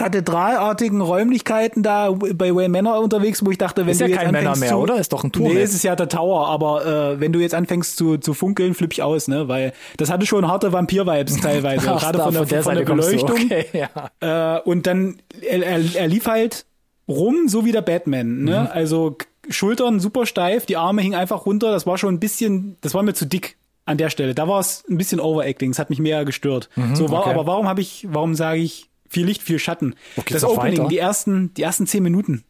kathedralartigen 0.00 1.00
Räumlichkeiten 1.00 1.82
da 1.82 2.10
bei 2.12 2.54
Wayne 2.54 2.68
Manor 2.70 3.00
unterwegs, 3.00 3.44
wo 3.44 3.50
ich 3.50 3.58
dachte, 3.58 3.82
wenn 3.82 3.92
Ist 3.92 4.00
du 4.00 4.04
ja 4.04 4.10
jetzt 4.10 4.18
kein 4.20 4.32
Männer 4.32 4.50
anfängst 4.50 4.60
mehr, 4.60 4.70
zu, 4.70 4.76
oder? 4.76 4.96
Ist 4.98 5.12
doch 5.12 5.24
ein 5.24 5.32
Turm 5.32 5.48
Nee, 5.52 5.58
jetzt. 5.60 5.70
es 5.70 5.76
ist 5.76 5.82
ja 5.84 5.96
der 5.96 6.08
Tower, 6.08 6.48
aber 6.48 6.84
äh, 7.14 7.20
wenn 7.20 7.32
du 7.32 7.38
jetzt 7.40 7.54
anfängst 7.54 7.96
zu, 7.96 8.18
zu 8.18 8.34
funkeln, 8.34 8.74
flipp 8.74 8.92
ich 8.92 9.02
aus, 9.02 9.28
ne? 9.28 9.48
Weil 9.48 9.72
das 9.96 10.10
hatte 10.10 10.26
schon 10.26 10.48
harte 10.48 10.72
Vampir-Vibes 10.72 11.36
teilweise, 11.42 11.92
Ach, 11.92 12.00
gerade 12.00 12.18
da, 12.18 12.24
von 12.24 12.34
der, 12.46 12.62
von 12.62 12.74
der, 12.74 12.84
kommst 12.84 13.12
du. 13.12 13.16
Beleuchtung. 13.16 13.44
Okay, 13.46 13.66
ja. 14.20 14.56
Äh, 14.56 14.60
und 14.62 14.86
dann, 14.86 15.20
er, 15.40 15.62
er, 15.64 15.80
er 15.94 16.08
lief 16.08 16.26
halt 16.26 16.66
rum, 17.08 17.48
so 17.48 17.64
wie 17.64 17.72
der 17.72 17.82
Batman, 17.82 18.42
ne? 18.44 18.60
Mhm. 18.62 18.68
Also 18.72 19.16
Schultern 19.48 20.00
super 20.00 20.26
steif, 20.26 20.66
die 20.66 20.76
Arme 20.76 21.02
hingen 21.02 21.14
einfach 21.16 21.46
runter, 21.46 21.72
das 21.72 21.86
war 21.86 21.98
schon 21.98 22.14
ein 22.14 22.20
bisschen, 22.20 22.76
das 22.82 22.94
war 22.94 23.02
mir 23.02 23.14
zu 23.14 23.26
dick 23.26 23.56
an 23.86 23.96
der 23.96 24.10
Stelle. 24.10 24.34
Da 24.34 24.46
war 24.46 24.60
es 24.60 24.84
ein 24.88 24.96
bisschen 24.98 25.18
Overacting, 25.18 25.70
es 25.70 25.78
hat 25.78 25.90
mich 25.90 25.98
mehr 25.98 26.24
gestört. 26.24 26.68
so 26.94 27.10
war, 27.10 27.20
Mhm, 27.20 27.24
okay. 27.24 27.30
aber 27.30 27.46
warum 27.46 27.66
habe 27.66 27.80
ich, 27.80 28.06
warum 28.10 28.34
sage 28.34 28.60
ich 28.60 28.89
viel 29.10 29.26
Licht, 29.26 29.42
viel 29.42 29.58
Schatten? 29.58 29.94
Geht's 30.16 30.30
das 30.40 30.44
Opening, 30.44 30.78
weiter? 30.78 30.88
die 30.88 30.96
ersten, 30.98 31.52
die 31.54 31.62
ersten 31.62 31.86
zehn 31.86 32.02
Minuten 32.02 32.44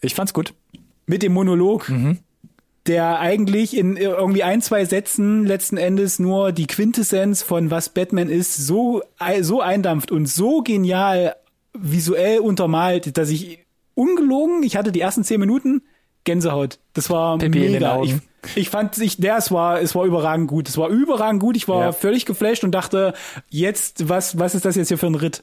Ich 0.00 0.14
fand's 0.14 0.32
gut. 0.32 0.54
mit 1.06 1.22
dem 1.22 1.32
Monolog. 1.34 1.88
Mhm. 1.90 2.18
Der 2.86 3.18
eigentlich 3.18 3.74
in 3.76 3.96
irgendwie 3.96 4.42
ein, 4.42 4.60
zwei 4.60 4.84
Sätzen 4.84 5.46
letzten 5.46 5.78
Endes 5.78 6.18
nur 6.18 6.52
die 6.52 6.66
Quintessenz 6.66 7.42
von 7.42 7.70
was 7.70 7.88
Batman 7.88 8.28
ist, 8.28 8.54
so, 8.56 9.02
so 9.40 9.60
eindampft 9.62 10.10
und 10.12 10.26
so 10.26 10.60
genial 10.62 11.34
visuell 11.72 12.40
untermalt, 12.40 13.16
dass 13.16 13.30
ich 13.30 13.60
ungelogen, 13.94 14.62
ich 14.64 14.76
hatte 14.76 14.92
die 14.92 15.00
ersten 15.00 15.24
zehn 15.24 15.40
Minuten 15.40 15.82
Gänsehaut. 16.24 16.78
Das 16.92 17.08
war 17.10 17.38
Pippi 17.38 17.58
mega. 17.70 18.02
Ich, 18.02 18.14
ich 18.54 18.68
fand 18.70 18.94
sich, 18.94 19.16
der, 19.16 19.38
es 19.38 19.50
war, 19.50 19.80
es 19.80 19.94
war 19.94 20.04
überragend 20.04 20.48
gut. 20.48 20.68
Es 20.68 20.76
war 20.76 20.88
überragend 20.90 21.40
gut. 21.40 21.56
Ich 21.56 21.68
war 21.68 21.80
Ja. 21.86 21.92
völlig 21.92 22.26
geflasht 22.26 22.64
und 22.64 22.72
dachte, 22.72 23.14
jetzt, 23.48 24.08
was, 24.10 24.38
was 24.38 24.54
ist 24.54 24.64
das 24.66 24.76
jetzt 24.76 24.88
hier 24.88 24.98
für 24.98 25.06
ein 25.06 25.14
Ritt? 25.14 25.42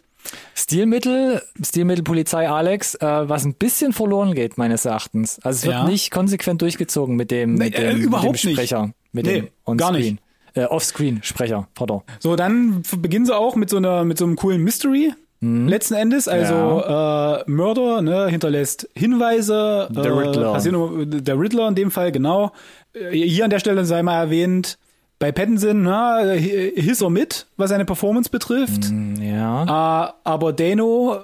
Stilmittel, 0.56 1.42
Stilmittelpolizei 1.64 2.50
Alex, 2.50 2.96
äh, 2.96 3.06
was 3.06 3.46
ein 3.46 3.56
bisschen 3.56 3.94
verloren 3.94 4.34
geht, 4.34 4.58
meines 4.58 4.86
Erachtens. 4.86 5.40
Also 5.44 5.58
es 5.60 5.66
wird 5.66 5.76
Ja. 5.76 5.84
nicht 5.88 6.12
konsequent 6.12 6.62
durchgezogen 6.62 7.16
mit 7.16 7.32
dem, 7.32 7.56
mit 7.56 7.76
äh, 7.76 7.92
dem, 7.92 8.02
überhaupt 8.02 8.32
mit 8.34 8.44
dem 8.44 8.48
nicht. 8.50 8.58
Sprecher. 8.58 8.92
Mit 9.12 9.26
Nee, 9.26 9.42
dem 9.42 9.48
On 9.66 9.78
gar 9.78 9.92
-Screen. 9.92 9.98
nicht. 10.12 10.18
Äh, 10.54 10.66
Off-Screen-Sprecher, 10.66 11.68
pardon. 11.76 12.02
So, 12.20 12.36
dann 12.36 12.84
beginnen 12.98 13.26
sie 13.26 13.36
auch 13.36 13.56
mit 13.56 13.70
so 13.70 13.78
einer, 13.78 14.04
mit 14.04 14.18
so 14.18 14.26
einem 14.26 14.36
coolen 14.36 14.62
Mystery. 14.62 15.14
Letzten 15.44 15.96
Endes, 15.96 16.28
also 16.28 16.54
äh, 16.84 17.44
Mörder 17.50 18.04
ne, 18.04 18.28
hinterlässt 18.28 18.88
Hinweise. 18.94 19.88
Der 19.90 20.04
äh, 20.04 20.08
Riddler. 20.10 20.54
Casino, 20.54 21.04
der 21.04 21.40
Riddler 21.40 21.68
in 21.68 21.74
dem 21.74 21.90
Fall, 21.90 22.12
genau. 22.12 22.52
Äh, 22.94 23.10
Hier 23.10 23.46
an 23.46 23.50
der 23.50 23.58
Stelle 23.58 23.84
sei 23.86 24.04
mal 24.04 24.22
erwähnt, 24.22 24.78
bei 25.22 25.32
Pattinson, 25.32 25.84
na, 25.84 26.20
hi- 26.26 26.74
his 26.76 27.02
or 27.02 27.10
mit, 27.12 27.46
was 27.56 27.70
seine 27.70 27.86
Performance 27.86 28.30
betrifft. 28.30 28.92
Ja. 29.22 30.08
Äh, 30.10 30.12
aber 30.24 30.52
Dano 30.52 31.20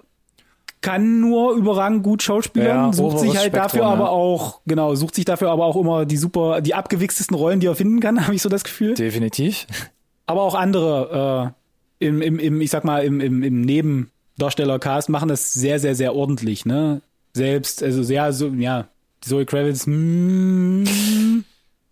kann 0.82 1.20
nur 1.20 1.54
überragend 1.56 2.04
gut 2.04 2.22
schauspielern, 2.22 2.86
Ja, 2.88 2.94
sucht 2.94 3.20
sich 3.20 3.36
halt 3.36 3.54
dafür 3.56 3.80
Spektrum, 3.80 3.88
aber 3.92 4.04
ja. 4.06 4.10
auch, 4.12 4.62
genau, 4.68 4.94
sucht 4.96 5.16
sich 5.16 5.26
dafür 5.26 5.50
aber 5.50 5.66
auch 5.66 5.76
immer 5.76 6.06
die 6.06 6.18
super, 6.18 6.62
die 6.62 6.76
abgewichstesten 6.76 7.36
Rollen, 7.36 7.60
die 7.60 7.66
er 7.68 7.76
finden 7.76 8.00
kann, 8.00 8.22
habe 8.24 8.36
ich 8.36 8.42
so 8.44 8.50
das 8.50 8.64
Gefühl. 8.64 8.94
Definitiv. 8.94 9.66
Aber 10.28 10.44
auch 10.44 10.54
andere 10.56 11.54
äh, 12.00 12.06
im, 12.06 12.22
im, 12.22 12.38
im, 12.38 12.62
ich 12.62 12.70
sag 12.70 12.84
mal, 12.84 13.04
im, 13.04 13.20
im, 13.20 13.42
im 13.42 13.62
Nebendarstellercast 13.62 15.10
machen 15.10 15.30
das 15.30 15.54
sehr, 15.54 15.80
sehr, 15.80 15.96
sehr 15.96 16.16
ordentlich, 16.16 16.66
ne? 16.66 17.02
selbst, 17.34 17.82
also 17.84 18.04
sehr, 18.04 18.32
so, 18.34 18.48
ja, 18.50 18.86
Zoe 19.22 19.46
Kravitz, 19.46 19.86
mm, 19.88 20.84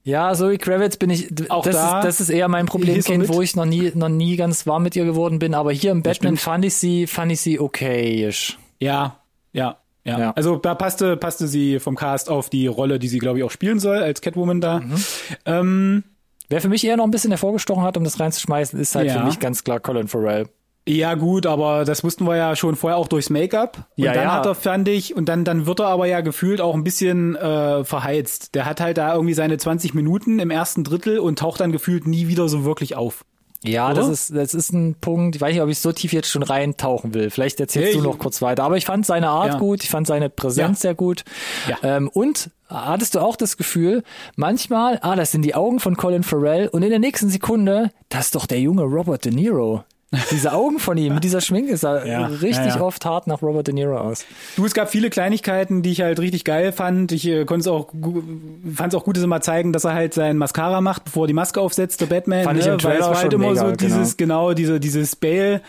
Ja, 0.06 0.34
Zoe 0.36 0.58
Kravitz 0.60 0.98
bin 0.98 1.10
ich, 1.10 1.28
Auch 1.50 1.64
das, 1.66 1.76
da 1.76 2.00
ist, 2.00 2.06
das 2.06 2.22
ist 2.22 2.30
eher 2.30 2.48
mein 2.48 2.68
Problemkind, 2.68 3.28
wo 3.28 3.42
ich 3.42 3.56
noch 3.56 3.66
nie, 3.66 3.92
noch 3.96 4.08
nie 4.08 4.36
ganz 4.38 4.66
warm 4.68 4.84
mit 4.84 4.96
ihr 4.96 5.04
geworden 5.04 5.40
bin, 5.40 5.54
aber 5.56 5.72
hier 5.72 5.92
im 5.92 6.04
Batman 6.04 6.38
fand 6.38 6.64
ich 6.64 6.76
sie, 6.76 7.08
fand 7.08 7.32
ich 7.32 7.42
sie 7.42 7.60
okayisch. 7.60 8.58
ja, 8.80 9.18
ja, 9.52 9.78
ja, 10.04 10.20
Ja. 10.20 10.32
Also 10.34 10.58
da 10.58 10.76
passte, 10.76 11.18
passte 11.18 11.48
sie 11.48 11.80
vom 11.80 11.96
Cast 11.96 12.30
auf 12.30 12.50
die 12.52 12.68
Rolle, 12.68 13.00
die 13.00 13.08
sie, 13.08 13.18
glaube 13.18 13.40
ich, 13.40 13.44
auch 13.44 13.50
spielen 13.52 13.80
soll, 13.80 13.98
als 13.98 14.22
Catwoman 14.22 14.62
da. 14.62 14.80
Mhm. 14.82 14.96
Ähm, 15.46 16.04
Wer 16.50 16.62
für 16.62 16.70
mich 16.70 16.86
eher 16.86 16.96
noch 16.98 17.06
ein 17.06 17.12
bisschen 17.12 17.32
hervorgestochen 17.32 17.82
hat, 17.84 17.98
um 17.98 18.04
das 18.04 18.20
reinzuschmeißen, 18.20 18.80
ist 18.80 18.94
halt 18.94 19.08
Ja. 19.08 19.18
für 19.18 19.26
mich 19.26 19.40
ganz 19.40 19.64
klar 19.64 19.80
Colin 19.80 20.08
Farrell. 20.08 20.48
Ja, 20.88 21.16
gut, 21.16 21.48
aber 21.48 21.84
das 21.84 22.04
wussten 22.04 22.26
wir 22.28 22.36
ja 22.36 22.56
schon 22.56 22.76
vorher 22.76 22.98
auch 22.98 23.08
durchs 23.08 23.32
Make-up. 23.32 23.88
Und 23.98 24.04
Ja, 24.04 24.14
dann 24.14 24.24
ja. 24.26 24.34
hat 24.34 24.46
er, 24.46 24.54
fand 24.54 24.88
ich, 24.88 25.16
und 25.16 25.28
dann, 25.28 25.44
dann 25.44 25.66
wird 25.66 25.80
er 25.80 25.88
aber 25.88 26.06
ja 26.06 26.22
gefühlt 26.22 26.62
auch 26.62 26.76
ein 26.76 26.84
bisschen 26.84 27.36
äh, 27.36 27.84
verheizt. 27.84 28.54
Der 28.54 28.66
hat 28.66 28.80
halt 28.82 28.98
da 29.00 29.14
irgendwie 29.16 29.34
seine 29.34 29.58
20 29.58 29.96
Minuten 29.96 30.38
im 30.38 30.52
ersten 30.52 30.84
Drittel 30.84 31.18
und 31.18 31.40
taucht 31.40 31.60
dann 31.60 31.72
gefühlt 31.72 32.06
nie 32.06 32.28
wieder 32.28 32.48
so 32.50 32.66
wirklich 32.66 32.96
auf. 32.96 33.26
Ja, 33.64 33.88
Oder? 33.88 33.96
das 33.96 34.10
ist, 34.10 34.36
das 34.36 34.54
ist 34.54 34.74
ein 34.74 34.94
Punkt, 35.02 35.36
ich 35.36 35.42
weiß 35.42 35.54
nicht, 35.54 35.64
ob 35.64 35.70
ich 35.70 35.80
so 35.80 35.92
tief 35.92 36.14
jetzt 36.14 36.30
schon 36.30 36.44
reintauchen 36.44 37.16
will. 37.16 37.32
Vielleicht 37.32 37.60
erzählst 37.60 37.94
Nee, 37.96 37.98
du 38.00 38.04
noch 38.08 38.20
kurz 38.20 38.44
weiter. 38.44 38.64
Aber 38.64 38.78
ich 38.78 38.86
fand 38.86 39.08
seine 39.08 39.30
Art 39.30 39.54
Ja. 39.54 39.58
gut, 39.58 39.84
ich 39.84 39.90
fand 39.90 40.06
seine 40.06 40.30
Präsenz 40.30 40.80
Ja. 40.80 40.90
sehr 40.90 40.94
gut. 40.94 41.24
Ja. 41.68 41.78
Ähm, 41.82 42.10
und 42.10 42.52
hattest 42.70 43.16
du 43.16 43.22
auch 43.22 43.36
das 43.38 43.58
Gefühl, 43.58 44.04
manchmal, 44.36 45.00
ah, 45.02 45.16
das 45.16 45.32
sind 45.32 45.42
die 45.42 45.56
Augen 45.56 45.80
von 45.80 45.98
Colin 45.98 46.22
Farrell 46.22 46.68
und 46.68 46.84
in 46.84 46.92
der 46.92 47.00
nächsten 47.00 47.30
Sekunde, 47.30 47.90
das 48.10 48.26
ist 48.26 48.36
doch 48.36 48.46
der 48.46 48.60
junge 48.60 48.84
Robert 48.84 49.26
De 49.26 49.34
Niro. 49.34 49.84
Diese 50.32 50.54
Augen 50.54 50.80
von 50.80 50.98
ihm 50.98 51.16
mit 51.16 51.24
dieser 51.24 51.42
Schminke 51.42 51.78
sah 51.78 52.06
Ja, 52.06 52.26
richtig 52.28 52.68
ja, 52.68 52.76
ja. 52.76 52.82
oft 52.82 53.06
hart 53.06 53.28
nach 53.28 53.42
Robert 53.42 53.68
De 53.68 53.74
Niro 53.74 53.98
aus. 53.98 54.26
Du, 54.56 54.66
es 54.66 54.74
gab 54.74 54.90
viele 54.90 55.10
Kleinigkeiten, 55.10 55.82
die 55.82 55.92
ich 55.92 56.02
halt 56.02 56.20
richtig 56.20 56.44
geil 56.44 56.72
fand. 56.72 57.12
Ich 57.12 57.28
äh, 57.28 57.46
konnte 57.46 57.62
es 57.62 57.68
auch, 57.68 57.92
fand 58.74 58.94
es 58.94 59.00
auch 59.00 59.04
gut, 59.04 59.16
dass 59.16 59.22
sie 59.22 59.28
mal 59.28 59.42
zeigen, 59.42 59.74
dass 59.74 59.84
er 59.84 59.94
halt 59.94 60.14
sein 60.14 60.38
Mascara 60.38 60.82
macht, 60.82 61.06
bevor 61.06 61.26
er 61.26 61.28
die 61.28 61.34
Maske 61.34 61.60
aufsetzt, 61.62 62.02
der 62.02 62.08
Batman. 62.08 62.44
Fand 62.44 62.60
ich 62.60 62.66
ne? 62.66 62.74
im 62.74 62.84
Weil 62.84 62.92
Trailer 62.92 63.00
es 63.00 63.08
war 63.08 63.22
halt 63.22 63.34
immer 63.34 63.50
mega, 63.50 63.70
so 63.70 63.72
dieses, 63.76 64.18
genau, 64.18 64.54
diese, 64.54 64.80
dieses 64.80 65.16
Bale. 65.16 65.62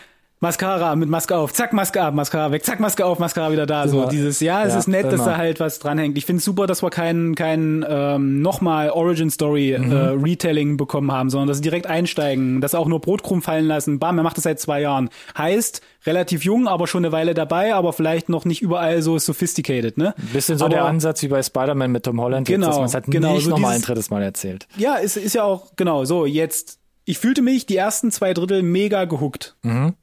Mascara 0.46 0.94
mit 0.94 1.08
Maske 1.08 1.36
auf, 1.36 1.52
zack, 1.52 1.72
Maske 1.72 2.00
ab, 2.00 2.14
Mascara 2.14 2.52
weg, 2.52 2.64
zack, 2.64 2.78
Maske 2.78 3.04
auf, 3.04 3.18
Mascara 3.18 3.50
wieder 3.50 3.66
da. 3.66 3.88
So 3.88 4.02
Immer. 4.02 4.10
dieses, 4.10 4.38
ja, 4.38 4.62
es 4.64 4.74
Ja, 4.74 4.78
ist 4.78 4.86
nett, 4.86 5.06
dass 5.06 5.14
immer. 5.14 5.24
da 5.24 5.36
halt 5.38 5.58
was 5.58 5.80
dranhängt. 5.80 6.16
Ich 6.16 6.24
finde 6.24 6.38
es 6.38 6.44
super, 6.44 6.68
dass 6.68 6.84
wir 6.84 6.90
kein, 6.90 7.34
kein 7.34 7.84
ähm, 7.88 8.40
nochmal 8.42 8.90
Origin 8.90 9.28
Story 9.30 9.76
Mhm. 9.76 9.90
äh, 9.90 9.96
Retelling 10.22 10.76
bekommen 10.76 11.10
haben, 11.10 11.30
sondern 11.30 11.48
dass 11.48 11.56
sie 11.56 11.64
direkt 11.64 11.88
einsteigen, 11.88 12.60
dass 12.60 12.76
auch 12.76 12.86
nur 12.86 13.00
Brotkrumm 13.00 13.42
fallen 13.42 13.66
lassen. 13.66 13.98
Bam, 13.98 14.16
er 14.18 14.22
macht 14.22 14.36
das 14.36 14.44
seit 14.44 14.60
zwei 14.60 14.80
Jahren. 14.82 15.10
Heißt, 15.36 15.80
relativ 16.06 16.44
jung, 16.44 16.68
aber 16.68 16.86
schon 16.86 17.04
eine 17.04 17.10
Weile 17.10 17.34
dabei, 17.34 17.74
aber 17.74 17.92
vielleicht 17.92 18.28
noch 18.28 18.44
nicht 18.44 18.62
überall 18.62 19.02
so 19.02 19.18
sophisticated, 19.18 19.98
ne? 19.98 20.14
Ein 20.16 20.28
bisschen 20.32 20.58
so 20.58 20.66
aber, 20.66 20.74
der 20.74 20.84
Ansatz 20.84 21.22
wie 21.22 21.28
bei 21.28 21.42
Spider-Man 21.42 21.90
mit 21.90 22.04
Tom 22.04 22.20
Holland, 22.20 22.48
jetzt, 22.48 22.54
Genau, 22.56 22.68
dass 22.68 22.76
man 22.76 22.84
es 22.86 22.94
halt 22.94 23.06
genau, 23.06 23.34
nicht 23.34 23.44
so 23.44 23.50
nochmal 23.50 23.74
ein 23.74 23.82
drittes 23.82 24.10
Mal 24.10 24.22
erzählt. 24.22 24.68
Ja, 24.76 24.94
ist, 24.94 25.16
ist 25.16 25.34
ja 25.34 25.42
auch, 25.42 25.72
genau, 25.74 26.04
so, 26.04 26.24
jetzt, 26.24 26.78
ich 27.04 27.18
fühlte 27.18 27.42
mich 27.42 27.66
die 27.66 27.76
ersten 27.76 28.10
zwei 28.12 28.34
Drittel 28.34 28.62
mega 28.62 29.04
gehuckt. 29.04 29.56
Mhm. 29.62 29.94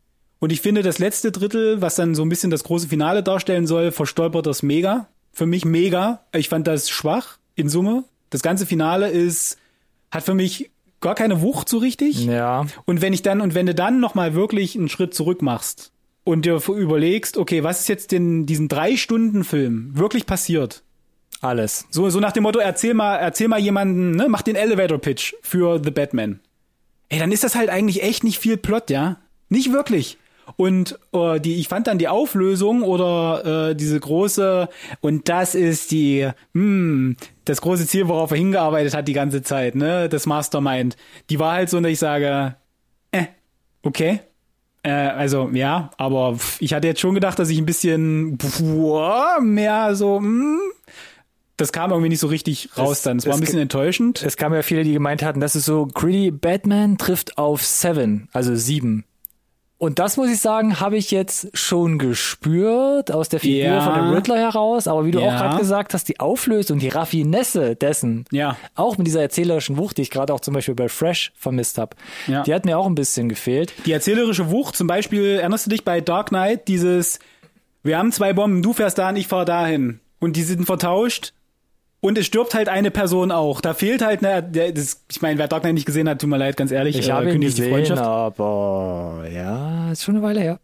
Und 0.43 0.51
ich 0.51 0.59
finde, 0.59 0.81
das 0.81 0.99
letzte 0.99 1.31
Drittel, 1.31 1.81
was 1.81 1.95
dann 1.95 2.15
so 2.15 2.21
ein 2.21 2.27
bisschen 2.27 2.51
das 2.51 2.65
große 2.65 2.89
Finale 2.89 3.23
darstellen 3.23 3.65
soll, 3.65 3.93
verstolpert 3.93 4.45
das 4.45 4.61
mega. 4.61 5.07
Für 5.31 5.45
mich 5.45 5.63
mega. 5.63 6.19
Ich 6.33 6.49
fand 6.49 6.67
das 6.67 6.89
schwach 6.89 7.37
in 7.55 7.69
Summe. 7.69 8.03
Das 8.29 8.41
ganze 8.41 8.65
Finale 8.65 9.07
ist, 9.07 9.57
hat 10.11 10.23
für 10.23 10.33
mich 10.33 10.69
gar 10.99 11.15
keine 11.15 11.41
Wucht 11.41 11.69
so 11.69 11.77
richtig. 11.77 12.25
Ja, 12.25 12.65
Und 12.83 13.01
wenn 13.01 13.13
ich 13.13 13.21
dann, 13.21 13.39
und 13.39 13.55
wenn 13.55 13.67
du 13.67 13.73
dann 13.73 14.01
nochmal 14.01 14.33
wirklich 14.33 14.75
einen 14.75 14.89
Schritt 14.89 15.13
zurück 15.13 15.41
machst 15.41 15.93
und 16.25 16.43
dir 16.43 16.59
überlegst, 16.67 17.37
okay, 17.37 17.63
was 17.63 17.79
ist 17.79 17.87
jetzt 17.87 18.11
in 18.11 18.45
diesen 18.45 18.67
drei 18.67 18.97
Stunden 18.97 19.45
Film 19.45 19.97
wirklich 19.97 20.25
passiert? 20.25 20.83
alles. 21.39 21.87
So, 21.89 22.09
so 22.09 22.19
nach 22.19 22.33
dem 22.33 22.43
Motto, 22.43 22.59
erzähl 22.59 22.93
mal, 22.93 23.15
erzähl 23.15 23.47
mal 23.47 23.61
jemanden, 23.61 24.11
ne, 24.11 24.27
mach 24.27 24.41
den 24.41 24.57
Elevator 24.57 24.97
Pitch 24.97 25.35
für 25.41 25.79
The 25.81 25.91
Batman. 25.91 26.41
Ey, 27.07 27.19
dann 27.19 27.31
ist 27.31 27.45
das 27.45 27.55
halt 27.55 27.69
eigentlich 27.69 28.03
echt 28.03 28.25
nicht 28.25 28.39
viel 28.39 28.57
Plot, 28.57 28.89
ja? 28.89 29.21
Nicht 29.47 29.71
wirklich. 29.71 30.17
Und 30.55 30.99
äh, 31.13 31.39
die, 31.39 31.55
ich 31.55 31.67
fand 31.67 31.87
dann 31.87 31.97
die 31.97 32.07
Auflösung 32.07 32.83
oder 32.83 33.69
äh, 33.69 33.75
diese 33.75 33.99
große, 33.99 34.69
und 35.01 35.29
das 35.29 35.55
ist 35.55 35.91
die, 35.91 36.29
hm, 36.53 37.15
das 37.45 37.61
große 37.61 37.87
Ziel, 37.87 38.07
worauf 38.07 38.31
er 38.31 38.37
hingearbeitet 38.37 38.93
hat 38.93 39.07
die 39.07 39.13
ganze 39.13 39.41
Zeit, 39.41 39.75
ne, 39.75 40.09
das 40.09 40.25
Mastermind. 40.25 40.97
Die 41.29 41.39
war 41.39 41.53
halt 41.53 41.69
so, 41.69 41.79
dass 41.79 41.91
ich 41.91 41.99
sage, 41.99 42.55
äh, 43.11 43.25
okay. 43.83 44.19
Äh, 44.83 44.91
also 44.91 45.49
ja, 45.53 45.91
aber 45.97 46.37
ich 46.59 46.73
hatte 46.73 46.87
jetzt 46.87 46.99
schon 46.99 47.15
gedacht, 47.15 47.39
dass 47.39 47.49
ich 47.49 47.57
ein 47.57 47.65
bisschen 47.65 48.37
boah, 48.37 49.39
mehr 49.41 49.95
so, 49.95 50.17
hm, 50.17 50.59
das 51.57 51.71
kam 51.71 51.91
irgendwie 51.91 52.09
nicht 52.09 52.19
so 52.19 52.27
richtig 52.27 52.69
raus 52.77 53.03
dann. 53.03 53.17
Es 53.17 53.25
war 53.25 53.33
es 53.33 53.39
ein 53.39 53.41
bisschen 53.41 53.59
enttäuschend. 53.59 54.23
Es 54.23 54.37
kamen 54.37 54.55
ja 54.55 54.63
viele, 54.63 54.83
die 54.83 54.93
gemeint 54.93 55.23
hatten, 55.23 55.39
das 55.39 55.55
ist 55.55 55.65
so 55.65 55.87
gritty 55.87 56.31
Batman 56.31 56.97
trifft 56.97 57.37
auf 57.37 57.63
Seven, 57.63 58.27
also 58.33 58.55
sieben. 58.55 59.05
Und 59.83 59.99
das 59.99 60.15
muss 60.15 60.29
ich 60.29 60.39
sagen, 60.39 60.79
habe 60.79 60.95
ich 60.95 61.11
jetzt 61.11 61.49
schon 61.53 61.97
gespürt 61.99 63.11
aus 63.11 63.27
der 63.27 63.41
Figur 63.41 63.65
Ja. 63.65 63.81
von 63.81 63.93
dem 63.95 64.13
Riddler 64.13 64.37
heraus. 64.37 64.87
Aber 64.87 65.05
wie 65.05 65.11
du 65.11 65.19
Ja. 65.19 65.25
auch 65.27 65.37
gerade 65.37 65.57
gesagt 65.57 65.93
hast, 65.93 66.07
die 66.07 66.21
Auflösung, 66.21 66.79
die 66.79 66.87
Raffinesse 66.87 67.75
dessen, 67.75 68.23
Ja. 68.31 68.55
auch 68.75 68.97
mit 68.97 69.07
dieser 69.07 69.21
erzählerischen 69.21 69.75
Wucht, 69.75 69.97
die 69.97 70.03
ich 70.03 70.09
gerade 70.09 70.33
auch 70.33 70.39
zum 70.39 70.53
Beispiel 70.53 70.73
bei 70.73 70.87
Fresh 70.87 71.33
vermisst 71.35 71.77
habe, 71.77 71.97
Ja. 72.27 72.43
die 72.43 72.53
hat 72.53 72.63
mir 72.63 72.77
auch 72.77 72.85
ein 72.85 72.95
bisschen 72.95 73.27
gefehlt. 73.27 73.73
Die 73.85 73.91
erzählerische 73.91 74.49
Wucht, 74.49 74.77
zum 74.77 74.87
Beispiel, 74.87 75.25
erinnerst 75.41 75.65
du 75.65 75.69
dich 75.71 75.83
bei 75.83 75.99
Dark 75.99 76.29
Knight, 76.29 76.69
dieses, 76.69 77.19
wir 77.83 77.97
haben 77.97 78.13
zwei 78.13 78.31
Bomben, 78.31 78.61
du 78.61 78.71
fährst 78.71 78.97
dahin, 78.97 79.17
ich 79.17 79.27
fahr 79.27 79.43
dahin. 79.43 79.99
Und 80.19 80.37
die 80.37 80.43
sind 80.43 80.65
vertauscht. 80.65 81.33
Und 82.03 82.17
es 82.17 82.25
stirbt 82.25 82.53
halt 82.53 82.67
eine 82.67 82.91
Person 82.91 83.31
auch. 83.31 83.61
Da 83.61 83.73
fehlt 83.73 84.01
halt, 84.01 84.21
ne, 84.21 84.43
der, 84.43 84.73
das, 84.73 85.05
ich 85.09 85.21
meine, 85.21 85.39
wer 85.39 85.47
Dark 85.47 85.61
Knight 85.63 85.75
nicht 85.75 85.85
gesehen 85.85 86.09
hat, 86.09 86.19
tut 86.19 86.29
mir 86.29 86.35
leid, 86.35 86.57
ganz 86.57 86.69
ehrlich. 86.69 86.99
Ich 86.99 87.07
äh, 87.07 87.13
habe 87.13 87.31
ihn 87.31 87.39
gesehen, 87.39 87.71
Freundschaft. 87.71 88.01
aber 88.01 89.25
ja, 89.33 89.89
ist 89.89 90.03
schon 90.03 90.17
eine 90.17 90.23
Weile 90.25 90.41
her. 90.41 90.59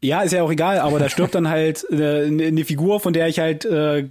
Ja, 0.00 0.22
ist 0.22 0.32
ja 0.32 0.42
auch 0.42 0.50
egal, 0.50 0.78
aber 0.78 0.98
da 0.98 1.10
stirbt 1.10 1.34
dann 1.34 1.50
halt 1.50 1.84
äh, 1.90 2.24
eine 2.24 2.64
Figur, 2.64 3.00
von 3.00 3.12
der 3.12 3.28
ich 3.28 3.38
halt 3.38 3.66
äh, 3.66 4.08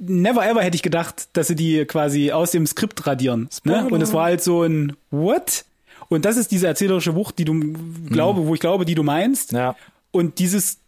never 0.00 0.44
ever 0.44 0.60
hätte 0.60 0.74
ich 0.74 0.82
gedacht, 0.82 1.28
dass 1.34 1.46
sie 1.46 1.54
die 1.54 1.84
quasi 1.84 2.32
aus 2.32 2.50
dem 2.50 2.66
Skript 2.66 3.06
radieren. 3.06 3.48
Ne? 3.62 3.86
Und 3.88 4.02
es 4.02 4.12
war 4.12 4.24
halt 4.24 4.42
so 4.42 4.64
ein 4.64 4.96
What? 5.12 5.66
Und 6.08 6.24
das 6.24 6.36
ist 6.36 6.50
diese 6.50 6.66
erzählerische 6.66 7.14
Wucht, 7.14 7.38
die 7.38 7.44
du 7.44 7.74
glaube, 8.10 8.44
wo 8.44 8.54
ich 8.54 8.60
glaube, 8.60 8.84
die 8.84 8.96
du 8.96 9.04
meinst. 9.04 9.52
Ja. 9.52 9.76
Und 10.10 10.40
dieses 10.40 10.78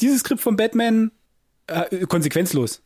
dieses 0.00 0.20
Skript 0.20 0.40
von 0.40 0.56
Batman 0.56 1.10
äh, 1.66 2.06
konsequenzlos. 2.06 2.80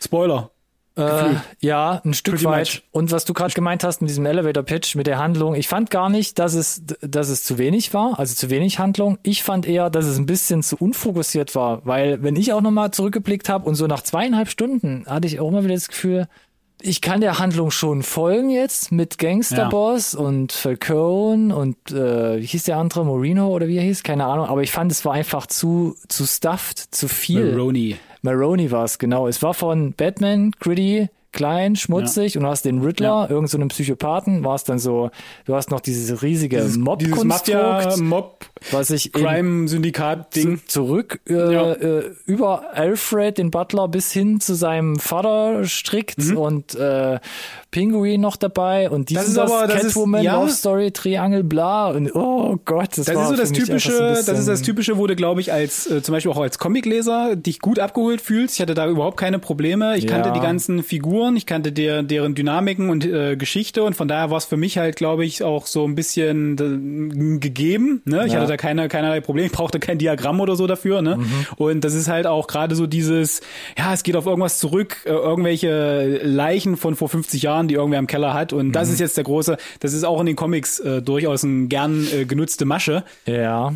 Spoiler. 0.00 0.52
Äh, 0.96 1.34
ja, 1.60 2.00
ein 2.04 2.14
Stück 2.14 2.34
Pretty 2.34 2.46
weit. 2.46 2.66
much. 2.66 2.82
Und 2.90 3.12
was 3.12 3.24
du 3.24 3.32
gerade 3.32 3.54
gemeint 3.54 3.84
hast 3.84 4.00
mit 4.00 4.10
diesem 4.10 4.26
Elevator 4.26 4.62
Pitch, 4.62 4.96
mit 4.96 5.06
der 5.06 5.18
Handlung, 5.18 5.54
ich 5.54 5.68
fand 5.68 5.90
gar 5.90 6.10
nicht, 6.10 6.38
dass 6.38 6.54
es, 6.54 6.82
dass 7.00 7.28
es 7.28 7.44
zu 7.44 7.58
wenig 7.58 7.94
war, 7.94 8.18
also 8.18 8.34
zu 8.34 8.50
wenig 8.50 8.78
Handlung. 8.78 9.18
Ich 9.22 9.42
fand 9.42 9.66
eher, 9.66 9.90
dass 9.90 10.04
es 10.04 10.18
ein 10.18 10.26
bisschen 10.26 10.62
zu 10.62 10.76
unfokussiert 10.76 11.54
war, 11.54 11.84
weil 11.86 12.22
wenn 12.22 12.36
ich 12.36 12.52
auch 12.52 12.60
nochmal 12.60 12.90
zurückgeblickt 12.90 13.48
habe 13.48 13.68
und 13.68 13.76
so 13.76 13.86
nach 13.86 14.02
zweieinhalb 14.02 14.48
Stunden 14.48 15.04
hatte 15.06 15.26
ich 15.26 15.40
auch 15.40 15.48
immer 15.48 15.64
wieder 15.64 15.74
das 15.74 15.88
Gefühl, 15.88 16.28
ich 16.82 17.00
kann 17.00 17.20
der 17.20 17.38
Handlung 17.38 17.70
schon 17.70 18.02
folgen 18.02 18.50
jetzt 18.50 18.90
mit 18.90 19.18
Gangsterboss 19.18 20.14
und 20.14 20.52
Falcone 20.52 21.54
und 21.54 21.76
äh, 21.90 22.40
wie 22.40 22.46
hieß 22.46 22.64
der 22.64 22.78
andere, 22.78 23.04
Moreno 23.04 23.48
oder 23.48 23.68
wie 23.68 23.76
er 23.76 23.82
hieß, 23.82 24.02
keine 24.02 24.24
Ahnung, 24.24 24.46
aber 24.46 24.62
ich 24.62 24.72
fand 24.72 24.90
es 24.90 25.04
war 25.04 25.12
einfach 25.12 25.46
zu 25.46 25.94
zu 26.08 26.26
stuffed, 26.26 26.78
zu 26.78 27.08
viel. 27.08 27.52
Maroney. 27.52 27.96
Maroney 28.22 28.70
war 28.70 28.84
es, 28.84 28.98
genau. 28.98 29.26
Es 29.28 29.42
war 29.42 29.54
von 29.54 29.92
Batman, 29.94 30.52
gritty, 30.60 31.08
klein, 31.32 31.76
schmutzig 31.76 32.36
und 32.36 32.42
du 32.42 32.48
hast 32.48 32.64
den 32.64 32.80
Riddler, 32.82 33.06
Ja. 33.08 33.30
irgend 33.30 33.48
so 33.50 33.56
einen 33.56 33.68
Psychopathen, 33.68 34.42
war 34.44 34.56
es 34.56 34.64
dann 34.64 34.80
so, 34.80 35.10
du 35.44 35.54
hast 35.54 35.70
noch 35.70 35.78
dieses 35.80 36.22
riesige 36.22 36.60
Mob-Konstrukt, 36.76 37.24
Mafia-Mob 37.24 38.46
was 38.72 38.90
ich 38.90 39.12
Crime-Syndikat-Ding. 39.12 40.58
zu, 40.58 40.66
zurück 40.66 41.20
äh, 41.28 41.34
Ja. 41.52 41.72
äh, 41.72 42.10
über 42.26 42.74
Alfred, 42.74 43.38
den 43.38 43.50
Butler, 43.52 43.86
bis 43.86 44.10
hin 44.12 44.40
zu 44.40 44.54
seinem 44.54 44.96
Vater 44.98 45.64
strickt 45.66 46.18
Mhm. 46.18 46.36
und 46.36 46.74
äh, 46.74 47.20
Pinguin 47.70 48.20
noch 48.20 48.36
dabei 48.36 48.90
und 48.90 49.10
dieses 49.10 49.28
ist 49.28 49.38
aber- 49.38 49.66
das 49.66 49.76
ist- 49.76 49.82
Catwoman, 49.94 50.22
ja. 50.22 50.40
Love 50.40 50.50
Story, 50.50 50.90
Triangel, 50.90 51.44
bla 51.44 51.88
und 51.90 52.14
oh 52.14 52.58
Gott, 52.64 52.96
das, 52.98 53.06
Das 53.06 53.14
war 53.14 53.22
ist 53.24 53.28
so 53.30 53.36
das 53.36 53.52
typische, 53.52 53.92
so 53.92 53.98
das 54.32 54.38
ist 54.40 54.48
das 54.48 54.62
typische, 54.62 54.96
wo 54.98 55.06
du, 55.06 55.14
glaube 55.14 55.40
ich, 55.40 55.52
als 55.52 55.88
äh, 55.90 56.02
zum 56.02 56.12
Beispiel 56.14 56.32
auch 56.32 56.38
als 56.40 56.58
Comicleser 56.58 57.36
dich 57.36 57.60
gut 57.60 57.78
abgeholt 57.78 58.20
fühlst. 58.20 58.56
Ich 58.56 58.60
hatte 58.60 58.74
da 58.74 58.88
überhaupt 58.88 59.16
keine 59.18 59.38
Probleme. 59.38 59.96
Ich 59.96 60.04
Ja. 60.04 60.10
kannte 60.10 60.32
die 60.32 60.40
ganzen 60.40 60.82
Figuren, 60.82 61.36
ich 61.36 61.46
kannte 61.46 61.70
der, 61.72 62.02
deren 62.02 62.34
Dynamiken 62.34 62.90
und 62.90 63.04
äh, 63.04 63.36
Geschichte 63.36 63.84
und 63.84 63.94
von 63.94 64.08
daher 64.08 64.30
war 64.30 64.38
es 64.38 64.44
für 64.46 64.56
mich 64.56 64.76
halt, 64.78 64.96
glaube 64.96 65.24
ich, 65.24 65.42
auch 65.44 65.66
so 65.66 65.84
ein 65.84 65.94
bisschen 65.94 66.56
äh, 67.34 67.38
gegeben. 67.38 68.02
Ne? 68.04 68.24
Ich 68.26 68.32
Ja. 68.32 68.38
hatte 68.40 68.48
da 68.48 68.56
keine, 68.56 68.88
keinerlei 68.88 69.20
Probleme. 69.20 69.46
Ich 69.46 69.52
brauchte 69.52 69.78
kein 69.78 69.98
Diagramm 69.98 70.40
oder 70.40 70.56
so 70.56 70.66
dafür. 70.66 71.02
Ne? 71.02 71.16
Mhm. 71.18 71.26
Und 71.56 71.84
das 71.84 71.94
ist 71.94 72.08
halt 72.08 72.26
auch 72.26 72.46
gerade 72.48 72.74
so 72.74 72.86
dieses, 72.86 73.40
ja, 73.78 73.92
es 73.94 74.02
geht 74.02 74.16
auf 74.16 74.26
irgendwas 74.26 74.58
zurück, 74.58 74.96
äh, 75.04 75.10
irgendwelche 75.10 76.20
Leichen 76.24 76.76
von 76.76 76.96
vor 76.96 77.08
50 77.08 77.42
Jahren, 77.42 77.59
die 77.68 77.74
irgendwer 77.74 77.98
im 77.98 78.06
Keller 78.06 78.34
hat. 78.34 78.52
Und 78.52 78.68
Mhm. 78.68 78.72
das 78.72 78.90
ist 78.90 79.00
jetzt 79.00 79.16
der 79.16 79.24
große, 79.24 79.56
das 79.80 79.92
ist 79.92 80.04
auch 80.04 80.20
in 80.20 80.26
den 80.26 80.36
Comics 80.36 80.78
äh, 80.80 81.02
durchaus 81.02 81.42
ein 81.42 81.68
gern 81.68 82.06
äh, 82.12 82.24
genutzte 82.24 82.64
Masche. 82.64 83.04
Ja. 83.26 83.72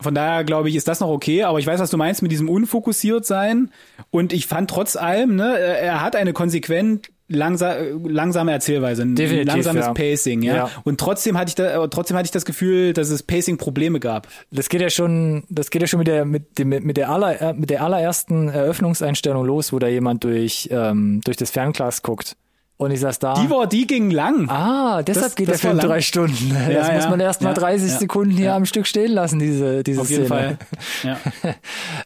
Von 0.00 0.14
daher 0.14 0.44
glaube 0.44 0.68
ich, 0.68 0.76
ist 0.76 0.86
das 0.86 1.00
noch 1.00 1.08
okay, 1.08 1.42
aber 1.42 1.58
ich 1.58 1.66
weiß, 1.66 1.80
was 1.80 1.90
du 1.90 1.96
meinst 1.96 2.22
mit 2.22 2.30
diesem 2.30 2.48
unfokussiert 2.48 3.26
sein. 3.26 3.70
Und 4.10 4.32
ich 4.32 4.46
fand 4.46 4.70
trotz 4.70 4.94
allem, 4.94 5.34
ne, 5.34 5.58
er 5.58 6.00
hat 6.00 6.14
eine 6.14 6.32
konsequent 6.32 7.08
langsam, 7.26 8.06
langsame 8.06 8.52
Erzählweise, 8.52 9.02
ein 9.02 9.16
Definitiv, 9.16 9.48
langsames 9.48 9.86
ja. 9.86 9.92
Pacing, 9.92 10.42
ja? 10.42 10.54
Ja. 10.54 10.70
Und 10.84 11.00
trotzdem 11.00 11.36
hatte 11.36 11.48
ich 11.48 11.56
da, 11.56 11.86
trotzdem 11.88 12.16
hatte 12.16 12.26
ich 12.26 12.30
das 12.30 12.44
Gefühl, 12.44 12.92
dass 12.92 13.10
es 13.10 13.24
Pacing-Probleme 13.24 13.98
gab. 13.98 14.28
Das 14.52 14.68
geht 14.68 14.80
ja 14.80 14.88
schon, 14.88 15.42
das 15.48 15.70
geht 15.70 15.82
ja 15.82 15.88
schon 15.88 15.98
mit 15.98 16.06
der 16.06 16.24
mit 16.24 16.58
dem 16.60 16.68
mit 16.68 16.96
der 16.96 17.10
aller 17.10 17.40
äh, 17.42 17.52
mit 17.54 17.68
der 17.68 17.82
allerersten 17.82 18.48
Eröffnungseinstellung 18.48 19.44
los, 19.44 19.72
wo 19.72 19.80
da 19.80 19.88
jemand 19.88 20.22
durch 20.22 20.68
ähm, 20.70 21.20
durch 21.24 21.36
das 21.36 21.50
Fernglas 21.50 22.02
guckt. 22.02 22.36
Und 22.78 22.92
ich 22.92 23.00
saß 23.00 23.18
da. 23.18 23.34
Die 23.34 23.50
war, 23.50 23.66
die 23.66 23.86
ging 23.86 24.10
lang. 24.10 24.48
ah, 24.48 25.02
deshalb 25.02 25.26
Das- 25.26 25.34
geht 25.34 25.48
das 25.48 25.60
der 25.60 25.70
Film 25.72 25.80
drei 25.80 26.00
Stunden. 26.00 26.50
Ja, 26.54 26.68
das 26.78 26.92
muss 26.92 27.04
ja, 27.04 27.10
man 27.10 27.20
erst 27.20 27.42
mal 27.42 27.48
ja, 27.50 27.54
30 27.54 27.90
ja, 27.90 27.98
Sekunden 27.98 28.30
hier 28.36 28.54
am 28.54 28.64
Stück 28.66 28.86
stehen 28.86 29.10
lassen, 29.12 29.40
diese 29.40 29.82
diese 29.82 30.00
Auf 30.00 30.06
Szene. 30.06 30.18
jeden 30.22 30.28
Fall. 30.28 30.58
Ja. 31.02 31.18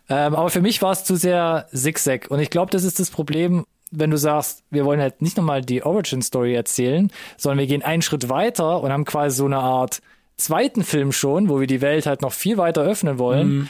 Ähm, 0.09 0.35
aber 0.35 0.49
für 0.51 0.61
mich 0.63 0.81
war 0.83 0.93
es 0.93 1.05
zu 1.05 1.15
sehr 1.17 1.67
Zigzag. 1.73 2.27
Und 2.31 2.41
ich 2.41 2.51
glaube, 2.51 2.71
das 2.71 2.85
ist 2.85 2.99
das 3.01 3.11
Problem, 3.11 3.65
wenn 3.91 4.11
du 4.11 4.17
sagst, 4.17 4.63
wir 4.71 4.85
wollen 4.87 5.01
halt 5.01 5.21
nicht 5.23 5.37
nochmal 5.37 5.61
die 5.63 5.83
Origin-Story 5.85 6.55
erzählen, 6.55 7.11
sondern 7.37 7.59
wir 7.59 7.67
gehen 7.67 7.83
einen 7.83 8.01
Schritt 8.03 8.29
weiter 8.31 8.81
und 8.83 8.91
haben 8.91 9.05
quasi 9.05 9.37
so 9.37 9.45
eine 9.45 9.59
Art 9.59 10.01
zweiten 10.39 10.83
Film 10.85 11.13
schon, 11.13 11.49
wo 11.51 11.61
wir 11.61 11.67
die 11.67 11.83
Welt 11.83 12.07
halt 12.07 12.23
noch 12.23 12.33
viel 12.33 12.57
weiter 12.57 12.83
öffnen 12.83 13.19
wollen. 13.19 13.69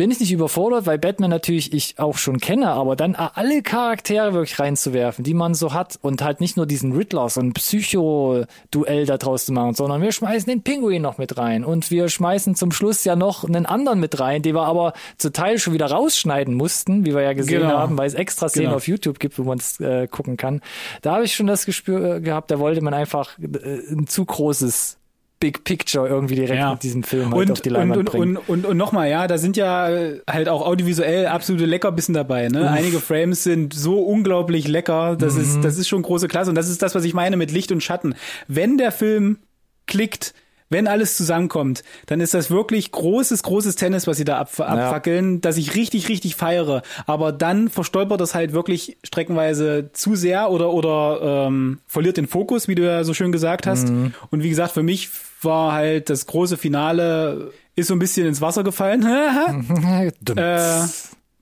Bin 0.00 0.10
ich 0.10 0.18
nicht 0.18 0.32
überfordert, 0.32 0.86
weil 0.86 0.98
Batman 0.98 1.28
natürlich 1.28 1.74
ich 1.74 1.98
auch 1.98 2.16
schon 2.16 2.38
kenne, 2.38 2.70
aber 2.70 2.96
dann 2.96 3.14
alle 3.14 3.60
Charaktere 3.60 4.32
wirklich 4.32 4.58
reinzuwerfen, 4.58 5.24
die 5.26 5.34
man 5.34 5.52
so 5.52 5.74
hat 5.74 5.98
und 6.00 6.22
halt 6.22 6.40
nicht 6.40 6.56
nur 6.56 6.64
diesen 6.64 6.92
Riddler, 6.92 7.28
so 7.28 7.42
ein 7.42 7.52
Psycho-Duell 7.52 9.04
da 9.04 9.18
draus 9.18 9.44
zu 9.44 9.52
machen, 9.52 9.74
sondern 9.74 10.00
wir 10.00 10.10
schmeißen 10.10 10.48
den 10.48 10.62
Pinguin 10.62 11.02
noch 11.02 11.18
mit 11.18 11.36
rein 11.36 11.66
und 11.66 11.90
wir 11.90 12.08
schmeißen 12.08 12.54
zum 12.54 12.72
Schluss 12.72 13.04
ja 13.04 13.14
noch 13.14 13.44
einen 13.44 13.66
anderen 13.66 14.00
mit 14.00 14.18
rein, 14.18 14.40
den 14.40 14.54
wir 14.54 14.62
aber 14.64 14.94
zu 15.18 15.32
Teil 15.32 15.58
schon 15.58 15.74
wieder 15.74 15.90
rausschneiden 15.90 16.54
mussten, 16.54 17.04
wie 17.04 17.14
wir 17.14 17.20
ja 17.20 17.34
gesehen 17.34 17.60
Genau. 17.60 17.76
haben, 17.76 17.98
weil 17.98 18.06
es 18.06 18.14
extra 18.14 18.48
Szenen 18.48 18.68
Genau. 18.68 18.76
auf 18.76 18.88
YouTube 18.88 19.18
gibt, 19.18 19.38
wo 19.38 19.42
man 19.42 19.58
es 19.58 19.80
äh, 19.80 20.08
gucken 20.08 20.38
kann. 20.38 20.62
Da 21.02 21.16
habe 21.16 21.24
ich 21.24 21.34
schon 21.34 21.46
das 21.46 21.66
Gespür 21.66 22.16
äh, 22.16 22.20
gehabt, 22.22 22.50
da 22.50 22.58
wollte 22.58 22.80
man 22.80 22.94
einfach 22.94 23.38
äh, 23.38 23.92
ein 23.92 24.06
zu 24.06 24.24
großes 24.24 24.96
Big 25.40 25.64
Picture 25.64 26.06
irgendwie 26.06 26.34
direkt 26.36 26.60
Ja. 26.60 26.72
mit 26.72 26.82
diesem 26.82 27.02
Film 27.02 27.30
halt 27.32 27.34
Und, 27.48 27.50
auf 27.50 27.60
die 27.62 27.70
Leinwand 27.70 27.98
und, 27.98 28.04
bringen. 28.04 28.36
und, 28.36 28.48
und, 28.48 28.66
und 28.66 28.76
nochmal, 28.76 29.08
ja, 29.10 29.26
da 29.26 29.38
sind 29.38 29.56
ja 29.56 29.88
äh, 29.88 30.20
halt 30.30 30.48
auch 30.50 30.64
audiovisuell 30.66 31.26
absolute 31.26 31.64
Leckerbissen 31.64 32.14
dabei. 32.14 32.48
Ne? 32.48 32.70
Einige 32.70 33.00
Frames 33.00 33.42
sind 33.42 33.72
so 33.74 34.00
unglaublich 34.02 34.68
lecker. 34.68 35.16
Das, 35.18 35.34
Mhm. 35.34 35.40
ist, 35.40 35.64
das 35.64 35.78
ist 35.78 35.88
schon 35.88 36.02
große 36.02 36.28
Klasse. 36.28 36.50
Und 36.50 36.56
das 36.56 36.68
ist 36.68 36.82
das, 36.82 36.94
was 36.94 37.04
ich 37.04 37.14
meine 37.14 37.36
mit 37.38 37.50
Licht 37.50 37.72
und 37.72 37.82
Schatten. 37.82 38.14
Wenn 38.48 38.76
der 38.78 38.92
Film 38.92 39.38
klickt, 39.86 40.34
wenn 40.72 40.86
alles 40.86 41.16
zusammenkommt, 41.16 41.82
dann 42.06 42.20
ist 42.20 42.32
das 42.32 42.48
wirklich 42.48 42.92
großes, 42.92 43.42
großes 43.42 43.74
Tennis, 43.74 44.06
was 44.06 44.18
sie 44.18 44.24
da 44.24 44.38
ab, 44.38 44.50
abfackeln, 44.60 45.40
dass 45.40 45.56
ich 45.56 45.74
richtig, 45.74 46.08
richtig 46.08 46.36
feiere. 46.36 46.82
Aber 47.06 47.32
dann 47.32 47.68
verstolpert 47.68 48.20
das 48.20 48.36
halt 48.36 48.52
wirklich 48.52 48.96
streckenweise 49.02 49.90
zu 49.92 50.14
sehr 50.14 50.48
oder, 50.50 50.70
oder 50.72 51.46
ähm, 51.48 51.80
verliert 51.88 52.18
den 52.18 52.28
Fokus, 52.28 52.68
wie 52.68 52.76
du 52.76 52.84
ja 52.84 53.02
so 53.02 53.14
schön 53.14 53.32
gesagt 53.32 53.66
hast. 53.66 53.88
Mhm. 53.88 54.14
Und 54.30 54.44
wie 54.44 54.48
gesagt, 54.48 54.70
für 54.72 54.84
mich 54.84 55.08
war 55.42 55.72
halt 55.72 56.10
das 56.10 56.26
große 56.26 56.56
Finale 56.56 57.52
ist 57.76 57.88
so 57.88 57.94
ein 57.94 57.98
bisschen 57.98 58.26
ins 58.26 58.40
Wasser 58.40 58.62
gefallen. 58.64 59.06
Äh, 60.36 60.82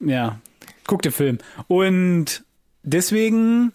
ja, 0.01 0.39
guck 0.87 1.03
den 1.03 1.13
Film. 1.13 1.39
Und 1.67 2.45
deswegen 2.83 3.73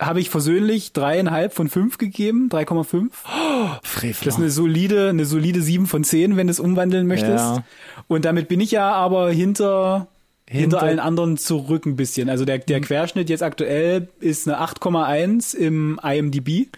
habe 0.00 0.20
ich 0.20 0.28
versöhnlich 0.30 0.92
dreieinhalb 0.92 1.54
von 1.54 1.68
fünf 1.68 1.98
gegeben, 1.98 2.48
3,5. 2.50 3.10
Frevler. 3.82 4.24
Das 4.24 4.34
ist 4.34 4.40
eine 4.40 4.50
solide, 4.50 5.08
eine 5.10 5.24
solide 5.24 5.62
sieben 5.62 5.86
von 5.86 6.04
zehn, 6.04 6.36
wenn 6.36 6.46
du 6.46 6.50
es 6.52 6.60
umwandeln 6.60 7.06
möchtest. 7.06 7.32
Ja. 7.56 7.64
Und 8.08 8.24
damit 8.24 8.48
bin 8.48 8.60
ich 8.60 8.70
ja 8.72 8.92
aber 8.92 9.30
hinter, 9.30 10.08
hinter, 10.48 10.60
Hinter- 10.78 10.82
allen 10.82 10.98
anderen 11.00 11.36
zurück 11.36 11.86
ein 11.86 11.96
bisschen. 11.96 12.28
Also 12.28 12.44
der, 12.44 12.58
der 12.58 12.80
Querschnitt 12.80 13.30
jetzt 13.30 13.42
aktuell 13.42 14.08
ist 14.20 14.48
eine 14.48 14.60
8,1 14.60 15.56
im 15.56 15.98
IMDb. 16.02 16.68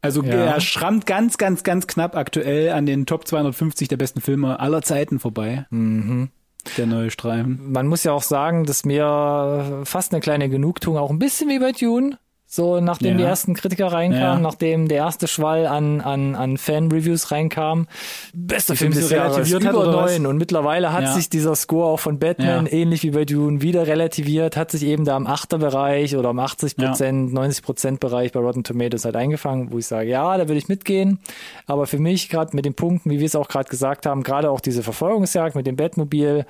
Also 0.00 0.22
Ja. 0.22 0.32
er 0.32 0.60
schrammt 0.60 1.06
ganz, 1.06 1.38
ganz, 1.38 1.64
ganz 1.64 1.86
knapp 1.86 2.16
aktuell 2.16 2.70
an 2.70 2.86
den 2.86 3.04
Top 3.06 3.26
250 3.26 3.88
der 3.88 3.96
besten 3.96 4.20
Filme 4.20 4.60
aller 4.60 4.82
Zeiten 4.82 5.18
vorbei. 5.18 5.66
Mhm. 5.70 6.30
Der 6.76 6.86
neue 6.86 7.10
Streifen. 7.10 7.72
Man 7.72 7.86
muss 7.86 8.04
ja 8.04 8.12
auch 8.12 8.22
sagen, 8.22 8.64
dass 8.64 8.84
mir 8.84 9.82
fast 9.84 10.12
eine 10.12 10.20
kleine 10.20 10.48
Genugtuung, 10.48 10.98
auch 10.98 11.10
ein 11.10 11.18
bisschen 11.18 11.48
wie 11.48 11.58
bei 11.58 11.72
Dune, 11.72 12.18
so 12.50 12.80
nachdem 12.80 13.12
Ja. 13.12 13.16
die 13.18 13.22
ersten 13.24 13.52
Kritiker 13.54 13.92
reinkamen, 13.92 14.22
Ja. 14.22 14.38
nachdem 14.40 14.88
der 14.88 14.96
erste 14.98 15.28
Schwall 15.28 15.66
an, 15.66 16.00
an, 16.00 16.34
an 16.34 16.56
Fan-Reviews 16.56 17.30
reinkam. 17.30 17.86
Bester 18.32 18.74
Film 18.74 18.92
des 18.94 19.10
Jahres, 19.10 19.50
über 19.52 19.86
neun. 19.86 20.24
Und 20.26 20.38
mittlerweile 20.38 20.92
hat 20.94 21.02
Ja. 21.02 21.12
sich 21.12 21.28
dieser 21.28 21.54
Score 21.54 21.86
auch 21.88 22.00
von 22.00 22.18
Batman, 22.18 22.66
ähnlich 22.66 23.02
wie 23.02 23.10
bei 23.10 23.26
Dune, 23.26 23.60
wieder 23.60 23.86
relativiert, 23.86 24.56
hat 24.56 24.70
sich 24.70 24.82
eben 24.84 25.04
da 25.04 25.16
im 25.18 25.26
Achterbereich 25.26 26.16
oder 26.16 26.30
im 26.30 26.38
80 26.38 26.76
Prozent, 26.76 27.32
90 27.34 27.62
Prozent 27.62 28.00
Bereich 28.00 28.32
bei 28.32 28.40
Rotten 28.40 28.64
Tomatoes 28.64 29.04
halt 29.04 29.16
eingefangen, 29.16 29.70
wo 29.70 29.76
ich 29.78 29.86
sage, 29.86 30.08
ja, 30.08 30.36
da 30.38 30.48
würde 30.48 30.56
ich 30.58 30.68
mitgehen. 30.68 31.18
Aber 31.66 31.86
für 31.86 31.98
mich, 31.98 32.30
gerade 32.30 32.56
mit 32.56 32.64
den 32.64 32.72
Punkten, 32.74 33.10
wie 33.10 33.18
wir 33.18 33.26
es 33.26 33.36
auch 33.36 33.48
gerade 33.48 33.68
gesagt 33.68 34.06
haben, 34.06 34.22
gerade 34.22 34.50
auch 34.50 34.60
diese 34.60 34.82
Verfolgungsjagd 34.82 35.54
mit 35.54 35.66
dem 35.66 35.76
Batmobil, 35.76 36.46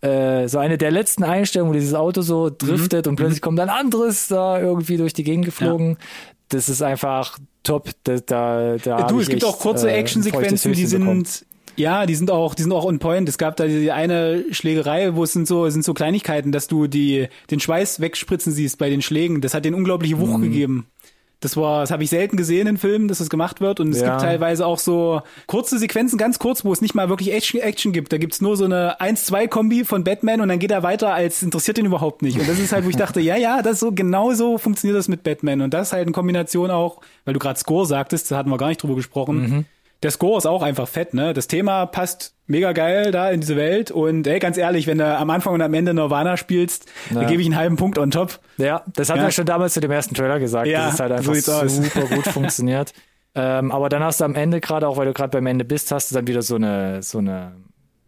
äh, 0.00 0.48
so 0.48 0.58
eine 0.58 0.78
der 0.78 0.90
letzten 0.90 1.24
Einstellungen, 1.24 1.72
wo 1.74 1.74
dieses 1.78 1.92
Auto 1.94 2.22
so 2.22 2.46
Mhm. 2.46 2.56
driftet 2.58 3.06
und 3.06 3.16
plötzlich 3.16 3.42
kommt 3.42 3.60
ein 3.60 3.68
anderes 3.68 4.28
da 4.28 4.58
irgendwie 4.58 4.96
durch 4.96 5.12
die 5.12 5.24
Gegend 5.24 5.41
geflogen. 5.42 5.96
Das 6.48 6.68
ist 6.68 6.82
einfach 6.82 7.38
top. 7.62 7.90
Da, 8.04 8.18
da, 8.20 8.76
da 8.76 9.06
Du, 9.06 9.20
es 9.20 9.28
gibt 9.28 9.42
echt, 9.42 9.52
auch 9.52 9.58
kurze 9.58 9.90
äh, 9.90 9.94
Actionsequenzen, 9.94 10.72
die 10.72 10.82
Höschen 10.84 11.00
bekommen. 11.00 11.24
sind 11.24 11.46
ja, 11.74 12.04
die 12.04 12.14
sind 12.14 12.30
auch, 12.30 12.54
die 12.54 12.62
sind 12.62 12.72
auch 12.72 12.84
on 12.84 12.98
point. 12.98 13.26
Es 13.30 13.38
gab 13.38 13.56
da 13.56 13.66
die 13.66 13.90
eine 13.90 14.44
Schlägerei, 14.50 15.14
wo 15.14 15.24
es 15.24 15.32
sind 15.32 15.48
so, 15.48 15.68
sind 15.70 15.84
so 15.84 15.94
Kleinigkeiten, 15.94 16.52
dass 16.52 16.66
du 16.68 16.86
die, 16.86 17.28
den 17.50 17.60
Schweiß 17.60 17.98
wegspritzen 18.00 18.52
siehst 18.52 18.76
bei 18.76 18.90
den 18.90 19.00
Schlägen. 19.00 19.40
Das 19.40 19.54
hat 19.54 19.64
den 19.64 19.72
unglaubliche 19.74 20.18
Wucht 20.18 20.36
Mhm. 20.36 20.42
gegeben. 20.42 20.86
Das 21.44 21.56
war, 21.56 21.80
das 21.82 21.90
habe 21.90 22.02
ich 22.04 22.10
selten 22.10 22.36
gesehen 22.36 22.66
in 22.66 22.76
Filmen, 22.78 23.08
dass 23.08 23.18
das 23.18 23.28
gemacht 23.30 23.60
wird. 23.60 23.80
Und 23.80 23.90
es 23.90 24.00
Ja. 24.00 24.10
gibt 24.10 24.20
teilweise 24.22 24.66
auch 24.66 24.78
so 24.78 25.22
kurze 25.46 25.78
Sequenzen, 25.78 26.16
ganz 26.18 26.38
kurz, 26.38 26.64
wo 26.64 26.72
es 26.72 26.80
nicht 26.80 26.94
mal 26.94 27.08
wirklich 27.08 27.32
Action, 27.32 27.60
Action 27.60 27.92
gibt. 27.92 28.12
Da 28.12 28.18
gibt's 28.18 28.40
nur 28.40 28.56
so 28.56 28.64
eine 28.64 29.00
1-2-Kombi 29.00 29.84
von 29.84 30.04
Batman 30.04 30.40
und 30.40 30.48
dann 30.48 30.58
geht 30.58 30.70
er 30.70 30.82
weiter, 30.82 31.12
als 31.12 31.42
interessiert 31.42 31.78
ihn 31.78 31.86
überhaupt 31.86 32.22
nicht. 32.22 32.38
Und 32.38 32.48
das 32.48 32.58
ist 32.58 32.72
halt, 32.72 32.84
wo 32.84 32.88
ich 32.88 32.96
dachte, 32.96 33.20
ja, 33.20 33.36
ja, 33.36 33.62
das 33.62 33.80
so, 33.80 33.92
genau 33.92 34.32
so 34.32 34.58
funktioniert 34.58 34.98
das 34.98 35.08
mit 35.08 35.22
Batman. 35.22 35.60
Und 35.60 35.74
das 35.74 35.92
halt 35.92 36.06
in 36.06 36.12
Kombination 36.12 36.70
auch, 36.70 37.00
weil 37.24 37.34
du 37.34 37.40
gerade 37.40 37.58
Score 37.58 37.86
sagtest, 37.86 38.30
da 38.30 38.36
hatten 38.36 38.50
wir 38.50 38.58
gar 38.58 38.68
nicht 38.68 38.82
drüber 38.82 38.94
gesprochen. 38.94 39.36
Mhm. 39.40 39.64
Der 40.02 40.10
Score 40.10 40.38
ist 40.38 40.46
auch 40.46 40.62
einfach 40.62 40.88
fett, 40.88 41.14
ne? 41.14 41.32
Das 41.32 41.46
Thema 41.46 41.86
passt 41.86 42.34
mega 42.46 42.72
geil 42.72 43.12
da 43.12 43.30
in 43.30 43.40
diese 43.40 43.56
Welt. 43.56 43.90
Und 43.90 44.26
ey, 44.26 44.38
ganz 44.40 44.56
ehrlich, 44.56 44.86
wenn 44.86 44.98
du 44.98 45.04
am 45.16 45.30
Anfang 45.30 45.54
und 45.54 45.62
am 45.62 45.72
Ende 45.74 45.94
Nirvana 45.94 46.36
spielst, 46.36 46.86
Ja. 47.10 47.20
dann 47.20 47.26
gebe 47.28 47.40
ich 47.40 47.46
einen 47.46 47.56
halben 47.56 47.76
Punkt 47.76 47.98
on 47.98 48.10
top. 48.10 48.40
Ja, 48.58 48.82
das 48.94 49.10
haben 49.10 49.18
Ja. 49.18 49.24
wir 49.24 49.30
schon 49.30 49.46
damals 49.46 49.74
zu 49.74 49.80
dem 49.80 49.90
ersten 49.90 50.14
Trailer 50.14 50.38
gesagt. 50.40 50.66
Ja, 50.66 50.86
das 50.86 50.94
ist 50.94 51.00
halt 51.00 51.22
so 51.24 51.30
einfach 51.32 51.62
aus. 51.64 51.76
super 51.76 52.06
gut 52.14 52.26
funktioniert. 52.28 52.92
Ähm, 53.34 53.70
aber 53.72 53.88
dann 53.88 54.02
hast 54.02 54.20
du 54.20 54.24
am 54.24 54.34
Ende, 54.34 54.60
gerade 54.60 54.86
auch 54.88 54.96
weil 54.96 55.06
du 55.06 55.12
gerade 55.14 55.30
beim 55.30 55.46
Ende 55.46 55.64
bist, 55.64 55.90
hast 55.92 56.10
du 56.10 56.14
dann 56.16 56.26
wieder 56.26 56.42
so 56.42 56.56
eine, 56.56 57.02
so 57.02 57.18
eine, 57.18 57.52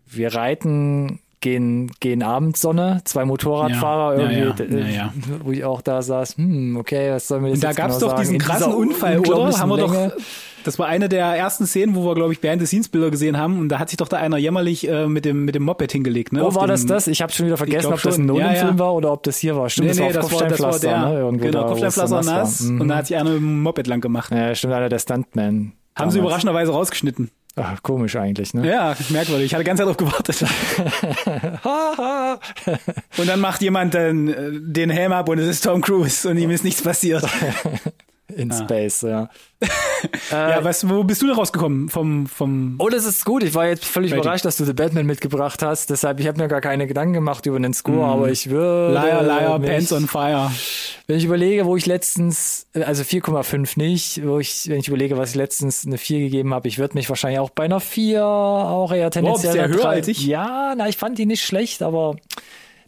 wir 0.07 0.35
reiten, 0.35 1.21
gehen, 1.45 1.93
gehen 2.01 2.23
Abendsonne, 2.23 3.03
zwei 3.05 3.27
Motorradfahrer 3.27 4.19
Ja, 4.19 4.31
irgendwie, 4.31 4.79
ja, 4.79 4.87
ja, 4.89 5.13
wo 5.43 5.53
ich 5.53 5.63
auch 5.63 5.83
da 5.83 6.01
saß, 6.01 6.39
hm, 6.39 6.77
okay, 6.79 7.13
was 7.13 7.29
soll 7.29 7.41
mir 7.41 7.49
das 7.51 7.59
Und 7.59 7.65
da 7.65 7.69
jetzt 7.69 7.77
gab's 7.77 7.99
genau 7.99 8.11
doch 8.13 8.19
diesen 8.19 8.39
krassen 8.39 8.73
Unfall, 8.73 9.19
oder? 9.21 9.59
Haben 9.59 9.69
wir 9.69 9.77
Länge. 9.77 10.13
doch. 10.17 10.23
Das 10.65 10.79
war 10.79 10.87
eine 10.87 11.11
der 11.11 11.27
ersten 11.27 11.67
Szenen, 11.67 11.95
wo 11.95 12.07
wir, 12.07 12.15
glaube 12.15 12.33
ich, 12.33 12.41
Behind-the-Scenes-Bilder 12.41 13.11
gesehen 13.11 13.37
haben. 13.37 13.59
Und 13.59 13.69
da 13.69 13.79
hat 13.79 13.91
sich 13.91 13.99
doch 13.99 14.09
da 14.09 14.17
einer 14.17 14.39
jämmerlich 14.39 14.89
äh, 14.89 15.07
mit 15.07 15.27
dem 15.27 15.45
mit 15.45 15.55
dem 15.55 15.63
Moped 15.65 15.93
hingelegt. 15.93 16.33
Ne? 16.33 16.43
Oh, 16.43 16.55
war 16.55 16.63
dem, 16.67 16.71
das 16.71 16.87
das? 16.87 17.07
Ich 17.07 17.21
habe 17.21 17.31
schon 17.31 17.45
wieder 17.45 17.59
vergessen, 17.59 17.93
ob 17.93 18.01
das 18.01 18.17
ein 18.17 18.25
Nolan-Film 18.25 18.79
war 18.79 18.95
oder 18.95 19.13
ob 19.13 19.23
das 19.25 19.37
hier 19.37 19.55
war. 19.57 19.69
Stimmt, 19.69 19.95
Nee, 19.95 20.01
nee, 20.01 20.13
das 20.13 20.33
war 20.33 20.41
das 20.41 20.41
war, 20.41 20.49
das 20.49 20.61
war 20.63 20.71
Kopfsteinpflaster, 20.71 20.89
der. 20.89 21.13
ne? 21.13 21.19
Irgendwo 21.19 21.45
genau, 21.45 21.59
da, 21.61 21.65
es 21.67 21.69
Kopfsteinpflaster 21.69 22.17
nass 22.17 22.27
nass. 22.27 22.61
Mhm. 22.63 22.81
Und 22.81 22.89
da 22.89 22.97
hat 22.97 23.07
sich 23.07 23.17
einer 23.19 23.31
mit 23.31 23.41
dem 23.41 23.63
Moped 23.63 23.87
lang 23.87 24.01
gemacht. 24.01 24.33
Ja, 24.33 24.55
stimmt, 24.55 24.73
einer 24.73 24.89
der 24.89 24.99
Stuntman. 24.99 25.73
Haben 25.97 26.11
sie 26.11 26.19
überraschenderweise 26.19 26.73
rausgeschnitten. 26.73 27.31
Ach, 27.57 27.81
komisch 27.83 28.17
eigentlich, 28.17 28.53
ne? 28.53 28.69
Ja, 28.69 28.97
merkwürdig. 29.11 29.47
Ich 29.47 29.55
hatte 29.55 29.63
ganz 29.63 29.79
drauf 29.81 29.97
gewartet. 29.97 30.43
und 33.17 33.29
dann 33.29 33.39
macht 33.39 33.63
jemand 33.63 33.95
dann 33.95 34.29
äh, 34.29 34.51
den 34.53 34.91
Helm 34.91 35.13
ab 35.13 35.29
und 35.29 35.39
es 35.39 35.47
ist 35.47 35.63
Tom 35.63 35.81
Cruise 35.81 36.29
und 36.29 36.37
ihm 36.37 36.51
ist 36.51 36.65
nichts 36.65 36.83
passiert. 36.83 37.25
In 38.29 38.51
Space, 38.51 39.03
ja. 39.03 39.29
ja, 40.31 40.65
was, 40.65 40.89
wo 40.89 41.05
bist 41.05 41.21
du 41.21 41.27
denn 41.27 41.37
rausgekommen 41.37 41.91
vom, 41.91 42.27
vom, 42.27 42.77
Oh, 42.79 42.89
das 42.89 43.05
ist 43.05 43.25
gut. 43.25 43.43
Ich 43.43 43.55
war 43.55 43.67
jetzt 43.67 43.85
völlig 43.85 44.13
Ready. 44.13 44.23
überrascht, 44.23 44.47
dass 44.47 44.57
du 44.57 44.65
The 44.65 44.73
Batman 44.73 45.05
mitgebracht 45.05 45.63
hast. 45.63 45.91
Deshalb, 45.91 46.21
ich 46.21 46.27
habe 46.27 46.41
mir 46.41 46.49
gar 46.49 46.63
keine 46.63 46.87
Gedanken 46.87 47.13
gemacht 47.13 47.45
über 47.45 47.61
den 47.61 47.75
Score, 47.75 48.07
aber 48.07 48.31
ich 48.31 48.49
würde. 48.49 48.95
Liar, 48.95 49.23
Liar, 49.23 49.59
mich, 49.59 49.71
Pants 49.71 49.93
on 49.93 50.09
Fire? 50.09 50.51
Wenn 51.07 51.19
ich 51.19 51.25
überlege, 51.25 51.67
wo 51.67 51.77
ich 51.77 51.85
letztens, 51.85 52.67
also 52.73 53.03
4,5 53.03 53.79
nicht, 53.79 54.27
wo 54.27 54.39
ich, 54.39 54.71
wenn 54.71 54.81
ich 54.81 54.89
überlege, 54.89 55.19
was 55.19 55.31
ich 55.31 55.37
letztens 55.37 55.87
eine 55.87 55.99
4 55.99 56.21
gegeben 56.21 56.55
habe, 56.55 56.67
ich 56.67 56.79
würde 56.79 56.95
mich 56.95 57.11
wahrscheinlich 57.11 57.41
auch 57.41 57.51
bei 57.51 57.65
einer 57.65 57.81
4 57.81 58.25
auch 58.25 58.93
eher 58.93 59.11
tendenziell. 59.11 59.53
bist 59.53 59.65
du 59.65 59.71
ja 59.71 59.83
höher 59.83 59.89
als 59.91 60.09
ich? 60.09 60.25
Ja, 60.25 60.75
na, 60.77 60.89
ich 60.89 60.97
fand 60.97 61.19
die 61.19 61.27
nicht 61.27 61.45
schlecht, 61.45 61.83
aber 61.83 62.17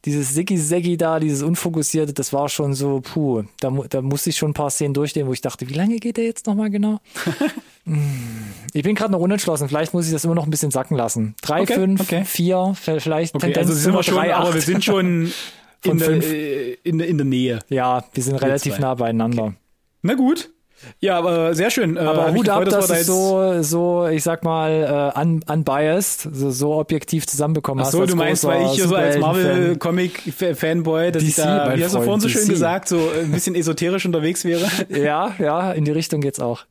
dieses 0.07 0.33
Siggi-Seggi 0.35 0.97
da, 0.97 1.19
dieses 1.21 1.42
Unfokussierte, 1.42 2.12
das 2.12 2.33
war 2.33 2.49
schon 2.49 2.75
so, 2.75 3.01
puh, 3.01 3.42
da, 3.61 3.71
da 3.90 4.01
musste 4.01 4.31
ich 4.31 4.37
schon 4.37 4.51
ein 4.51 4.55
paar 4.55 4.71
Szenen 4.71 4.95
durchstehen, 4.95 5.27
wo 5.27 5.33
ich 5.33 5.40
dachte, 5.40 5.69
wie 5.69 5.75
lange 5.75 5.97
geht 5.97 6.16
der 6.16 6.25
jetzt 6.25 6.47
nochmal 6.47 6.71
genau? 6.71 7.01
ich 8.73 8.83
bin 8.85 8.95
gerade 8.95 9.12
noch 9.12 9.19
unentschlossen, 9.21 9.69
vielleicht 9.69 9.92
muss 9.92 10.07
ich 10.07 10.12
das 10.12 10.25
immer 10.25 10.37
noch 10.37 10.45
ein 10.45 10.51
bisschen 10.51 10.71
sacken 10.71 10.97
lassen. 10.97 11.35
Drei, 11.42 11.62
Okay, 11.62 11.75
fünf, 11.75 12.01
okay. 12.01 12.25
vier, 12.25 12.75
vielleicht 12.77 13.35
Okay, 13.35 13.47
Tendenz 13.47 13.69
also 13.69 13.81
sind 13.81 13.92
wir 13.95 14.03
schon, 14.05 14.14
drei, 14.14 14.35
aber 14.35 14.55
wir 14.55 14.61
sind 14.61 14.85
schon 14.85 15.33
in 15.83 15.99
der, 15.99 16.09
äh, 16.11 16.77
in, 16.85 16.99
der, 16.99 17.09
in 17.09 17.19
der 17.19 17.27
Nähe. 17.27 17.59
Ja, 17.69 18.05
wir 18.14 18.23
sind 18.23 18.37
relativ 18.37 18.75
zwei. 18.75 18.83
nah 18.83 18.95
beieinander. 18.95 19.55
Na 20.03 20.14
gut. 20.14 20.51
Ja, 21.00 21.18
aber 21.18 21.54
sehr 21.54 21.70
schön. 21.70 21.96
Äh, 21.96 22.00
Aber 22.00 22.30
mich 22.32 22.40
Hut 22.42 22.48
ab, 22.50 22.64
dass 22.66 22.88
jetzt- 22.90 23.06
so, 23.06 23.62
so, 23.62 24.06
ich 24.08 24.22
sag 24.22 24.44
mal, 24.44 25.12
äh, 25.16 25.18
un, 25.20 25.42
unbiased, 25.50 26.28
so, 26.32 26.50
so 26.50 26.74
objektiv 26.74 27.26
zusammenbekommen 27.26 27.80
Ach 27.82 27.86
hast. 27.86 27.92
so, 27.92 28.04
du 28.04 28.14
meinst, 28.16 28.44
weil 28.44 28.64
ich 28.66 28.72
hier 28.72 28.86
so 28.88 28.94
als. 28.94 29.16
Marvel-Comic-Fanboy, 29.18 31.12
dass 31.12 31.22
ich 31.22 31.34
DC, 31.34 31.44
da, 31.44 31.66
mein 31.68 31.78
wie 31.78 31.84
hast 31.84 31.94
du 31.94 32.00
vorhin 32.02 32.20
so 32.20 32.28
schön 32.28 32.42
DC. 32.42 32.50
gesagt, 32.50 32.88
so 32.88 32.98
ein 33.20 33.32
bisschen 33.32 33.54
esoterisch 33.54 34.04
unterwegs 34.06 34.44
wäre? 34.44 34.66
Ja, 34.88 35.34
ja, 35.38 35.72
in 35.72 35.84
die 35.84 35.90
Richtung 35.92 36.20
geht's 36.20 36.40
auch. 36.40 36.64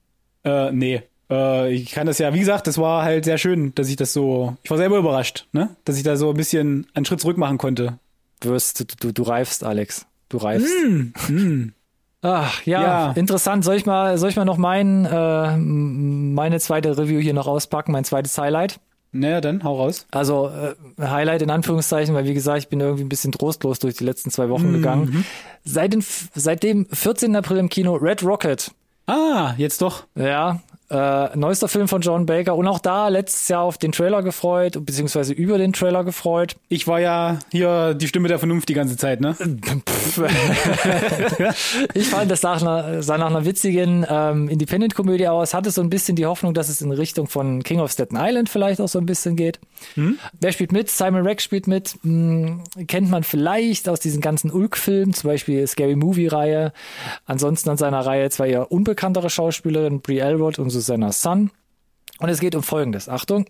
äh, 0.43 0.71
nee. 0.71 1.01
Äh, 1.29 1.73
ich 1.73 1.91
kann 1.91 2.05
das 2.05 2.19
ja, 2.19 2.33
wie 2.33 2.39
gesagt, 2.39 2.67
das 2.67 2.77
war 2.77 3.03
halt 3.03 3.25
sehr 3.25 3.37
schön, 3.39 3.73
dass 3.75 3.89
ich 3.89 3.95
das 3.95 4.13
so, 4.13 4.55
ich 4.63 4.69
war 4.69 4.77
selber 4.77 4.97
überrascht, 4.97 5.47
ne? 5.53 5.69
Dass 5.83 5.97
ich 5.97 6.03
da 6.03 6.15
so 6.17 6.29
ein 6.29 6.37
bisschen 6.37 6.85
einen 6.93 7.05
Schritt 7.05 7.19
zurück 7.21 7.37
machen 7.37 7.57
konnte. 7.57 7.97
Du 8.41 8.49
wirst, 8.49 8.79
du, 8.79 8.85
du, 8.99 9.11
du 9.11 9.23
reifst, 9.23 9.63
Alex. 9.63 10.05
Du 10.29 10.37
reifst. 10.37 10.67
Hm. 11.27 11.73
Ach, 12.21 12.63
ja, 12.65 12.82
Ja. 12.82 13.12
interessant. 13.12 13.63
Soll 13.63 13.75
ich 13.75 13.86
mal, 13.86 14.17
soll 14.17 14.30
ich 14.30 14.36
mal 14.36 14.45
noch 14.45 14.58
mein, 14.58 15.06
äh, 15.06 15.58
meine 15.58 16.60
zweite 16.60 16.97
Review 16.97 17.19
hier 17.19 17.34
noch 17.34 17.47
auspacken, 17.47 17.91
mein 17.91 18.04
zweites 18.04 18.38
Highlight? 18.38 18.80
Naja, 19.12 19.39
dann 19.41 19.63
hau 19.63 19.78
raus. 19.78 20.08
Also 20.12 20.49
äh, 20.49 20.75
Highlight 21.01 21.41
in 21.41 21.49
Anführungszeichen, 21.49 22.13
weil 22.15 22.25
wie 22.25 22.34
gesagt, 22.34 22.60
ich 22.60 22.67
bin 22.67 22.80
irgendwie 22.82 23.04
ein 23.04 23.10
bisschen 23.10 23.32
trostlos 23.32 23.80
durch 23.80 23.95
die 23.95 24.04
letzten 24.04 24.30
zwei 24.32 24.47
Mhm. 24.47 24.49
Wochen 24.49 24.73
gegangen. 24.73 25.25
Seit, 25.63 25.93
den, 25.93 26.04
seit 26.34 26.63
dem 26.63 26.86
14. 26.91 27.36
April 27.36 27.58
im 27.58 27.69
Kino 27.69 27.93
Red 27.95 28.23
Rocket. 28.23 28.71
Ah, 29.08 29.54
jetzt 29.58 29.82
doch. 29.84 30.04
Ja, 30.15 30.60
äh, 30.89 31.36
neuester 31.36 31.67
Film 31.67 31.88
von 31.88 32.02
John 32.02 32.26
Baker 32.26 32.56
und 32.56 32.67
auch 32.67 32.80
da 32.80 33.08
letztes 33.08 33.48
Jahr 33.48 33.62
auf 33.62 33.78
den 33.78 33.91
Trailer 33.91 34.21
gefreut, 34.24 34.86
beziehungsweise 34.86 35.34
über 35.34 35.58
den 35.58 35.74
Trailer 35.74 36.04
gefreut. 36.04 36.56
Ich 36.69 36.88
war 36.88 37.00
ja 37.00 37.39
hier 37.52 37.93
die 37.95 38.08
Stimme 38.08 38.28
der 38.28 38.39
Vernunft 38.39 38.69
die 38.69 38.74
ganze 38.74 38.98
Zeit, 38.98 39.21
ne? 39.21 39.36
ich 41.93 42.08
fand, 42.08 42.30
das 42.30 42.41
sah 42.41 42.56
nach 42.56 42.62
einer, 42.62 43.04
sah 43.04 43.17
nach 43.17 43.28
einer 43.28 43.45
witzigen 43.45 44.06
ähm, 44.10 44.48
Independent-Komödie 44.50 45.28
aus, 45.28 45.54
hatte 45.54 45.71
so 45.71 45.82
ein 45.82 45.89
bisschen 45.89 46.15
die 46.15 46.26
Hoffnung, 46.26 46.54
dass 46.54 46.69
es 46.69 46.82
in 46.82 46.91
Richtung 46.91 47.28
von 47.28 47.63
King 47.63 47.80
of 47.80 47.91
Staten 47.91 48.17
Island 48.19 48.50
vielleicht 48.50 48.80
auch 48.80 48.88
so 48.88 49.00
ein 49.00 49.06
bisschen 49.06 49.36
geht. 49.36 49.60
Wer 50.39 50.52
spielt 50.52 50.71
mit? 50.71 50.89
Simon 50.89 51.24
Rex 51.24 51.43
spielt 51.43 51.67
mit. 51.67 51.95
Hm, 52.04 52.62
kennt 52.88 53.10
man 53.10 53.24
vielleicht 53.24 53.89
aus 53.89 54.00
diesen 54.00 54.21
ganzen 54.21 54.52
Ulk-Filmen, 54.52 55.13
zum 55.13 55.30
Beispiel 55.30 55.65
Scary 55.67 55.95
Movie-Reihe. 55.95 56.74
Ansonsten 57.26 57.69
an 57.69 57.78
seiner 57.78 58.06
Reihe 58.06 58.30
zwei 58.30 58.50
eher 58.50 58.71
unbekanntere 58.71 59.30
Schauspielerinnen, 59.30 60.02
Brie 60.02 60.19
Elwood 60.19 60.60
und 60.60 60.69
Susanna 60.75 61.11
Sun. 61.13 61.51
Und 62.19 62.29
es 62.29 62.39
geht 62.39 62.55
um 62.55 62.63
Folgendes. 62.63 63.07
Achtung. 63.07 63.45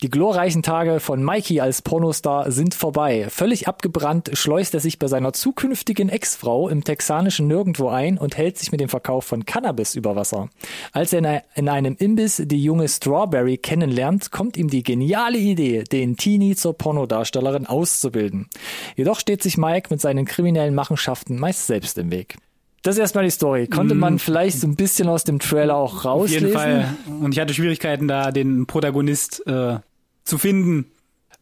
Die 0.00 0.10
glorreichen 0.10 0.62
Tage 0.62 1.00
von 1.00 1.24
Mikey 1.24 1.60
als 1.60 1.82
Pornostar 1.82 2.52
sind 2.52 2.74
vorbei. 2.74 3.26
Völlig 3.30 3.66
abgebrannt 3.66 4.30
schleust 4.34 4.74
er 4.74 4.80
sich 4.80 4.98
bei 4.98 5.08
seiner 5.08 5.32
zukünftigen 5.32 6.08
Ex-Frau 6.08 6.68
im 6.68 6.84
texanischen 6.84 7.48
Nirgendwo 7.48 7.88
ein 7.88 8.16
und 8.16 8.36
hält 8.36 8.58
sich 8.58 8.70
mit 8.70 8.80
dem 8.80 8.88
Verkauf 8.88 9.24
von 9.24 9.44
Cannabis 9.44 9.94
über 9.96 10.14
Wasser. 10.14 10.50
Als 10.92 11.12
er 11.12 11.18
in 11.18 11.26
ein- 11.26 11.42
in 11.56 11.68
einem 11.68 11.96
Imbiss 11.98 12.40
die 12.44 12.62
junge 12.62 12.88
Strawberry 12.88 13.58
kennenlernt, 13.58 14.30
kommt 14.30 14.56
ihm 14.56 14.68
die 14.68 14.82
geniale 14.84 15.38
Idee, 15.38 15.82
den 15.82 16.16
Teenie 16.16 16.54
zur 16.54 16.78
Pornodarstellerin 16.78 17.66
auszubilden. 17.66 18.48
Jedoch 18.96 19.18
steht 19.18 19.42
sich 19.42 19.56
Mike 19.58 19.88
mit 19.90 20.00
seinen 20.00 20.26
kriminellen 20.26 20.74
Machenschaften 20.74 21.38
meist 21.38 21.66
selbst 21.66 21.98
im 21.98 22.10
Weg. 22.12 22.36
Das 22.82 22.96
ist 22.96 23.00
erstmal 23.00 23.24
die 23.24 23.30
Story. 23.30 23.68
Konnte 23.68 23.94
man 23.94 24.18
vielleicht 24.18 24.58
so 24.58 24.66
ein 24.66 24.74
bisschen 24.74 25.08
aus 25.08 25.22
dem 25.24 25.38
Trailer 25.38 25.76
auch 25.76 25.98
Auf 25.98 26.04
rauslesen? 26.04 26.48
jeden 26.48 26.58
Fall. 26.58 26.96
Und 27.20 27.32
ich 27.32 27.40
hatte 27.40 27.54
Schwierigkeiten, 27.54 28.08
da 28.08 28.32
den 28.32 28.66
Protagonist 28.66 29.46
äh, 29.46 29.78
zu 30.24 30.38
finden. 30.38 30.86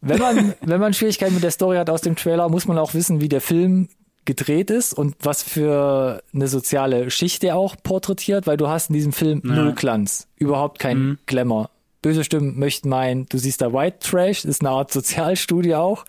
Wenn 0.01 0.19
man, 0.19 0.53
wenn 0.61 0.79
man 0.79 0.93
Schwierigkeiten 0.93 1.33
mit 1.33 1.43
der 1.43 1.51
Story 1.51 1.77
hat 1.77 1.89
aus 1.89 2.01
dem 2.01 2.15
Trailer, 2.15 2.47
muss 2.49 2.67
man 2.67 2.77
auch 2.77 2.93
wissen, 2.93 3.21
wie 3.21 3.29
der 3.29 3.41
Film 3.41 3.89
gedreht 4.25 4.69
ist 4.69 4.93
und 4.93 5.15
was 5.21 5.41
für 5.41 6.21
eine 6.33 6.47
soziale 6.47 7.09
Schicht 7.09 7.41
der 7.41 7.55
auch 7.55 7.75
porträtiert, 7.81 8.45
weil 8.45 8.57
du 8.57 8.67
hast 8.67 8.89
in 8.89 8.93
diesem 8.93 9.13
Film 9.13 9.41
null 9.43 9.73
Glanz, 9.73 10.27
überhaupt 10.37 10.77
kein 10.77 11.17
Glamour. 11.25 11.71
Böse 12.03 12.23
Stimmen 12.23 12.57
möchten 12.57 12.89
meinen, 12.89 13.27
du 13.29 13.37
siehst 13.37 13.61
da 13.61 13.73
White 13.73 13.97
Trash, 13.99 14.45
ist 14.45 14.61
eine 14.61 14.71
Art 14.71 14.91
Sozialstudie 14.91 15.75
auch. 15.75 16.05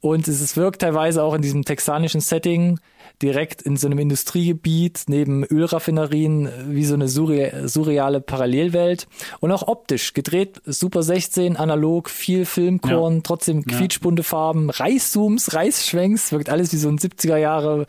Und 0.00 0.28
es 0.28 0.56
wirkt 0.56 0.80
teilweise 0.80 1.22
auch 1.22 1.34
in 1.34 1.42
diesem 1.42 1.64
texanischen 1.64 2.20
Setting 2.20 2.78
direkt 3.22 3.62
in 3.62 3.76
so 3.76 3.86
einem 3.86 3.98
Industriegebiet 3.98 5.04
neben 5.08 5.44
Ölraffinerien 5.44 6.46
äh, 6.46 6.50
wie 6.68 6.84
so 6.84 6.94
eine 6.94 7.08
surre 7.08 7.68
surreale 7.68 8.20
Parallelwelt. 8.20 9.06
Und 9.40 9.52
auch 9.52 9.66
optisch 9.68 10.12
gedreht, 10.12 10.60
Super 10.66 11.02
16, 11.02 11.56
analog, 11.56 12.10
viel 12.10 12.44
Filmkorn, 12.44 13.16
Ja. 13.16 13.20
trotzdem 13.22 13.64
quietschbunte 13.64 14.22
Farben, 14.22 14.70
Reißzooms, 14.70 15.54
Reißschwenks, 15.54 16.32
wirkt 16.32 16.50
alles 16.50 16.72
wie 16.72 16.76
so 16.76 16.88
ein 16.88 16.98
70er 16.98 17.36
Jahre 17.36 17.86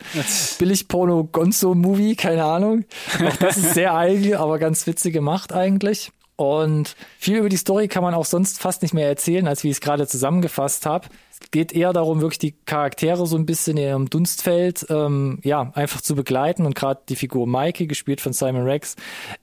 Billig-Porno-Gonzo-Movie, 0.58 2.16
keine 2.16 2.44
Ahnung. 2.44 2.84
Auch 3.26 3.36
das 3.36 3.56
ist 3.56 3.74
sehr 3.74 3.94
eigen, 3.96 4.34
aber 4.34 4.58
ganz 4.58 4.86
witzig 4.86 5.12
gemacht 5.12 5.52
eigentlich. 5.52 6.10
Und 6.38 6.94
viel 7.18 7.38
über 7.38 7.48
die 7.48 7.56
Story 7.56 7.88
kann 7.88 8.04
man 8.04 8.14
auch 8.14 8.24
sonst 8.24 8.60
fast 8.60 8.82
nicht 8.82 8.94
mehr 8.94 9.08
erzählen, 9.08 9.48
als 9.48 9.64
wie 9.64 9.70
ich 9.70 9.78
es 9.78 9.80
gerade 9.80 10.06
zusammengefasst 10.06 10.86
habe. 10.86 11.08
Es 11.32 11.50
geht 11.50 11.72
eher 11.72 11.92
darum, 11.92 12.20
wirklich 12.20 12.38
die 12.38 12.54
Charaktere 12.64 13.26
so 13.26 13.36
ein 13.36 13.44
bisschen 13.44 13.76
in 13.76 13.82
ihrem 13.82 14.08
Dunstfeld 14.08 14.86
ähm, 14.88 15.40
ja 15.42 15.72
einfach 15.74 16.00
zu 16.00 16.14
begleiten. 16.14 16.64
Und 16.64 16.76
gerade 16.76 17.00
die 17.08 17.16
Figur 17.16 17.48
Mikey, 17.48 17.88
gespielt 17.88 18.20
von 18.20 18.32
Simon 18.32 18.62
Rex, 18.62 18.94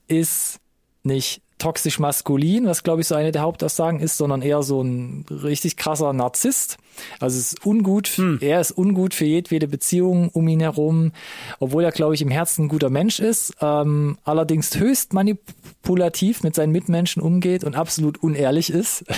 ist 0.07 0.61
nicht 1.03 1.41
toxisch 1.57 1.99
maskulin, 1.99 2.65
was 2.65 2.83
glaube 2.83 3.01
ich 3.01 3.07
so 3.07 3.15
eine 3.15 3.31
der 3.31 3.41
Hauptaussagen 3.41 3.99
ist, 3.99 4.17
sondern 4.17 4.41
eher 4.41 4.61
so 4.61 4.81
ein 4.81 5.25
richtig 5.29 5.77
krasser 5.77 6.13
Narzisst. 6.13 6.77
Also 7.19 7.37
es 7.37 7.53
ist 7.53 7.65
ungut, 7.65 8.19
er 8.41 8.61
ist 8.61 8.71
ungut 8.71 9.13
für 9.13 9.25
jedwede 9.25 9.67
Beziehung 9.67 10.29
um 10.29 10.47
ihn 10.47 10.61
herum, 10.61 11.11
obwohl 11.59 11.83
er 11.83 11.91
glaube 11.91 12.15
ich 12.15 12.21
im 12.21 12.29
Herzen 12.29 12.65
ein 12.65 12.69
guter 12.69 12.89
Mensch 12.89 13.19
ist, 13.19 13.53
ähm, 13.61 14.17
allerdings 14.23 14.77
höchst 14.77 15.13
manipulativ 15.13 16.43
mit 16.43 16.55
seinen 16.55 16.71
Mitmenschen 16.71 17.21
umgeht 17.21 17.63
und 17.63 17.75
absolut 17.75 18.21
unehrlich 18.21 18.69
ist. 18.69 19.05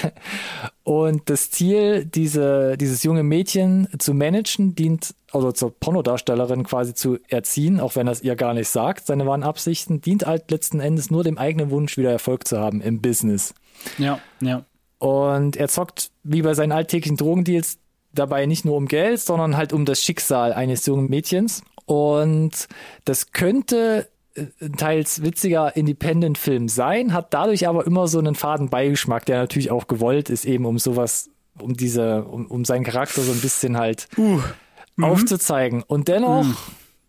Und 0.87 1.29
das 1.29 1.51
Ziel, 1.51 2.05
diese, 2.05 2.77
dieses 2.77 3.03
junge 3.03 3.21
Mädchen 3.21 3.89
zu 3.99 4.13
managen, 4.13 4.73
dient, 4.73 5.15
also 5.37 5.51
zur 5.51 5.71
Pornodarstellerin 5.71 6.63
quasi 6.63 6.93
zu 6.93 7.17
erziehen, 7.29 7.79
auch 7.79 7.95
wenn 7.95 8.07
er 8.07 8.13
es 8.13 8.21
ihr 8.21 8.35
gar 8.35 8.53
nicht 8.53 8.67
sagt, 8.67 9.05
seine 9.05 9.25
wahren 9.25 9.43
Absichten, 9.43 10.01
dient 10.01 10.25
halt 10.25 10.51
letzten 10.51 10.79
Endes 10.79 11.09
nur 11.09 11.23
dem 11.23 11.37
eigenen 11.37 11.71
Wunsch, 11.71 11.97
wieder 11.97 12.11
Erfolg 12.11 12.47
zu 12.47 12.59
haben 12.59 12.81
im 12.81 13.01
Business. 13.01 13.53
Ja, 13.97 14.19
ja. 14.41 14.65
Und 14.99 15.55
er 15.55 15.67
zockt 15.67 16.11
wie 16.23 16.41
bei 16.41 16.53
seinen 16.53 16.71
alltäglichen 16.71 17.17
Drogendeals 17.17 17.77
dabei 18.11 18.45
nicht 18.45 18.65
nur 18.65 18.75
um 18.75 18.87
Geld, 18.87 19.19
sondern 19.19 19.57
halt 19.57 19.73
um 19.73 19.85
das 19.85 20.03
Schicksal 20.03 20.53
eines 20.53 20.85
jungen 20.85 21.09
Mädchens. 21.09 21.61
Und 21.85 22.67
das 23.05 23.31
könnte 23.31 24.07
äh, 24.35 24.45
ein 24.61 24.75
teils 24.75 25.23
witziger 25.23 25.75
Independent-Film 25.75 26.67
sein, 26.67 27.13
hat 27.13 27.33
dadurch 27.33 27.67
aber 27.67 27.85
immer 27.85 28.07
so 28.07 28.19
einen 28.19 28.35
faden 28.35 28.69
Beigeschmack, 28.69 29.25
der 29.25 29.37
natürlich 29.37 29.71
auch 29.71 29.87
gewollt 29.87 30.29
ist, 30.29 30.45
eben 30.45 30.65
um 30.65 30.79
sowas, 30.79 31.29
um 31.59 31.75
diese, 31.75 32.23
um, 32.23 32.47
um 32.47 32.65
seinen 32.65 32.83
Charakter 32.83 33.21
so 33.21 33.31
ein 33.31 33.41
bisschen 33.41 33.77
halt 33.77 34.07
aufzuzeigen. 35.01 35.83
Und 35.83 36.07
dennoch, 36.07 36.45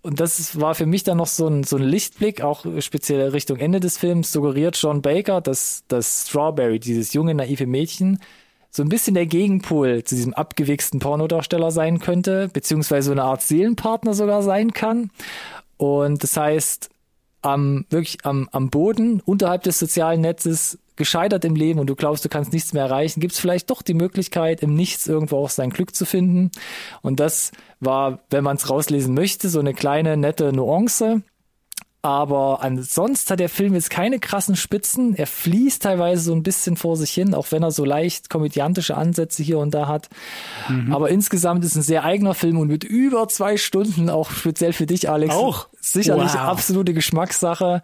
und 0.03 0.21
das 0.21 0.61
war 0.61 0.75
für 0.75 0.87
mich 0.87 1.05
dann 1.05 1.19
noch 1.19 1.27
so 1.27 1.49
ein, 1.49 1.65
so 1.65 1.77
ein 1.77 1.83
Lichtblick, 1.83 2.43
auch 2.43 2.65
speziell 2.81 3.29
Richtung 3.31 3.59
Ende 3.59 3.81
des 3.81 3.99
Films, 3.99 4.33
suggeriert 4.33 4.77
John 4.81 5.03
Baker, 5.03 5.41
dass, 5.41 5.85
dass 5.89 6.27
Strawberry, 6.29 6.79
dieses 6.79 7.13
junge, 7.13 7.35
naive 7.35 7.67
Mädchen, 7.67 8.21
so 8.71 8.83
ein 8.83 8.89
bisschen 8.89 9.15
der 9.15 9.27
Gegenpol 9.27 10.05
zu 10.05 10.15
diesem 10.15 10.35
abgewichsten 10.35 11.01
Pornodarsteller 11.01 11.71
sein 11.71 12.01
könnte, 12.01 12.49
beziehungsweise 12.53 13.07
so 13.07 13.13
eine 13.13 13.25
Art 13.25 13.43
Seelenpartner 13.43 14.15
sogar 14.15 14.43
sein 14.43 14.73
kann. 14.73 15.11
Und 15.79 16.23
das 16.23 16.37
heißt, 16.37 16.91
am, 17.43 17.87
wirklich 17.91 18.19
am, 18.25 18.49
am 18.53 18.69
Boden, 18.71 19.21
unterhalb 19.21 19.63
des 19.63 19.79
sozialen 19.79 20.21
Netzes, 20.21 20.79
gescheitert 20.99 21.45
im 21.45 21.55
Leben 21.55 21.81
und 21.81 21.87
du 21.87 21.97
glaubst, 21.97 22.25
du 22.25 22.29
kannst 22.29 22.53
nichts 22.53 22.75
mehr 22.75 22.85
erreichen, 22.85 23.21
gibt 23.21 23.33
es 23.33 23.39
vielleicht 23.39 23.71
doch 23.71 23.81
die 23.81 23.95
Möglichkeit, 23.95 24.63
im 24.63 24.75
Nichts 24.75 25.07
irgendwo 25.07 25.39
auch 25.39 25.51
sein 25.51 25.71
Glück 25.71 25.95
zu 25.95 26.05
finden. 26.05 26.51
Und 27.01 27.21
das 27.21 27.53
war, 27.81 28.21
wenn 28.29 28.45
man 28.45 28.57
es 28.57 28.69
rauslesen 28.69 29.15
möchte, 29.15 29.49
so 29.49 29.61
eine 29.61 29.73
kleine, 29.73 30.17
nette 30.17 30.53
Nuance. 30.53 31.23
Aber 32.01 32.63
ansonsten 32.63 33.31
hat 33.31 33.41
der 33.41 33.49
Film 33.49 33.75
jetzt 33.75 33.91
keine 33.91 34.21
krassen 34.21 34.55
Spitzen. 34.55 35.17
Er 35.17 35.27
fließt 35.27 35.83
teilweise 35.83 36.23
so 36.23 36.33
ein 36.33 36.45
bisschen 36.45 36.77
vor 36.77 36.97
sich 36.97 37.11
hin, 37.11 37.35
auch 37.35 37.51
wenn 37.51 37.65
er 37.65 37.73
so 37.73 37.85
leicht 37.85 38.31
komödiantische 38.31 38.97
Ansätze 38.97 39.43
hier 39.43 39.59
und 39.59 39.75
da 39.75 39.89
hat. 39.89 40.09
Aber 40.93 41.11
insgesamt 41.11 41.65
ist 41.65 41.75
ein 41.75 41.83
sehr 41.83 42.05
eigener 42.05 42.35
Film 42.35 42.59
und 42.59 42.69
mit 42.69 42.85
über 42.85 43.27
zwei 43.29 43.57
Stunden, 43.57 44.11
auch 44.11 44.31
speziell 44.31 44.73
für 44.73 44.87
dich, 44.87 45.11
Alex. 45.11 45.35
Auch? 45.35 45.69
Sicherlich 45.93 46.33
Wow. 46.35 46.41
absolute 46.41 46.95
Geschmackssache. 46.95 47.83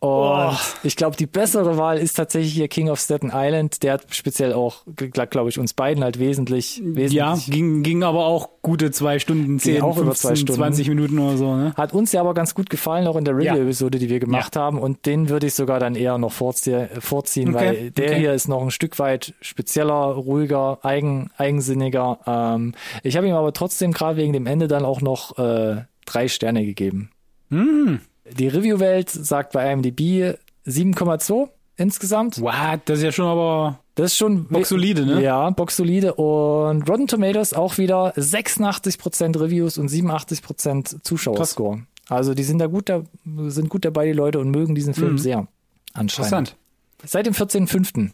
Und 0.00 0.08
Oh. 0.10 0.52
ich 0.82 0.96
glaube, 0.96 1.16
die 1.16 1.26
bessere 1.26 1.76
Wahl 1.76 1.96
ist 1.98 2.14
tatsächlich 2.14 2.52
hier 2.54 2.66
King 2.66 2.88
of 2.90 2.98
Staten 2.98 3.30
Island. 3.32 3.82
Der 3.84 3.92
hat 3.94 4.06
speziell 4.10 4.52
auch, 4.52 4.82
glaube 4.96 5.48
ich, 5.48 5.58
uns 5.60 5.74
beiden 5.74 6.02
halt 6.02 6.18
wesentlich, 6.18 6.80
wesentlich 6.84 7.12
Ja, 7.12 7.38
ging, 7.46 7.84
ging 7.84 8.02
aber 8.02 8.26
auch 8.26 8.48
gute 8.62 8.90
zwei 8.90 9.20
Stunden, 9.20 9.60
zehn, 9.60 9.80
auch 9.80 9.96
über 9.98 10.06
15, 10.06 10.28
zwei 10.30 10.36
Stunden. 10.36 10.54
20 10.54 10.88
Minuten 10.88 11.18
oder 11.20 11.36
so. 11.36 11.54
Ne? 11.54 11.72
Hat 11.76 11.92
uns 11.92 12.10
ja 12.10 12.20
aber 12.20 12.34
ganz 12.34 12.54
gut 12.56 12.68
gefallen, 12.68 13.06
auch 13.06 13.14
in 13.14 13.24
der 13.24 13.38
Ja. 13.40 13.52
Review-Episode, 13.52 14.00
die 14.00 14.08
wir 14.10 14.18
gemacht 14.18 14.56
haben. 14.56 14.80
Und 14.80 15.06
den 15.06 15.28
würde 15.28 15.46
ich 15.46 15.54
sogar 15.54 15.78
dann 15.78 15.94
eher 15.94 16.18
noch 16.18 16.32
vorzie 16.32 16.88
vorziehen, 16.98 17.54
Okay, 17.54 17.64
weil 17.66 17.90
der 17.92 18.06
okay. 18.10 18.18
hier 18.18 18.32
ist 18.34 18.48
noch 18.48 18.60
ein 18.62 18.72
Stück 18.72 18.98
weit 18.98 19.34
spezieller, 19.40 19.94
ruhiger, 19.94 20.80
eigen, 20.82 21.30
eigensinniger. 21.36 22.18
Ähm, 22.26 22.74
ich 23.04 23.16
habe 23.16 23.28
ihm 23.28 23.34
aber 23.34 23.52
trotzdem 23.52 23.92
gerade 23.92 24.16
wegen 24.16 24.32
dem 24.32 24.46
Ende 24.46 24.66
dann 24.66 24.84
auch 24.84 25.00
noch 25.00 25.38
äh, 25.38 25.82
drei 26.06 26.26
Sterne 26.26 26.64
gegeben. 26.64 27.10
Hm. 27.52 28.00
Die 28.38 28.48
Review-Welt 28.48 29.10
sagt 29.10 29.52
bei 29.52 29.70
IMDb 29.70 30.36
7,2 30.66 31.48
insgesamt. 31.76 32.40
What? 32.40 32.80
Das 32.86 32.98
ist 32.98 33.04
ja 33.04 33.12
schon 33.12 33.26
aber 33.26 33.78
Das 33.94 34.12
ist 34.12 34.16
schon 34.16 34.46
boxsolide, 34.46 35.04
ne? 35.04 35.22
Ja, 35.22 35.50
boxsolide. 35.50 36.14
Und 36.14 36.88
Rotten 36.88 37.06
Tomatoes 37.06 37.52
auch 37.52 37.78
wieder 37.78 38.14
86% 38.16 39.38
Reviews 39.38 39.78
und 39.78 39.90
87% 39.90 41.02
Zuschauerscore. 41.02 41.82
Also 42.08 42.34
die 42.34 42.42
sind 42.42 42.58
da 42.58 42.66
gut, 42.66 42.88
da, 42.88 43.02
sind 43.48 43.68
gut 43.68 43.84
dabei, 43.84 44.06
die 44.06 44.12
Leute, 44.12 44.38
und 44.38 44.50
mögen 44.50 44.74
diesen 44.74 44.94
Film 44.94 45.18
sehr. 45.18 45.46
Anscheinend. 45.94 46.28
Interessant. 46.28 46.56
Seit 47.04 47.26
dem 47.26 47.34
14.05. 47.34 48.10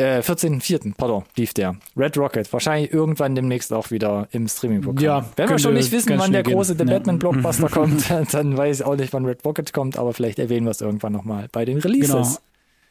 Äh, 0.00 0.20
14.04. 0.20 0.94
pardon, 0.96 1.24
lief 1.36 1.54
der. 1.54 1.76
Red 1.96 2.16
Rocket. 2.16 2.52
Wahrscheinlich 2.52 2.92
irgendwann 2.92 3.34
demnächst 3.34 3.72
auch 3.72 3.90
wieder 3.90 4.28
im 4.32 4.48
Streaming-Programm. 4.48 5.04
Ja, 5.04 5.24
Wenn 5.36 5.48
wir 5.48 5.58
schon 5.58 5.74
nicht 5.74 5.92
wissen, 5.92 6.18
wann 6.18 6.32
der 6.32 6.40
schnell 6.42 6.54
große 6.54 6.74
gehen. 6.76 6.86
The 6.86 6.92
Ja. 6.92 6.98
Batman-Blockbuster 6.98 7.68
kommt, 7.70 8.10
dann 8.32 8.56
weiß 8.56 8.80
ich 8.80 8.86
auch 8.86 8.96
nicht, 8.96 9.12
wann 9.12 9.24
Red 9.26 9.44
Rocket 9.44 9.72
kommt, 9.72 9.98
aber 9.98 10.12
vielleicht 10.14 10.38
erwähnen 10.38 10.66
wir 10.66 10.70
es 10.70 10.80
irgendwann 10.80 11.12
nochmal 11.12 11.48
bei 11.52 11.64
den 11.64 11.78
Releases. 11.78 12.10
Genau. 12.10 12.38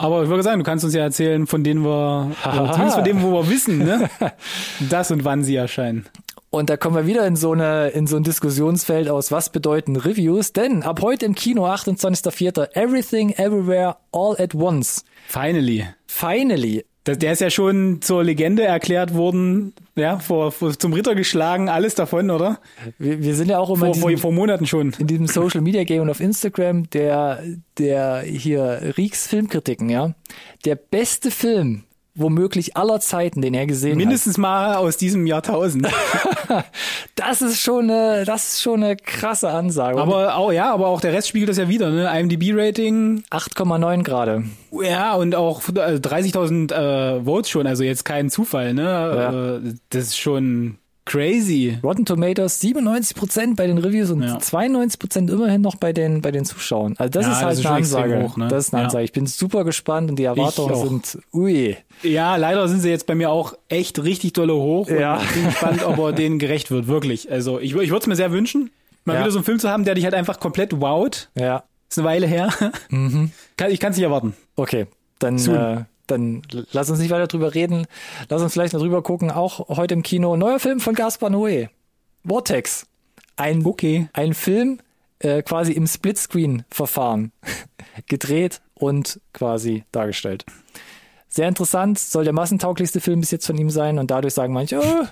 Aber 0.02 0.24
ich 0.24 0.30
würde 0.30 0.44
sagen, 0.44 0.60
du 0.60 0.64
kannst 0.64 0.86
uns 0.86 0.94
ja 0.94 1.02
erzählen, 1.02 1.46
von 1.46 1.64
denen 1.64 1.84
wir, 1.84 2.32
zumindest 2.44 2.96
von 2.96 3.04
denen, 3.04 3.22
wo 3.22 3.34
wir 3.34 3.50
wissen, 3.50 3.80
ne? 3.80 4.10
das 4.90 5.12
und 5.12 5.26
wann 5.26 5.44
sie 5.44 5.56
erscheinen. 5.58 6.06
Und 6.52 6.70
da 6.70 6.78
kommen 6.78 6.96
wir 6.96 7.06
wieder 7.06 7.28
in 7.28 7.36
so 7.36 7.52
eine 7.52 7.90
in 7.90 8.08
so 8.08 8.16
ein 8.16 8.24
Diskussionsfeld 8.24 9.08
aus, 9.10 9.32
was 9.32 9.52
bedeuten 9.52 9.98
Reviews? 9.98 10.52
Denn 10.54 10.82
ab 10.84 11.02
heute 11.04 11.26
im 11.26 11.36
Kino, 11.36 11.68
28.04. 11.68 12.76
Everything 12.76 13.32
Everywhere 13.32 13.98
All 14.12 14.36
at 14.42 14.56
Once. 14.56 15.04
Finally. 15.28 15.86
Finally. 16.08 16.86
Der 17.06 17.32
ist 17.32 17.42
ja 17.42 17.50
schon 17.50 18.02
zur 18.02 18.24
Legende 18.24 18.64
erklärt 18.64 19.16
worden, 19.16 19.74
ja, 19.96 20.20
vor, 20.20 20.52
vor, 20.52 20.78
zum 20.78 20.94
Ritter 20.94 21.16
geschlagen, 21.16 21.68
alles 21.68 21.96
davon, 21.96 22.30
oder? 22.30 22.60
Wir, 23.00 23.24
wir 23.24 23.36
sind 23.36 23.50
ja 23.50 23.58
auch 23.58 23.70
immer 23.70 23.94
vor, 23.94 24.10
diesem, 24.10 24.18
vor 24.20 24.32
Monaten 24.32 24.68
schon. 24.68 24.94
in 25.00 25.08
diesem 25.08 25.26
Social 25.26 25.62
Media 25.62 25.84
Game 25.86 26.02
und 26.04 26.10
auf 26.10 26.20
Instagram 26.20 26.90
der 26.92 27.42
der 27.78 28.22
hier 28.22 28.94
Rieks 28.98 29.28
Filmkritiken, 29.28 29.90
ja. 29.90 30.14
Der 30.66 30.76
beste 30.76 31.32
Film 31.32 31.84
womöglich 32.16 32.76
aller 32.76 33.00
Zeiten, 33.00 33.42
den 33.42 33.54
er 33.54 33.66
gesehen 33.66 33.98
Mindestens 33.98 34.38
mal 34.38 34.76
aus 34.76 34.98
diesem 34.98 35.26
Jahrtausend. 35.28 35.88
hat. 35.88 36.66
Das 37.16 37.42
ist 37.42 37.62
schon 37.62 37.92
eine, 37.92 38.24
das 38.26 38.54
ist 38.54 38.62
schon 38.62 38.82
eine 38.82 38.96
krasse 38.96 39.50
Ansage. 39.50 40.00
Aber 40.00 40.36
auch, 40.36 40.52
ja, 40.52 40.74
aber 40.74 40.88
auch 40.88 41.02
der 41.02 41.14
Rest 41.14 41.28
spiegelt 41.28 41.50
das 41.50 41.58
ja 41.58 41.68
wieder, 41.68 41.92
ne? 41.92 42.10
IMDb-Rating, 42.18 43.24
8,9 43.30 44.04
gerade. 44.04 44.46
ja, 44.72 45.14
und 45.16 45.36
auch 45.36 45.62
äh, 45.70 45.98
30.000 45.98 46.72
äh, 46.74 47.24
Votes 47.26 47.50
schon, 47.50 47.68
also 47.68 47.84
jetzt 47.84 48.06
kein 48.06 48.30
Zufall, 48.30 48.74
ne? 48.74 49.62
Äh, 49.64 49.74
das 49.90 50.06
ist 50.06 50.18
schon 50.18 50.78
crazy. 51.10 51.78
Rotten 51.84 52.06
Tomatoes 52.06 52.62
97% 52.62 53.56
bei 53.56 53.66
den 53.68 53.78
Reviews 53.80 54.12
und 54.12 54.22
Ja. 54.24 54.38
92% 54.38 55.30
immerhin 55.32 55.62
noch 55.62 55.76
bei 55.76 55.92
den 55.92 56.22
bei 56.22 56.32
den 56.32 56.46
Zuschauern. 56.46 56.96
Also 56.98 57.10
das 57.12 57.26
Ja, 57.26 57.32
ist 57.32 57.38
das 57.40 57.44
halt 57.46 57.58
ist 57.60 57.66
eine 57.66 57.76
Ansage. 57.76 58.24
hoch, 58.24 58.38
ne? 58.38 58.48
Das 58.48 58.68
ist 58.68 58.74
eine 58.74 58.82
Ja. 58.84 58.86
Ansage. 58.86 59.04
Ich 59.06 59.12
bin 59.12 59.26
super 59.26 59.64
gespannt 59.64 60.10
und 60.12 60.18
die 60.20 60.24
Erwartungen 60.26 60.76
sind 61.02 61.18
ui. 61.34 61.76
Ja, 62.04 62.36
leider 62.36 62.68
sind 62.68 62.80
sie 62.82 62.90
jetzt 62.90 63.08
bei 63.08 63.16
mir 63.16 63.32
auch 63.32 63.54
echt 63.70 64.02
richtig 64.04 64.34
dolle 64.34 64.54
hoch. 64.54 64.88
Ja. 64.90 65.20
Ich 65.22 65.30
bin 65.34 65.46
gespannt, 65.46 65.84
ob 65.86 65.98
er 65.98 66.12
denen 66.14 66.38
gerecht 66.40 66.70
wird, 66.72 66.88
wirklich. 66.88 67.32
Also 67.32 67.60
ich, 67.60 67.74
ich 67.76 67.90
würde 67.90 67.98
es 68.02 68.08
mir 68.08 68.16
sehr 68.16 68.32
wünschen, 68.32 68.70
mal 69.04 69.20
wieder 69.20 69.32
so 69.32 69.40
einen 69.40 69.46
Film 69.46 69.60
zu 69.60 69.70
haben, 69.70 69.84
der 69.86 69.96
dich 69.96 70.04
halt 70.06 70.14
einfach 70.14 70.40
komplett 70.40 70.80
wowt. 70.80 71.30
Ja. 71.36 71.64
Ist 71.90 71.98
eine 71.98 72.08
Weile 72.08 72.28
her. 72.28 72.50
Kann, 72.90 73.72
ich 73.72 73.80
kann 73.80 73.92
es 73.92 73.98
nicht 73.98 74.04
erwarten. 74.06 74.34
Okay, 74.56 74.86
dann 75.18 75.40
Soon. 75.40 75.56
äh, 75.56 75.84
dann 76.12 76.42
lass 76.72 76.90
uns 76.90 77.00
nicht 77.00 77.12
weiter 77.12 77.28
drüber 77.28 77.54
reden. 77.56 77.86
Lass 78.30 78.42
uns 78.42 78.54
vielleicht 78.54 78.74
noch 78.74 78.82
drüber 78.82 79.02
gucken. 79.04 79.32
Auch 79.32 79.70
heute 79.70 79.94
im 79.94 80.04
Kino 80.04 80.36
neuer 80.36 80.60
Film 80.60 80.80
von 80.80 80.96
Gaspar 80.96 81.30
Noé. 81.30 81.70
Vortex. 82.28 82.86
Ein 83.38 83.66
Okay. 83.66 84.10
ein 84.14 84.34
Film 84.34 84.80
äh, 85.20 85.42
quasi 85.44 85.72
im 85.74 85.88
Splitscreen-Verfahren 85.88 87.32
gedreht 88.08 88.62
und 88.74 89.20
quasi 89.34 89.84
dargestellt. 89.92 90.46
Sehr 91.32 91.48
interessant, 91.48 92.00
soll 92.00 92.24
der 92.24 92.34
massentauglichste 92.34 93.00
Film 93.02 93.20
bis 93.20 93.30
jetzt 93.30 93.46
von 93.46 93.56
ihm 93.58 93.70
sein 93.70 94.00
und 94.00 94.10
dadurch 94.10 94.34
sagen 94.34 94.52
manche, 94.52 94.80
oh, 94.80 95.06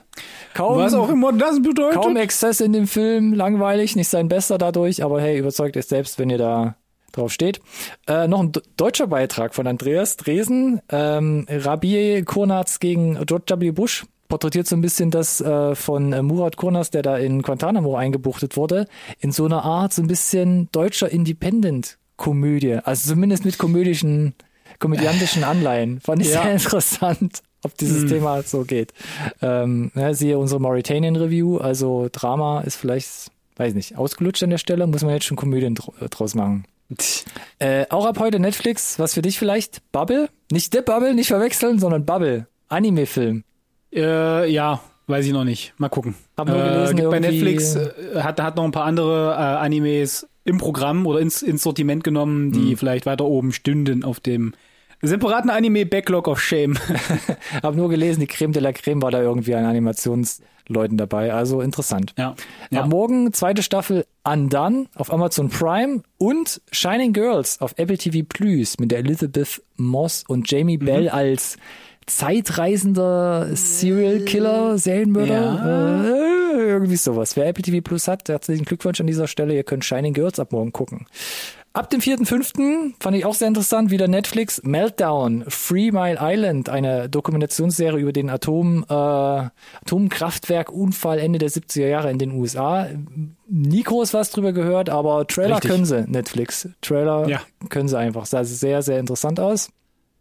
kaum, 0.56 0.80
Was 0.80 0.96
auch 0.96 1.10
immer 1.10 1.32
das 1.32 1.62
bedeutet. 1.62 2.02
kaum 2.02 2.18
Exzess 2.18 2.60
in 2.60 2.74
dem 2.74 2.88
Film, 2.88 3.34
langweilig, 3.34 3.96
nicht 3.96 4.08
sein 4.10 4.28
Bester 4.28 4.58
dadurch, 4.58 5.04
aber 5.04 5.22
hey, 5.22 5.38
überzeugt 5.38 5.78
euch 5.78 5.86
selbst, 5.86 6.18
wenn 6.18 6.32
ihr 6.32 6.40
da 6.40 6.76
drauf 7.18 7.32
steht. 7.34 7.60
Äh, 8.08 8.28
noch 8.28 8.40
ein 8.42 8.52
deutscher 8.78 9.08
Beitrag 9.08 9.54
von 9.56 9.68
Andreas 9.68 10.16
Dresen, 10.18 10.80
ähm, 10.90 11.46
Rabier 11.50 12.24
Kurnaz 12.26 12.80
gegen 12.80 13.18
George 13.26 13.54
W. 13.60 13.72
Bush 13.72 14.06
porträtiert 14.30 14.68
so 14.68 14.76
ein 14.76 14.82
bisschen 14.82 15.10
das 15.10 15.40
äh, 15.40 15.74
von 15.74 16.12
äh, 16.12 16.22
Murat 16.22 16.58
Kurnaz, 16.58 16.90
der 16.92 17.02
da 17.02 17.18
in 17.18 17.42
Guantanamo 17.42 17.96
eingebuchtet 17.96 18.58
wurde, 18.58 18.86
in 19.20 19.32
so 19.32 19.46
einer 19.46 19.64
Art 19.64 19.94
so 19.94 20.02
ein 20.02 20.08
bisschen 20.08 20.68
deutscher 20.74 21.10
Independent-Komödie, 21.10 22.80
also 22.84 23.10
zumindest 23.12 23.46
mit 23.46 23.58
komödischen, 23.58 24.34
komödiantischen 24.80 25.44
Anleihen. 25.44 26.00
Fand 26.02 26.22
ich 26.22 26.30
Ja. 26.34 26.44
sehr 26.44 26.54
interessant, 26.54 27.42
ob 27.64 27.78
dieses 27.78 28.10
Thema 28.10 28.42
so 28.44 28.64
geht. 28.64 28.94
Ähm, 29.42 29.92
ja, 29.96 30.14
siehe 30.14 30.38
unsere 30.38 30.60
Mauritanian 30.60 31.16
Review, 31.16 31.58
also 31.58 32.10
Drama 32.12 32.62
ist 32.62 32.76
vielleicht, 32.76 33.32
weiß 33.56 33.74
nicht, 33.76 33.98
ausgelutscht 33.98 34.44
an 34.44 34.50
der 34.50 34.58
Stelle, 34.58 34.88
muss 34.88 35.04
man 35.04 35.14
jetzt 35.14 35.26
schon 35.26 35.38
Komödien 35.38 35.76
dr 35.76 35.94
äh, 36.02 36.10
draus 36.10 36.36
machen. 36.36 36.66
Äh, 37.60 37.86
auch 37.90 38.06
ab 38.06 38.20
heute 38.20 38.40
Netflix, 38.40 38.98
was 39.00 39.14
für 39.14 39.22
dich 39.22 39.38
vielleicht? 39.40 39.82
Bubble? 39.92 40.30
Nicht 40.52 40.74
The 40.74 40.82
Bubble, 40.82 41.14
nicht 41.14 41.28
verwechseln, 41.28 41.80
sondern 41.80 42.06
Bubble. 42.06 42.48
Anime-Film. 42.70 43.44
Äh, 43.94 44.50
ja, 44.52 44.82
weiß 45.08 45.26
ich 45.26 45.34
noch 45.34 45.44
nicht. 45.44 45.74
Mal 45.78 45.90
gucken. 45.90 46.16
Hab 46.38 46.48
nur 46.48 46.58
gelesen, 46.58 46.96
gibt 46.96 47.10
bei 47.10 47.20
Netflix 47.20 47.76
äh, 47.76 47.92
hat, 48.22 48.42
hat 48.42 48.56
noch 48.56 48.64
ein 48.64 48.72
paar 48.72 48.86
andere 48.86 49.32
äh, 49.32 49.36
Animes 49.36 50.28
im 50.46 50.58
Programm 50.58 51.06
oder 51.06 51.20
ins, 51.20 51.42
ins 51.42 51.64
Sortiment 51.64 52.04
genommen, 52.04 52.52
die 52.52 52.72
Hm. 52.72 52.78
vielleicht 52.78 53.06
weiter 53.06 53.26
oben 53.26 53.52
stünden 53.52 54.04
auf 54.04 54.20
dem 54.20 54.54
separaten 55.02 55.50
Anime 55.50 55.86
Backlog 55.86 56.28
of 56.28 56.40
Shame. 56.42 56.78
Hab 57.64 57.76
nur 57.76 57.90
gelesen, 57.90 58.22
die 58.22 58.28
Creme 58.28 58.54
de 58.54 58.62
la 58.62 58.72
Creme 58.72 59.02
war 59.02 59.12
da 59.12 59.22
irgendwie 59.22 59.56
an 59.56 59.66
Animationsleuten 60.68 60.98
dabei. 60.98 61.34
Also 61.34 61.62
interessant. 61.62 62.14
ja. 62.18 62.36
ja. 62.70 62.82
Ab 62.84 62.90
morgen 62.90 63.34
zweite 63.34 63.64
Staffel 63.64 64.06
Undone 64.24 64.86
auf 64.96 65.12
Amazon 65.12 65.50
Prime 65.50 66.02
und 66.18 66.62
Shining 66.72 67.14
Girls 67.14 67.62
auf 67.62 67.74
Apple 67.78 67.98
TV 67.98 68.26
Plus 68.28 68.80
mit 68.80 68.92
der 68.92 69.00
Elizabeth 69.00 69.62
Moss 69.78 70.24
und 70.28 70.40
Mhm. 70.40 70.58
Jamie 70.58 70.78
Bell 70.78 71.10
als 71.10 71.58
zeitreisender 72.06 73.50
Serial 73.56 74.22
Killer, 74.22 74.78
Serienmörder. 74.78 76.06
Äh, 76.06 76.68
irgendwie 76.70 76.96
sowas. 76.96 77.36
Wer 77.36 77.48
Apple 77.48 77.64
TV 77.64 77.82
Plus 77.82 78.08
hat, 78.08 78.30
herzlichen 78.30 78.66
Glückwunsch 78.66 79.00
an 79.02 79.08
dieser 79.08 79.28
Stelle. 79.28 79.54
Ihr 79.54 79.64
könnt 79.64 79.84
Shining 79.84 80.14
Girls 80.14 80.40
ab 80.40 80.52
morgen 80.54 80.72
gucken. 80.72 81.06
Ab 81.74 81.92
dem 81.92 82.00
4.5. 82.02 82.94
fand 83.00 83.16
ich 83.18 83.26
auch 83.26 83.36
sehr 83.36 83.48
interessant, 83.48 83.92
wieder 83.92 84.08
Netflix 84.08 84.62
Meltdown, 84.64 85.44
Free 85.48 85.92
Mile 85.92 86.18
Island, 86.20 86.70
eine 86.70 87.08
Dokumentationsserie 87.08 88.00
über 88.00 88.14
den 88.14 88.32
Atom, 88.32 88.84
äh, 88.90 88.94
Atomkraftwerk-Unfall 88.94 91.20
Ende 91.20 91.40
der 91.40 91.50
70er 91.50 91.88
Jahre 91.88 92.10
in 92.10 92.18
den 92.18 92.32
USA. 92.32 92.88
Nie 93.48 93.84
groß 93.84 94.14
was 94.14 94.32
drüber 94.32 94.54
gehört, 94.54 94.90
aber 94.90 95.28
Trailer 95.28 95.56
Richtig. 95.58 95.72
können 95.72 95.86
sie, 95.86 96.04
Netflix. 96.08 96.68
Trailer 96.82 97.28
Ja. 97.28 97.42
können 97.70 97.88
sie 97.88 97.98
einfach. 97.98 98.26
Sah 98.26 98.44
sehr, 98.44 98.82
sehr 98.82 99.00
interessant 99.00 99.40
aus. 99.40 99.70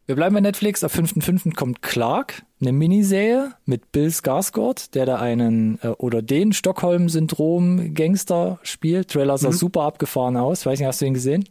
Wir 0.06 0.14
bleiben 0.14 0.34
bei 0.34 0.40
Netflix. 0.40 0.84
Am 0.84 0.90
5.5. 0.90 1.54
kommt 1.56 1.82
Clark, 1.82 2.42
eine 2.60 2.72
Miniserie 2.72 3.52
mit 3.66 3.92
Bill 3.92 4.08
Skarsgård, 4.08 4.94
der 4.94 5.06
da 5.06 5.16
einen 5.16 5.78
äh, 5.82 5.88
oder 5.88 6.22
den 6.22 6.52
Stockholm-Syndrom-Gangster 6.52 8.58
spielt. 8.62 9.10
Trailer 9.10 9.38
sah 9.38 9.52
super 9.52 9.82
abgefahren 9.82 10.36
aus. 10.36 10.64
Weiß 10.66 10.78
nicht, 10.78 10.86
hast 10.88 11.00
du 11.00 11.06
ihn 11.06 11.14
gesehen? 11.14 11.44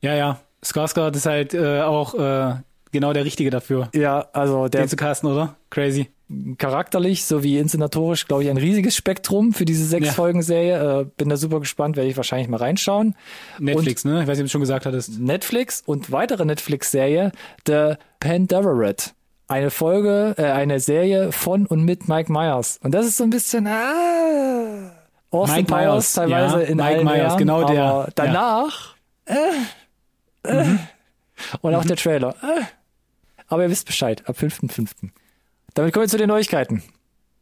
ja, 0.00 0.14
ja. 0.14 0.40
Skarsgård 0.62 1.14
ist 1.14 1.26
halt 1.26 1.52
äh, 1.52 1.82
auch 1.82 2.14
äh, 2.14 2.54
genau 2.90 3.12
der 3.12 3.26
Richtige 3.26 3.50
dafür, 3.50 3.90
Ja, 3.94 4.28
also 4.32 4.68
der 4.68 4.80
den 4.80 4.88
zu 4.88 4.96
casten, 4.96 5.30
oder? 5.30 5.56
Crazy. 5.68 6.08
charakterlich 6.56 7.26
sowie 7.26 7.58
inszenatorisch, 7.58 8.26
glaube 8.26 8.44
ich, 8.44 8.48
ein 8.50 8.56
riesiges 8.56 8.96
Spektrum 8.96 9.52
für 9.52 9.66
diese 9.66 9.84
sechs 9.84 10.06
Ja. 10.06 10.12
Folgen 10.14 10.40
Serie. 10.40 11.00
Äh, 11.00 11.04
bin 11.18 11.28
da 11.28 11.36
super 11.36 11.60
gespannt, 11.60 11.96
werde 11.96 12.08
ich 12.08 12.16
wahrscheinlich 12.16 12.48
mal 12.48 12.56
reinschauen. 12.56 13.14
Netflix, 13.58 14.06
ne? 14.06 14.22
Ich 14.22 14.26
weiß 14.26 14.38
nicht, 14.38 14.44
ob 14.44 14.46
du 14.46 14.52
schon 14.52 14.62
gesagt 14.62 14.86
hattest. 14.86 15.20
Netflix 15.20 15.82
und 15.84 16.10
weitere 16.12 16.46
Netflix-Serie, 16.46 17.32
The 17.66 17.96
Pandaveret. 18.20 19.12
Eine 19.46 19.70
Folge, 19.70 20.34
äh, 20.38 20.44
eine 20.44 20.80
Serie 20.80 21.32
von 21.32 21.66
und 21.66 21.84
mit 21.84 22.08
Mike 22.08 22.32
Myers. 22.32 22.78
Und 22.82 22.92
das 22.92 23.06
ist 23.06 23.18
so 23.18 23.24
ein 23.24 23.30
bisschen, 23.30 23.66
ah, 23.66 24.90
Austin 25.30 25.56
Mike 25.56 25.68
Powers 25.68 25.86
Myers, 25.86 26.12
teilweise 26.14 26.62
ja, 26.62 26.68
in 26.68 26.76
Mike 26.76 26.88
allen 26.88 27.04
Myers, 27.04 27.16
Ehren, 27.18 27.38
genau 27.38 27.64
der, 27.64 27.84
aber 27.84 28.04
ja. 28.04 28.12
danach, 28.14 28.94
äh, 29.26 29.34
äh, 30.44 30.78
Und 31.60 31.74
auch 31.74 31.84
der 31.84 31.96
Trailer. 31.96 32.34
Äh. 32.42 32.62
Aber 33.48 33.64
ihr 33.64 33.70
wisst 33.70 33.86
Bescheid, 33.86 34.22
ab 34.28 34.36
5.5. 34.38 35.10
Damit 35.74 35.92
kommen 35.92 36.04
wir 36.04 36.08
zu 36.08 36.18
den 36.18 36.28
Neuigkeiten. 36.28 36.82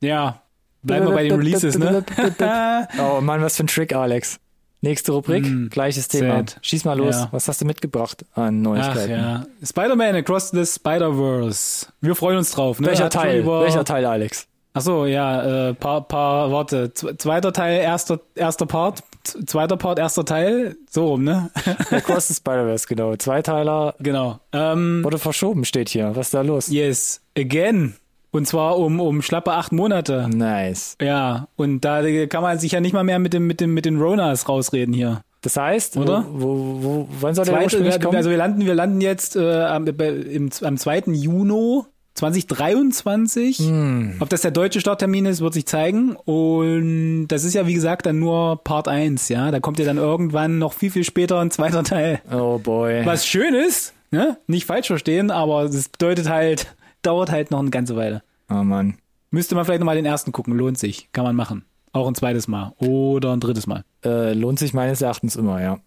Ja. 0.00 0.42
Bleiben 0.82 1.06
wir 1.06 1.14
bei 1.14 1.24
den 1.24 1.36
Releases, 1.36 1.78
ne? 1.78 2.04
oh 2.98 3.20
Mann, 3.20 3.40
was 3.42 3.56
für 3.56 3.64
ein 3.64 3.68
Trick, 3.68 3.94
Alex. 3.94 4.40
Nächste 4.84 5.12
Rubrik, 5.12 5.44
Mm, 5.44 5.68
gleiches 5.68 6.08
Thema. 6.08 6.38
sad. 6.38 6.58
Schieß 6.60 6.84
mal 6.84 6.98
los. 6.98 7.14
Ja. 7.14 7.28
Was 7.30 7.46
hast 7.48 7.60
du 7.60 7.64
mitgebracht 7.64 8.24
an 8.34 8.58
Ach 8.58 8.62
Neuigkeiten? 8.64 9.10
ja. 9.12 9.46
Spider-Man 9.64 10.16
Across 10.16 10.50
the 10.50 10.66
Spider-Verse. 10.66 11.86
Wir 12.00 12.14
freuen 12.16 12.38
uns 12.38 12.50
drauf, 12.50 12.80
ne? 12.80 12.88
Welcher 12.88 13.04
Hat 13.04 13.12
Teil? 13.12 13.46
Welcher 13.46 13.84
Teil, 13.84 14.04
Alex? 14.04 14.46
Ach 14.74 14.80
so, 14.80 15.04
ja, 15.06 15.68
äh, 15.68 15.74
paar, 15.74 16.00
paar 16.08 16.50
Worte. 16.50 16.92
Zweiter 16.94 17.52
Teil, 17.52 17.80
erster, 17.80 18.20
erster 18.34 18.64
Part, 18.66 19.02
zweiter 19.46 19.76
Part, 19.76 19.98
erster 19.98 20.24
Teil, 20.24 20.76
so 20.90 21.08
rum, 21.08 21.24
ne? 21.24 21.50
Across 21.90 22.28
the 22.28 22.34
Spider-Verse, 22.34 22.86
genau. 22.88 23.14
Zweiteiler 23.16 23.94
genau. 24.00 24.40
Ähm, 24.52 25.04
wurde 25.04 25.18
verschoben, 25.18 25.64
steht 25.64 25.90
hier. 25.90 26.16
Was 26.16 26.28
ist 26.28 26.34
da 26.34 26.40
los? 26.40 26.68
yes, 26.68 27.20
again. 27.38 27.94
Und 28.32 28.46
zwar 28.46 28.78
um, 28.78 28.98
um 28.98 29.20
schlappe 29.20 29.52
acht 29.52 29.72
Monate. 29.72 30.28
Nice. 30.34 30.96
Ja, 31.00 31.48
und 31.56 31.82
da 31.82 32.02
kann 32.26 32.42
man 32.42 32.58
sich 32.58 32.72
ja 32.72 32.80
nicht 32.80 32.94
mal 32.94 33.04
mehr 33.04 33.18
mit 33.18 33.34
dem, 33.34 33.46
mit 33.46 33.60
dem, 33.60 33.74
mit 33.74 33.84
den 33.84 34.00
Ronas 34.00 34.48
rausreden 34.48 34.94
hier. 34.94 35.20
Das 35.42 35.56
heißt, 35.56 35.96
Oder? 35.98 36.24
Wo, 36.30 36.48
wo, 36.48 36.82
wo, 36.82 37.08
wann 37.20 37.34
soll 37.34 37.44
der 37.44 37.54
Zweite, 37.54 37.64
ursprünglich 37.64 38.00
kommen? 38.00 38.16
also 38.16 38.30
wir 38.30 38.36
landen, 38.36 38.64
wir 38.64 38.74
landen 38.74 39.00
jetzt 39.00 39.36
äh, 39.36 39.62
am, 39.64 39.86
im, 39.86 40.50
am 40.62 40.76
2. 40.78 41.02
Juni 41.08 41.82
2023. 42.14 43.58
Hm. 43.58 44.16
Ob 44.20 44.28
das 44.28 44.42
der 44.42 44.50
deutsche 44.50 44.80
Starttermin 44.80 45.26
ist, 45.26 45.40
wird 45.40 45.52
sich 45.52 45.66
zeigen. 45.66 46.16
Und 46.16 47.28
das 47.28 47.44
ist 47.44 47.54
ja, 47.54 47.66
wie 47.66 47.74
gesagt, 47.74 48.06
dann 48.06 48.18
nur 48.18 48.62
Part 48.62 48.88
1, 48.88 49.28
ja. 49.28 49.50
Da 49.50 49.60
kommt 49.60 49.78
ja 49.78 49.84
dann 49.84 49.98
irgendwann 49.98 50.58
noch 50.58 50.72
viel, 50.72 50.90
viel 50.90 51.04
später 51.04 51.40
ein 51.40 51.50
zweiter 51.50 51.82
Teil. 51.84 52.22
oh 52.32 52.58
boy. 52.58 53.04
Was 53.04 53.26
schön 53.26 53.54
ist, 53.54 53.92
ne? 54.10 54.38
Nicht 54.46 54.66
falsch 54.66 54.86
verstehen, 54.86 55.30
aber 55.30 55.64
das 55.64 55.88
bedeutet 55.88 56.30
halt, 56.30 56.74
dauert 57.02 57.30
halt 57.30 57.50
noch 57.50 57.60
eine 57.60 57.70
ganze 57.70 57.96
Weile. 57.96 58.22
Oh 58.50 58.62
Mann. 58.62 58.98
Müsste 59.30 59.54
man 59.54 59.64
vielleicht 59.64 59.80
nochmal 59.80 59.96
den 59.96 60.04
ersten 60.04 60.32
gucken, 60.32 60.54
lohnt 60.54 60.78
sich. 60.78 61.08
Kann 61.12 61.24
man 61.24 61.36
machen. 61.36 61.64
Auch 61.92 62.06
ein 62.06 62.14
zweites 62.14 62.48
Mal. 62.48 62.72
Oder 62.78 63.32
ein 63.32 63.40
drittes 63.40 63.66
Mal. 63.66 63.84
Äh, 64.04 64.32
lohnt 64.34 64.58
sich 64.58 64.74
meines 64.74 65.00
Erachtens 65.02 65.36
immer, 65.36 65.60
ja. 65.60 65.78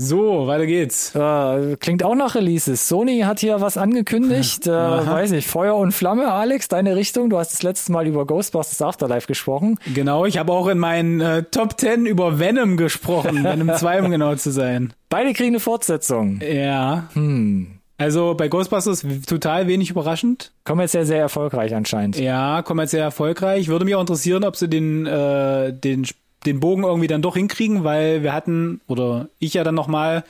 So, 0.00 0.46
weiter 0.46 0.66
geht's. 0.66 1.12
Äh, 1.16 1.76
klingt 1.80 2.04
auch 2.04 2.14
nach 2.14 2.36
Releases. 2.36 2.86
Sony 2.86 3.22
hat 3.22 3.40
hier 3.40 3.60
was 3.60 3.76
angekündigt. 3.76 4.66
Äh, 4.68 4.70
weiß 4.70 5.32
ich, 5.32 5.46
Feuer 5.46 5.76
und 5.76 5.92
Flamme, 5.92 6.30
Alex, 6.30 6.68
deine 6.68 6.94
Richtung. 6.94 7.30
Du 7.30 7.38
hast 7.38 7.52
das 7.52 7.62
letzte 7.62 7.90
Mal 7.90 8.06
über 8.06 8.26
Ghostbusters 8.26 8.82
Afterlife 8.82 9.26
gesprochen. 9.26 9.78
Genau, 9.94 10.24
ich 10.24 10.38
habe 10.38 10.52
auch 10.52 10.68
in 10.68 10.78
meinen 10.78 11.20
äh, 11.20 11.42
Top 11.44 11.80
10 11.80 12.06
über 12.06 12.38
Venom 12.38 12.76
gesprochen, 12.76 13.42
Venom 13.42 13.74
2, 13.74 14.02
um 14.04 14.10
genau 14.10 14.34
zu 14.36 14.50
sein. 14.50 14.92
Beide 15.08 15.32
kriegen 15.32 15.50
eine 15.50 15.60
Fortsetzung. 15.60 16.40
Ja. 16.40 17.08
Hm. 17.14 17.77
Also 17.98 18.34
bei 18.34 18.46
Ghostbusters 18.48 19.04
total 19.26 19.66
wenig 19.66 19.90
überraschend. 19.90 20.52
Kommerziell 20.64 21.04
sehr 21.04 21.18
erfolgreich 21.18 21.74
anscheinend. 21.74 22.18
Ja, 22.18 22.62
kommerziell 22.62 23.02
erfolgreich. 23.02 23.66
Würde 23.68 23.84
mich 23.84 23.96
auch 23.96 24.00
interessieren, 24.00 24.44
ob 24.44 24.54
sie 24.56 24.68
den, 24.68 25.04
äh, 25.04 25.72
den, 25.72 26.06
den 26.46 26.60
Bogen 26.60 26.84
irgendwie 26.84 27.08
dann 27.08 27.22
doch 27.22 27.34
hinkriegen, 27.36 27.82
weil 27.82 28.22
wir 28.22 28.32
hatten, 28.32 28.80
oder 28.86 29.28
ich 29.40 29.54
ja 29.54 29.64
dann 29.64 29.74
nochmal, 29.74 30.22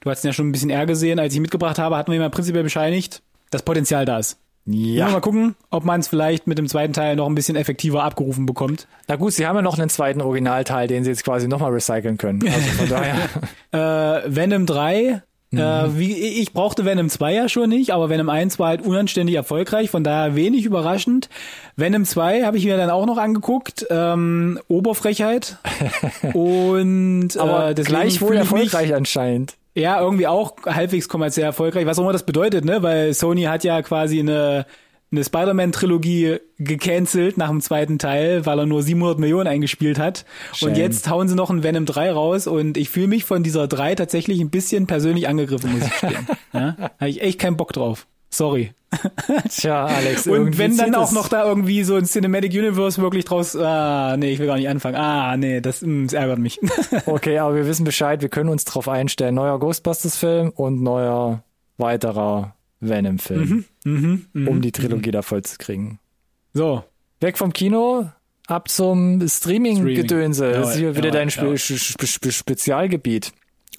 du 0.00 0.10
hast 0.10 0.24
ihn 0.24 0.28
ja 0.28 0.32
schon 0.32 0.48
ein 0.48 0.52
bisschen 0.52 0.70
eher 0.70 0.86
gesehen, 0.86 1.18
als 1.18 1.34
ich 1.34 1.40
mitgebracht 1.40 1.78
habe, 1.80 1.96
hatten 1.96 2.12
wir 2.12 2.20
mal 2.20 2.30
prinzipiell 2.30 2.62
bescheinigt, 2.62 3.22
dass 3.50 3.62
Potenzial 3.62 4.04
da 4.04 4.18
ist. 4.20 4.38
Ja. 4.64 5.06
Mal 5.06 5.12
Ja. 5.14 5.20
gucken, 5.20 5.54
ob 5.70 5.84
man 5.84 6.00
es 6.00 6.08
vielleicht 6.08 6.46
mit 6.46 6.58
dem 6.58 6.68
zweiten 6.68 6.92
Teil 6.92 7.16
noch 7.16 7.26
ein 7.28 7.34
bisschen 7.34 7.56
effektiver 7.56 8.04
abgerufen 8.04 8.46
bekommt. 8.46 8.86
Na 9.08 9.16
gut, 9.16 9.32
sie 9.32 9.46
haben 9.46 9.54
ja 9.56 9.62
noch 9.62 9.78
einen 9.78 9.88
zweiten 9.88 10.20
Originalteil, 10.20 10.86
den 10.88 11.02
sie 11.04 11.10
jetzt 11.10 11.24
quasi 11.24 11.46
nochmal 11.48 11.72
recyceln 11.72 12.18
können. 12.18 12.42
Also 12.46 12.68
von 12.70 12.88
daher. 13.72 14.22
Äh, 14.24 14.34
Venom 14.34 14.66
3, 14.66 15.22
äh, 15.58 15.98
wie, 15.98 16.12
ich 16.14 16.52
brauchte 16.52 16.84
Venom 16.84 17.08
2 17.08 17.34
ja 17.34 17.48
schon 17.48 17.68
nicht, 17.68 17.90
aber 17.92 18.08
Venom 18.08 18.28
1 18.28 18.58
war 18.58 18.68
halt 18.68 18.82
unanständig 18.82 19.34
erfolgreich, 19.36 19.90
von 19.90 20.04
daher 20.04 20.34
wenig 20.36 20.64
überraschend. 20.64 21.28
Venom 21.76 22.04
2 22.04 22.42
habe 22.44 22.56
ich 22.58 22.64
mir 22.64 22.76
dann 22.76 22.90
auch 22.90 23.06
noch 23.06 23.18
angeguckt, 23.18 23.86
ähm, 23.90 24.58
Oberfrechheit. 24.68 25.56
Und 26.34 27.36
Aber 27.38 27.70
äh, 27.70 27.74
deswegen 27.74 27.96
gleichwohl 27.98 28.28
fühle 28.28 28.42
ich 28.42 28.50
mich- 28.52 28.62
erfolgreich 28.62 28.94
anscheinend. 28.94 29.54
Ja, 29.74 30.00
irgendwie 30.00 30.26
auch 30.26 30.54
halbwegs 30.64 31.06
kommerziell 31.06 31.44
erfolgreich, 31.44 31.84
was 31.84 31.98
auch 31.98 32.02
immer 32.04 32.12
das 32.14 32.24
bedeutet, 32.24 32.64
ne? 32.64 32.82
Weil 32.82 33.12
Sony 33.12 33.42
hat 33.42 33.62
ja 33.62 33.82
quasi 33.82 34.20
eine, 34.20 34.64
eine 35.12 35.24
Spider-Man-Trilogie 35.24 36.38
gecancelt 36.58 37.38
nach 37.38 37.48
dem 37.48 37.60
zweiten 37.60 37.98
Teil, 37.98 38.44
weil 38.44 38.58
er 38.58 38.66
nur 38.66 38.82
700 38.82 39.18
Millionen 39.18 39.46
eingespielt 39.46 39.98
hat. 39.98 40.24
Shame. 40.52 40.70
Und 40.70 40.78
jetzt 40.78 41.08
hauen 41.08 41.28
sie 41.28 41.36
noch 41.36 41.50
ein 41.50 41.62
Venom 41.62 41.86
3 41.86 42.12
raus 42.12 42.46
und 42.46 42.76
ich 42.76 42.88
fühle 42.88 43.08
mich 43.08 43.24
von 43.24 43.42
dieser 43.42 43.68
3 43.68 43.94
tatsächlich 43.94 44.40
ein 44.40 44.50
bisschen 44.50 44.86
persönlich 44.86 45.28
angegriffen, 45.28 45.72
muss 45.72 45.84
ich 45.84 45.90
gestehen. 45.90 46.26
ja? 46.52 46.76
Habe 46.98 47.08
ich 47.08 47.22
echt 47.22 47.38
keinen 47.38 47.56
Bock 47.56 47.72
drauf. 47.72 48.06
Sorry. 48.30 48.72
Tja, 49.48 49.86
Alex. 49.86 50.26
Und 50.26 50.58
wenn 50.58 50.76
dann 50.76 50.94
auch 50.94 51.12
noch 51.12 51.28
da 51.28 51.46
irgendwie 51.46 51.82
so 51.84 51.96
ein 51.96 52.04
Cinematic 52.04 52.52
Universe 52.52 53.00
wirklich 53.00 53.24
draus, 53.24 53.56
ah, 53.56 54.16
nee, 54.16 54.32
ich 54.32 54.38
will 54.38 54.46
gar 54.46 54.56
nicht 54.56 54.68
anfangen. 54.68 54.96
Ah, 54.96 55.36
nee, 55.36 55.60
das, 55.60 55.82
mm, 55.82 56.04
das 56.04 56.12
ärgert 56.12 56.38
mich. 56.38 56.58
Okay, 57.06 57.38
aber 57.38 57.54
wir 57.54 57.66
wissen 57.66 57.84
Bescheid, 57.84 58.22
wir 58.22 58.28
können 58.28 58.48
uns 58.48 58.64
drauf 58.64 58.88
einstellen. 58.88 59.34
Neuer 59.34 59.58
Ghostbusters-Film 59.58 60.50
und 60.50 60.82
neuer 60.82 61.42
weiterer 61.78 62.54
Venom-Film, 62.80 63.48
mhm, 63.48 63.64
mhm. 63.86 64.48
um 64.48 64.60
die 64.60 64.72
Trilogie 64.72 65.10
da 65.10 65.22
voll 65.22 65.42
zu 65.42 65.58
kriegen. 65.58 65.98
So, 66.52 66.84
Weg 67.20 67.38
vom 67.38 67.52
Kino, 67.52 68.10
ab 68.46 68.68
zum 68.68 69.26
Streaming-Gedönse. 69.26 70.44
Streaming. 70.44 70.62
Das 70.62 70.70
ist 70.70 70.76
hier 70.78 70.96
wieder 70.96 71.10
dein 71.10 71.30
Spe 71.30 71.56
Spe 71.56 72.06
Spe 72.06 72.32
Spezialgebiet. 72.32 73.32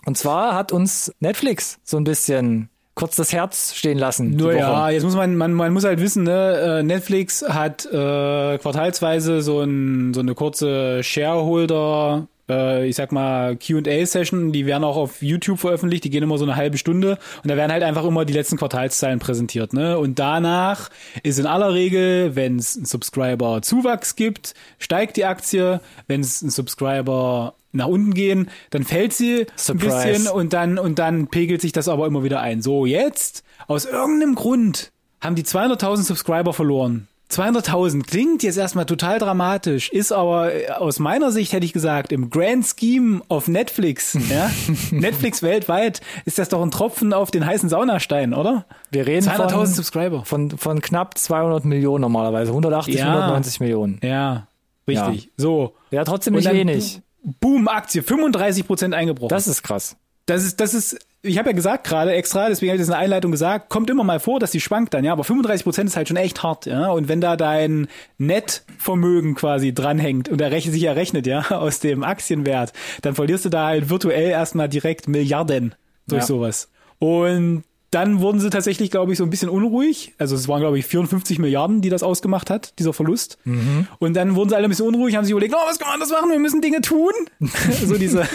Und 0.06 0.18
zwar 0.18 0.56
hat 0.56 0.72
uns 0.72 1.14
Netflix 1.20 1.80
so 1.84 1.98
ein 1.98 2.04
bisschen 2.04 2.70
kurz 2.96 3.16
das 3.16 3.32
Herz 3.32 3.76
stehen 3.76 4.00
lassen. 4.00 4.32
Nur 4.32 4.54
ja, 4.56 4.90
jetzt 4.90 5.04
muss 5.04 5.16
man, 5.16 5.36
man, 5.36 5.54
man 5.54 5.72
muss 5.72 5.84
halt 5.84 6.02
wissen, 6.02 6.24
ne, 6.24 6.80
äh, 6.80 6.84
Netflix 6.84 7.44
hat 7.48 7.86
äh, 7.86 8.58
quartalsweise 8.58 9.42
so, 9.42 9.62
ein, 9.62 10.16
so 10.16 10.22
eine 10.22 10.34
kurze 10.34 11.04
Shareholder, 11.04 12.28
äh, 12.50 12.88
ich 12.88 12.96
sag 12.96 13.12
mal, 13.12 13.56
QA-Session, 13.56 14.52
die 14.52 14.66
werden 14.66 14.84
auch 14.84 14.98
auf 14.98 15.22
YouTube 15.22 15.60
veröffentlicht, 15.60 16.04
die 16.04 16.10
gehen 16.10 16.24
immer 16.24 16.38
so 16.38 16.46
eine 16.46 16.56
halbe 16.56 16.78
Stunde 16.78 17.18
und 17.44 17.50
da 17.50 17.58
werden 17.58 17.72
halt 17.72 17.84
einfach 17.84 18.06
immer 18.06 18.26
die 18.26 18.34
letzten 18.34 18.58
Quartalszahlen 18.58 19.20
präsentiert, 19.20 19.74
ne? 19.74 19.98
Und 19.98 20.20
danach 20.20 20.90
ist 21.24 21.40
in 21.40 21.46
aller 21.46 21.74
Regel, 21.74 22.36
wenn 22.36 22.58
es 22.58 22.76
einen 22.76 22.86
Subscriber-Zuwachs 22.86 24.16
gibt, 24.16 24.54
steigt 24.80 25.18
die 25.18 25.26
Aktie, 25.26 25.82
wenn 26.08 26.22
es 26.22 26.42
einen 26.42 26.52
Subscriber 26.52 27.56
nach 27.74 27.88
unten 27.88 28.14
gehen, 28.14 28.50
dann 28.70 28.84
fällt 28.84 29.14
sie 29.14 29.46
Surprise. 29.56 29.96
ein 29.96 30.14
bisschen 30.14 30.32
und 30.32 30.54
dann 30.54 30.80
und 30.80 31.00
dann 31.00 31.28
pegelt 31.28 31.62
sich 31.62 31.72
das 31.72 31.88
aber 31.88 32.08
immer 32.08 32.24
wieder 32.24 32.42
ein. 32.42 32.62
So 32.62 32.86
jetzt 32.86 33.44
aus 33.68 33.86
irgendeinem 33.86 34.36
Grund 34.36 34.92
haben 35.22 35.36
die 35.36 35.44
200.000 35.44 36.04
Subscriber 36.04 36.54
verloren. 36.54 37.08
200.000 37.32 38.04
klingt 38.08 38.42
jetzt 38.44 38.58
erstmal 38.58 38.86
total 38.86 39.20
dramatisch, 39.20 39.90
ist 39.90 40.12
aber 40.14 40.54
äh, 40.54 40.70
aus 40.70 41.00
meiner 41.00 41.32
Sicht 41.32 41.52
hätte 41.52 41.66
ich 41.66 41.74
gesagt 41.74 42.12
im 42.12 42.30
Grand 42.30 42.66
Scheme 42.66 43.22
of 43.28 43.48
Netflix, 43.48 44.18
ja, 44.30 44.50
Netflix 44.92 45.44
weltweit 45.44 46.02
ist 46.26 46.40
das 46.40 46.50
doch 46.50 46.62
ein 46.62 46.72
Tropfen 46.72 47.14
auf 47.14 47.30
den 47.30 47.46
heißen 47.46 47.68
Saunastein, 47.70 48.34
oder? 48.34 48.66
Wir 48.92 49.06
reden 49.06 49.28
200.000 49.28 49.50
von, 49.52 49.66
Subscriber. 49.68 50.26
von, 50.26 50.52
von 50.52 50.82
knapp 50.82 51.18
200 51.18 51.66
Millionen 51.66 52.02
normalerweise. 52.02 52.52
180, 52.52 52.96
Ja. 52.96 53.08
190 53.12 53.60
Millionen. 53.60 54.00
Ja, 54.02 54.48
richtig. 54.88 55.32
So. 55.36 55.74
Ja, 55.92 56.04
trotzdem 56.06 56.34
nicht 56.36 56.50
wenig. 56.52 57.02
Boom, 57.42 57.68
Aktie, 57.68 58.04
35 58.04 58.66
Prozent 58.66 58.94
eingebrochen. 58.94 59.30
Das 59.30 59.48
ist 59.48 59.64
krass. 59.64 59.98
Das 60.28 60.46
ist, 60.46 60.60
das 60.62 60.74
ist, 60.74 60.98
ich 61.24 61.38
habe 61.38 61.50
ja 61.50 61.56
gesagt 61.56 61.86
gerade 61.88 62.14
extra, 62.14 62.48
deswegen 62.48 62.70
habe 62.72 62.76
ich 62.78 62.82
das 62.82 62.88
in 62.90 62.94
der 62.94 63.00
Einleitung 63.02 63.32
gesagt, 63.32 63.70
kommt 63.70 63.90
immer 63.90 64.04
mal 64.04 64.20
vor, 64.20 64.40
dass 64.40 64.52
die 64.52 64.62
schwankt 64.62 64.94
dann, 64.94 65.04
ja, 65.04 65.12
aber 65.14 65.24
35 65.24 65.64
Prozent 65.64 65.90
ist 65.90 65.98
halt 65.98 66.08
schon 66.08 66.18
echt 66.18 66.44
hart, 66.44 66.66
ja. 66.66 66.90
Und 66.92 67.08
wenn 67.10 67.22
da 67.22 67.36
dein 67.36 67.88
Nettvermögen 68.18 69.36
quasi 69.36 69.74
dranhängt 69.74 70.30
und 70.30 70.40
er 70.42 70.52
sich 70.72 70.84
errechnet, 70.84 71.28
ja, 71.28 71.42
aus 71.52 71.80
dem 71.80 72.04
Aktienwert, 72.04 72.74
dann 73.02 73.16
verlierst 73.16 73.46
du 73.46 73.50
da 73.50 73.68
halt 73.68 73.90
virtuell 73.90 74.30
erstmal 74.30 74.70
direkt 74.70 75.08
Milliarden 75.08 75.76
durch 76.08 76.22
Ja. 76.22 76.28
sowas. 76.28 76.70
Und 77.00 77.64
dann 77.92 78.20
wurden 78.20 78.40
sie 78.40 78.50
tatsächlich, 78.50 78.92
glaube 78.92 79.14
ich, 79.14 79.18
so 79.18 79.24
ein 79.24 79.30
bisschen 79.30 79.50
unruhig. 79.50 80.14
Also 80.18 80.36
es 80.36 80.48
waren, 80.48 80.60
glaube 80.60 80.78
ich, 80.78 80.86
54 80.86 81.40
Milliarden, 81.40 81.82
die 81.82 81.90
das 81.90 82.04
ausgemacht 82.04 82.50
hat, 82.50 82.78
dieser 82.80 82.92
Verlust. 82.92 83.38
Und 84.00 84.14
dann 84.16 84.36
wurden 84.36 84.50
sie 84.50 84.56
alle 84.56 84.68
ein 84.68 84.70
bisschen 84.70 84.88
unruhig, 84.88 85.16
haben 85.16 85.24
sich 85.24 85.32
überlegt, 85.32 85.54
oh, 85.56 85.70
was 85.70 85.80
kann 85.80 85.90
man 85.90 86.00
das 86.00 86.10
machen? 86.10 86.30
Wir 86.30 86.40
müssen 86.40 86.62
Dinge 86.62 86.82
tun. 86.82 87.12
so 87.86 87.98
diese, 87.98 88.28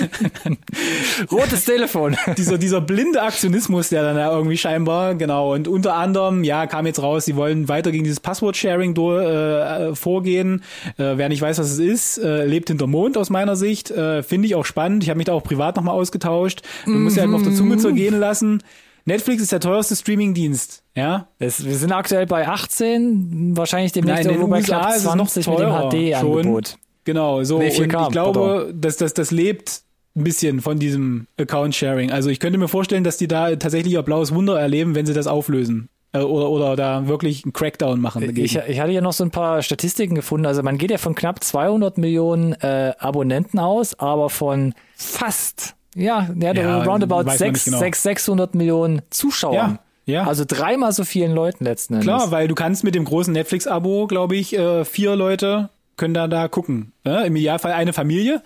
Rotes 1.30 1.64
Telefon. 1.64 2.16
dieser, 2.36 2.58
dieser 2.58 2.80
blinde 2.80 3.22
Aktionismus, 3.22 3.90
der 3.90 4.02
dann 4.02 4.16
da 4.16 4.34
irgendwie 4.34 4.56
scheinbar, 4.56 5.14
genau. 5.14 5.52
Und 5.54 5.68
unter 5.68 5.94
anderem, 5.94 6.44
ja, 6.44 6.66
kam 6.66 6.86
jetzt 6.86 7.02
raus, 7.02 7.24
sie 7.24 7.36
wollen 7.36 7.68
weiter 7.68 7.92
gegen 7.92 8.04
dieses 8.04 8.20
Passwort-Sharing 8.20 8.94
durch, 8.94 9.22
äh, 9.22 9.94
vorgehen. 9.94 10.62
Äh, 10.96 11.16
wer 11.16 11.28
nicht 11.28 11.42
weiß, 11.42 11.58
was 11.58 11.70
es 11.70 11.78
ist, 11.78 12.18
äh, 12.18 12.46
lebt 12.46 12.68
hinter 12.68 12.86
Mond 12.86 13.16
aus 13.16 13.30
meiner 13.30 13.56
Sicht. 13.56 13.90
Äh, 13.90 14.22
Finde 14.22 14.46
ich 14.46 14.54
auch 14.54 14.64
spannend. 14.64 15.02
Ich 15.02 15.10
habe 15.10 15.18
mich 15.18 15.26
da 15.26 15.32
auch 15.32 15.44
privat 15.44 15.76
nochmal 15.76 15.94
ausgetauscht. 15.94 16.62
Man 16.86 17.02
muss 17.02 17.16
ja 17.16 17.22
halt 17.22 17.30
noch 17.30 17.42
der 17.42 17.52
Zunge 17.52 17.76
zergehen 17.76 18.18
lassen. 18.18 18.62
Netflix 19.04 19.42
ist 19.42 19.52
der 19.52 19.60
teuerste 19.60 19.96
Streaming-Dienst, 19.96 20.82
ja. 20.94 21.28
Es, 21.38 21.64
wir 21.64 21.76
sind 21.76 21.92
aktuell 21.92 22.26
bei 22.26 22.46
18, 22.46 23.56
wahrscheinlich 23.56 23.92
demnächst 23.92 24.24
Nein, 24.24 24.34
in 24.34 24.40
irgendwo 24.40 24.50
bei 24.50 24.58
USA 24.58 24.80
knapp 24.80 24.90
ist 24.90 25.04
es 25.04 25.14
noch 25.14 25.28
20 25.28 25.46
mit 25.48 25.58
dem 25.58 26.14
HD-Angebot. 26.14 26.76
Genau, 27.04 27.42
so. 27.42 27.58
Nee, 27.58 27.76
und 27.76 27.92
4K, 27.92 28.02
ich 28.04 28.12
glaube, 28.12 28.72
dass 28.74 28.96
das, 28.96 29.14
das 29.14 29.30
lebt 29.30 29.82
ein 30.14 30.24
bisschen 30.24 30.60
von 30.60 30.78
diesem 30.78 31.26
Account-Sharing. 31.38 32.10
Also 32.10 32.30
ich 32.30 32.38
könnte 32.38 32.58
mir 32.58 32.68
vorstellen, 32.68 33.02
dass 33.02 33.16
die 33.16 33.28
da 33.28 33.56
tatsächlich 33.56 33.94
ihr 33.94 34.02
blaues 34.02 34.34
Wunder 34.34 34.60
erleben, 34.60 34.94
wenn 34.94 35.06
sie 35.06 35.14
das 35.14 35.26
auflösen. 35.26 35.88
Äh, 36.12 36.18
oder, 36.18 36.50
oder 36.50 36.76
da 36.76 37.08
wirklich 37.08 37.44
einen 37.44 37.52
Crackdown 37.52 38.00
machen. 38.00 38.20
Dagegen. 38.20 38.44
Ich, 38.44 38.56
ich 38.56 38.80
hatte 38.80 38.92
ja 38.92 39.00
noch 39.00 39.14
so 39.14 39.24
ein 39.24 39.30
paar 39.30 39.62
Statistiken 39.62 40.14
gefunden. 40.14 40.46
Also 40.46 40.62
man 40.62 40.78
geht 40.78 40.90
ja 40.90 40.98
von 40.98 41.14
knapp 41.14 41.42
200 41.42 41.98
Millionen 41.98 42.52
äh, 42.60 42.92
Abonnenten 42.98 43.58
aus, 43.58 43.98
aber 43.98 44.28
von 44.28 44.74
fast, 44.94 45.74
ja, 45.94 46.28
ja, 46.38 46.52
Ja, 46.54 46.82
roundabout 46.84 47.16
weiß 47.18 47.24
man 47.26 47.38
6, 47.38 47.52
nicht 47.52 47.64
genau. 47.66 47.78
6, 47.78 48.02
600 48.02 48.54
Millionen 48.54 49.02
Zuschauern. 49.10 49.78
Ja, 50.06 50.14
ja. 50.14 50.26
Also 50.26 50.44
dreimal 50.46 50.92
so 50.92 51.04
vielen 51.04 51.32
Leuten 51.32 51.64
letzten 51.64 51.94
Endes. 51.94 52.06
Klar, 52.06 52.30
weil 52.30 52.48
du 52.48 52.54
kannst 52.54 52.82
mit 52.84 52.94
dem 52.94 53.04
großen 53.04 53.32
Netflix-Abo, 53.32 54.06
glaube 54.06 54.36
ich, 54.36 54.56
äh, 54.58 54.84
vier 54.84 55.14
Leute 55.16 55.70
können 55.96 56.14
da 56.14 56.26
da 56.28 56.48
gucken. 56.48 56.92
Ja, 57.04 57.22
Im 57.22 57.36
Idealfall 57.36 57.72
eine 57.72 57.92
Familie. 57.92 58.42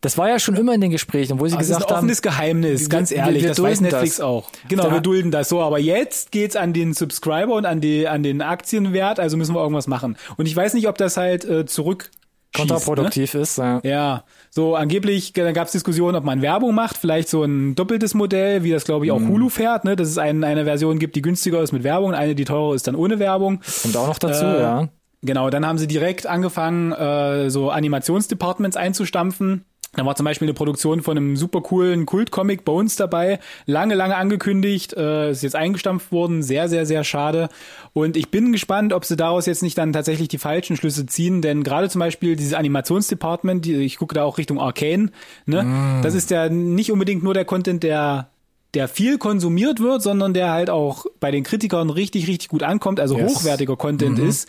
Das 0.00 0.18
war 0.18 0.28
ja 0.28 0.38
schon 0.38 0.54
immer 0.56 0.74
in 0.74 0.82
den 0.82 0.90
Gesprächen, 0.90 1.40
wo 1.40 1.46
sie 1.46 1.56
Das 1.56 1.62
ist 1.64 1.70
ein 1.70 1.76
gesagt 1.76 1.90
haben, 1.92 1.98
offenes 2.00 2.20
Geheimnis, 2.20 2.80
wir- 2.82 2.88
ganz 2.90 3.10
wir- 3.10 3.16
ehrlich. 3.18 3.42
wir 3.42 3.48
das 3.50 3.62
weiß 3.62 3.80
Netflix 3.80 4.16
das. 4.16 4.20
auch. 4.24 4.50
Genau, 4.68 4.82
Da- 4.84 4.92
wir 4.92 5.00
dulden 5.00 5.30
das 5.30 5.48
so. 5.48 5.62
Aber 5.62 5.78
jetzt 5.78 6.30
geht's 6.30 6.56
an 6.56 6.74
den 6.74 6.92
Subscriber 6.92 7.54
und 7.54 7.64
an, 7.64 7.80
die, 7.80 8.06
an 8.06 8.22
den 8.22 8.42
Aktienwert, 8.42 9.18
also 9.18 9.38
müssen 9.38 9.54
wir 9.54 9.62
irgendwas 9.62 9.86
machen. 9.86 10.16
Und 10.36 10.44
ich 10.46 10.54
weiß 10.54 10.74
nicht, 10.74 10.88
ob 10.88 10.98
das 10.98 11.16
halt 11.16 11.46
äh, 11.46 11.64
zurück 11.64 12.10
kontraproduktiv 12.54 13.34
ist. 13.34 13.58
Ja. 13.58 13.80
Ja, 13.84 14.24
so 14.50 14.76
angeblich, 14.76 15.34
gab 15.34 15.66
es 15.66 15.72
Diskussionen, 15.72 16.16
ob 16.16 16.24
man 16.24 16.40
Werbung 16.42 16.74
macht, 16.74 16.96
vielleicht 16.96 17.28
so 17.28 17.42
ein 17.42 17.74
doppeltes 17.74 18.14
Modell, 18.14 18.64
wie 18.64 18.70
das 18.70 18.84
glaube 18.84 19.06
ich 19.06 19.12
auch 19.12 19.18
Mhm. 19.18 19.28
Hulu 19.28 19.48
fährt, 19.48 19.84
ne? 19.84 19.96
dass 19.96 20.08
es 20.08 20.18
ein, 20.18 20.44
eine 20.44 20.64
Version 20.64 20.98
gibt, 20.98 21.16
die 21.16 21.22
günstiger 21.22 21.60
ist 21.62 21.72
mit 21.72 21.82
Werbung, 21.84 22.14
eine, 22.14 22.34
die 22.34 22.44
teurer 22.44 22.74
ist 22.74 22.86
dann 22.86 22.94
ohne 22.94 23.18
Werbung. 23.18 23.60
Kommt 23.82 23.96
auch 23.96 24.06
noch 24.06 24.18
dazu, 24.18 24.44
Äh, 24.44 24.60
ja. 24.60 24.88
Genau, 25.22 25.48
dann 25.48 25.66
haben 25.66 25.78
sie 25.78 25.86
direkt 25.86 26.26
angefangen, 26.26 26.92
äh, 26.92 27.48
so 27.48 27.70
Animationsdepartments 27.70 28.76
einzustampfen. 28.76 29.64
Da 29.96 30.04
war 30.04 30.16
zum 30.16 30.24
Beispiel 30.24 30.46
eine 30.46 30.54
Produktion 30.54 31.02
von 31.02 31.16
einem 31.16 31.36
super 31.36 31.60
coolen 31.60 32.06
Kultcomic 32.06 32.64
Bones 32.64 32.96
dabei. 32.96 33.38
Lange, 33.66 33.94
lange 33.94 34.16
angekündigt. 34.16 34.92
Äh, 34.94 35.30
ist 35.30 35.42
jetzt 35.42 35.56
eingestampft 35.56 36.12
worden. 36.12 36.42
Sehr, 36.42 36.68
sehr, 36.68 36.86
sehr 36.86 37.04
schade. 37.04 37.48
Und 37.92 38.16
ich 38.16 38.30
bin 38.30 38.52
gespannt, 38.52 38.92
ob 38.92 39.04
sie 39.04 39.16
daraus 39.16 39.46
jetzt 39.46 39.62
nicht 39.62 39.78
dann 39.78 39.92
tatsächlich 39.92 40.28
die 40.28 40.38
falschen 40.38 40.76
Schlüsse 40.76 41.06
ziehen. 41.06 41.42
Denn 41.42 41.62
gerade 41.62 41.88
zum 41.88 42.00
Beispiel 42.00 42.36
dieses 42.36 42.54
Animationsdepartment, 42.54 43.64
die, 43.64 43.74
ich 43.76 43.98
gucke 43.98 44.14
da 44.14 44.24
auch 44.24 44.38
Richtung 44.38 44.60
Arcane, 44.60 45.10
ne? 45.46 46.00
Das 46.02 46.14
ist 46.14 46.30
ja 46.30 46.48
nicht 46.48 46.90
unbedingt 46.92 47.22
nur 47.22 47.34
der 47.34 47.44
Content, 47.44 47.82
der 47.82 48.28
der 48.74 48.88
viel 48.88 49.18
konsumiert 49.18 49.78
wird, 49.78 50.02
sondern 50.02 50.34
der 50.34 50.50
halt 50.50 50.68
auch 50.68 51.06
bei 51.20 51.30
den 51.30 51.44
Kritikern 51.44 51.90
richtig, 51.90 52.26
richtig 52.26 52.48
gut 52.48 52.64
ankommt, 52.64 52.98
also 52.98 53.16
Yes. 53.16 53.36
hochwertiger 53.36 53.76
Content 53.76 54.18
ist. 54.18 54.48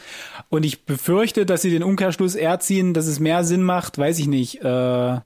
Und 0.50 0.66
ich 0.66 0.86
befürchte, 0.86 1.46
dass 1.46 1.62
sie 1.62 1.70
den 1.70 1.84
Umkehrschluss 1.84 2.34
eher 2.34 2.60
ziehen, 2.60 2.96
dass 2.96 3.06
es 3.06 3.20
mehr 3.20 3.44
Sinn 3.44 3.62
macht, 3.62 4.00
weiß 4.00 4.18
ich 4.18 4.28
nicht, 4.28 4.64
äh, 4.64 5.20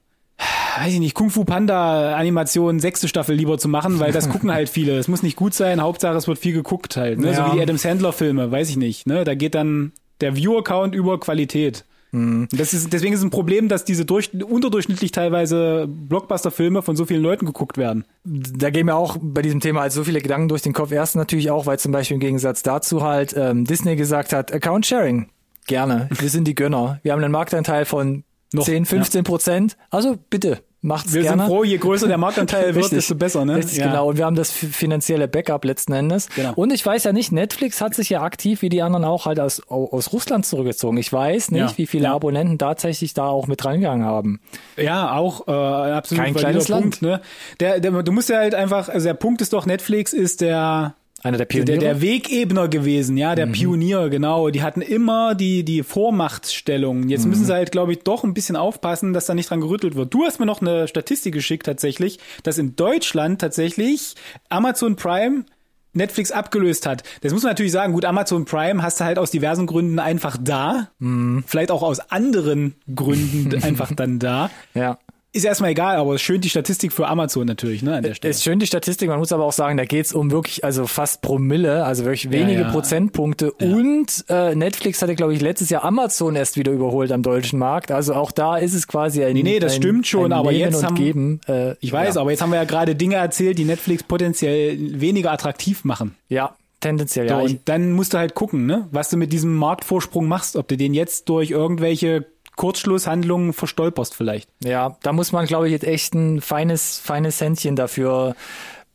weiß 0.78 0.94
ich 0.94 1.00
nicht, 1.00 1.14
Kung 1.14 1.30
Fu 1.30 1.44
Panda 1.44 2.16
Animation 2.16 2.80
sechste 2.80 3.08
Staffel 3.08 3.36
lieber 3.36 3.58
zu 3.58 3.68
machen, 3.68 4.00
weil 4.00 4.12
das 4.12 4.30
gucken 4.30 4.52
halt 4.52 4.70
viele. 4.70 4.98
Es 4.98 5.08
muss 5.08 5.24
nicht 5.24 5.36
gut 5.36 5.54
sein, 5.54 5.82
Hauptsache 5.82 6.16
es 6.18 6.28
wird 6.28 6.40
viel 6.40 6.54
geguckt 6.54 6.98
halt, 6.98 7.20
ne? 7.20 7.32
Ja. 7.32 7.34
So 7.34 7.52
wie 7.52 7.58
die 7.58 7.62
Adam 7.62 7.78
Sandler 7.78 8.14
Filme, 8.14 8.52
weiß 8.52 8.70
ich 8.70 8.78
nicht, 8.78 9.08
ne? 9.08 9.24
Da 9.24 9.36
geht 9.36 9.56
dann 9.56 9.92
der 10.22 10.36
Viewer-Count 10.36 10.96
über 10.96 11.20
Qualität. 11.20 11.86
Das 12.12 12.74
ist, 12.74 12.92
deswegen 12.92 13.14
ist 13.14 13.20
es 13.20 13.26
ein 13.26 13.30
Problem, 13.30 13.68
dass 13.68 13.86
diese 13.86 14.04
durch, 14.04 14.32
unterdurchschnittlich 14.34 15.12
teilweise 15.12 15.88
Blockbuster-Filme 15.88 16.82
von 16.82 16.96
so 16.96 17.06
vielen 17.06 17.22
Leuten 17.22 17.46
geguckt 17.46 17.78
werden. 17.78 18.04
da 18.24 18.72
gehen 18.72 18.88
mir 18.88 18.96
auch 18.96 19.18
bei 19.22 19.44
diesem 19.44 19.60
Thema 19.60 19.82
halt 19.82 19.92
so 19.92 20.04
viele 20.04 20.20
Gedanken 20.20 20.48
durch 20.48 20.64
den 20.64 20.74
Kopf. 20.74 20.92
Erst 20.92 21.16
natürlich 21.16 21.52
auch, 21.52 21.68
weil 21.68 21.78
zum 21.78 21.92
Beispiel 21.92 22.16
im 22.16 22.22
Gegensatz 22.22 22.64
dazu 22.64 23.04
halt 23.04 23.36
ähm, 23.38 23.64
Disney 23.66 23.96
gesagt 23.96 24.34
hat, 24.34 24.52
Account 24.52 24.88
Sharing, 24.88 25.30
gerne, 25.68 26.10
wir 26.20 26.30
sind 26.30 26.48
die 26.48 26.56
Gönner. 26.56 27.00
Wir 27.04 27.12
haben 27.12 27.24
einen 27.24 27.32
Marktanteil 27.32 27.86
von 27.86 28.24
Noch, 28.54 28.66
10, 28.66 28.86
15 28.86 29.24
Prozent. 29.24 29.78
Also 29.92 30.18
bitte, 30.30 30.60
macht's 30.82 31.14
Wir 31.14 31.22
gerne. 31.22 31.44
sind 31.44 31.52
froh, 31.52 31.64
je 31.64 31.78
größer 31.78 32.08
der 32.08 32.18
Marktanteil 32.18 32.74
wird, 32.74 32.92
desto 32.92 33.14
besser, 33.14 33.46
ne? 33.46 33.58
Richtig, 33.58 33.78
Ja. 33.78 33.88
genau. 33.88 34.08
Und 34.10 34.18
wir 34.18 34.26
haben 34.26 34.36
das 34.36 34.50
finanzielle 34.52 35.28
Backup 35.28 35.66
letzten 35.66 35.94
Endes. 35.94 36.30
Genau. 36.36 36.54
Und 36.56 36.74
ich 36.74 36.84
weiß 36.84 37.04
ja 37.04 37.12
nicht, 37.14 37.32
Netflix 37.32 37.80
hat 37.82 37.94
sich 37.94 38.10
ja 38.10 38.22
aktiv, 38.24 38.62
wie 38.64 38.70
die 38.70 38.82
anderen 38.82 39.06
auch, 39.06 39.26
halt 39.28 39.40
aus, 39.40 39.62
au- 39.70 39.90
aus 39.92 40.14
Russland 40.14 40.46
zurückgezogen. 40.48 40.98
Ich 40.98 41.14
weiß 41.14 41.52
nicht, 41.52 41.60
Ja. 41.62 41.78
wie 41.78 41.86
viele. 41.86 42.10
Abonnenten 42.10 42.58
tatsächlich 42.58 43.14
da 43.14 43.28
auch 43.28 43.46
mit 43.46 43.64
reingegangen 43.64 44.06
haben. 44.06 44.40
Ja, 44.78 45.16
auch 45.16 45.48
äh, 45.48 45.52
absolut 45.52 46.24
Kein 46.24 46.34
kleines 46.34 46.68
Punkt. 46.68 47.02
Ne? 47.04 47.22
Der, 47.60 47.80
der, 47.80 47.92
du 48.02 48.12
musst 48.12 48.30
ja 48.30 48.38
halt 48.38 48.56
einfach, 48.56 48.90
also 48.90 49.06
der 49.06 49.14
Punkt 49.14 49.42
ist 49.42 49.54
doch, 49.54 49.66
Netflix 49.68 50.12
ist 50.14 50.42
der 50.42 50.96
Einer 51.22 51.38
der 51.38 51.46
der, 51.46 51.46
Pioniere. 51.46 51.76
Mhm. 51.78 51.80
der 51.82 52.02
Wegebner 52.02 52.68
gewesen, 52.68 53.18
ja, 53.18 53.36
der 53.36 53.48
Pionier, 53.48 54.10
genau. 54.10 54.50
Die 54.50 54.62
hatten 54.62 54.82
immer 54.82 55.36
die, 55.36 55.64
die 55.64 55.84
Vormachtstellung. 55.84 57.10
Jetzt 57.10 57.24
Mhm. 57.26 57.30
müssen 57.32 57.46
sie 57.46 57.54
halt, 57.54 57.72
glaube 57.72 57.92
ich, 57.94 58.00
doch 58.04 58.24
ein 58.24 58.34
bisschen 58.34 58.56
aufpassen, 58.56 59.14
dass 59.14 59.26
da 59.26 59.34
nicht 59.34 59.50
dran 59.50 59.62
gerüttelt 59.62 59.96
wird. 59.96 60.14
Du 60.14 60.24
hast 60.26 60.40
mir 60.40 60.46
noch 60.46 60.62
eine 60.62 60.88
Statistik 60.88 61.34
geschickt 61.34 61.66
tatsächlich, 61.66 62.20
dass 62.44 62.58
in 62.58 62.76
Deutschland 62.76 63.42
tatsächlich 63.42 64.16
Amazon 64.50 64.96
Prime 64.96 65.46
Netflix 65.92 66.32
abgelöst 66.32 66.86
hat. 66.86 67.04
Das 67.22 67.34
muss 67.34 67.42
man 67.42 67.50
natürlich 67.52 67.72
sagen, 67.72 67.94
gut, 67.94 68.06
Amazon 68.06 68.46
Prime 68.46 68.84
hast 68.84 69.00
du 69.00 69.06
halt 69.06 69.18
aus 69.18 69.32
diversen 69.32 69.66
Gründen 69.66 69.98
einfach 69.98 70.38
da. 70.40 70.90
Mhm. 71.00 71.44
Vielleicht 71.48 71.72
auch 71.72 71.82
aus 71.82 72.00
anderen 72.12 72.76
Gründen 72.96 73.54
einfach 73.64 73.92
dann 73.96 74.20
da. 74.20 74.52
ja. 74.76 75.00
Ist 75.32 75.46
erstmal 75.46 75.70
egal, 75.72 75.98
aber 75.98 76.18
schön 76.18 76.42
die 76.42 76.50
Statistik 76.50 76.92
für 76.92 77.08
Amazon 77.08 77.46
natürlich, 77.46 77.84
ne, 77.84 77.98
an 77.98 78.04
der 78.04 78.16
Stelle. 78.16 78.32
Ist 78.32 78.44
schön 78.44 78.58
die 78.58 78.66
Statistik, 78.66 79.10
man 79.10 79.20
muss 79.20 79.32
aber 79.32 79.44
auch 79.46 79.52
sagen, 79.54 79.78
da 79.78 79.86
geht's 79.86 80.12
um 80.12 80.32
wirklich, 80.32 80.64
also 80.64 80.88
fast 80.88 81.22
Promille, 81.22 81.86
also 81.86 82.04
wirklich 82.04 82.32
wenige 82.32 82.62
ja. 82.62 82.72
Prozentpunkte. 82.72 83.52
Und 83.52 84.26
äh, 84.28 84.56
Netflix 84.56 85.04
hatte, 85.04 85.14
glaube 85.16 85.36
ich, 85.36 85.42
letztes 85.42 85.70
Jahr 85.70 85.84
Amazon 85.84 86.36
erst 86.36 86.58
wieder 86.58 86.72
überholt 86.72 87.12
am 87.12 87.22
deutschen 87.22 87.60
Markt. 87.60 87.92
Also 87.92 88.16
auch 88.16 88.32
da 88.32 88.58
ist 88.58 88.74
es 88.74 88.88
quasi 88.88 89.24
ein 89.24 89.36
Nee, 89.36 89.44
nee, 89.44 89.60
das 89.60 89.74
ein, 89.76 89.82
stimmt 89.84 90.08
schon, 90.08 90.34
aber 90.34 90.52
Nehmen 90.52 90.64
jetzt 90.64 90.78
und 90.78 90.86
haben- 90.86 90.96
Geben. 90.96 91.42
Äh, 91.48 91.76
Ich 91.80 91.94
weiß, 91.94 92.16
ja. 92.16 92.22
aber 92.22 92.32
jetzt 92.32 92.42
haben 92.42 92.50
wir 92.50 92.58
ja 92.58 92.64
gerade 92.66 92.96
Dinge 92.96 93.16
erzählt, 93.16 93.60
die 93.60 93.66
Netflix 93.66 94.02
potenziell 94.02 94.78
weniger 95.00 95.32
attraktiv 95.32 95.84
machen. 95.84 96.16
Ja, 96.28 96.56
tendenziell, 96.80 97.30
So, 97.30 97.36
ja. 97.36 97.44
Ich, 97.46 97.52
und 97.52 97.60
dann 97.66 97.92
musst 97.92 98.14
du 98.14 98.18
halt 98.18 98.34
gucken, 98.34 98.66
ne, 98.66 98.88
was 98.92 99.10
du 99.10 99.18
mit 99.18 99.32
diesem 99.32 99.54
Marktvorsprung 99.56 100.28
machst, 100.28 100.56
ob 100.56 100.68
du 100.70 100.76
den 100.76 100.96
jetzt 100.96 101.30
durch 101.30 101.52
irgendwelche 101.52 102.26
Kurzschlusshandlungen 102.60 103.54
verstolperst 103.54 104.14
vielleicht. 104.16 104.50
ja, 104.64 104.98
da 105.02 105.14
muss 105.14 105.32
man, 105.32 105.46
glaube 105.46 105.68
ich, 105.68 105.72
jetzt 105.72 105.86
echt 105.88 106.14
ein 106.14 106.42
feines, 106.42 107.00
feines 107.00 107.40
Händchen 107.42 107.76
dafür 107.76 108.36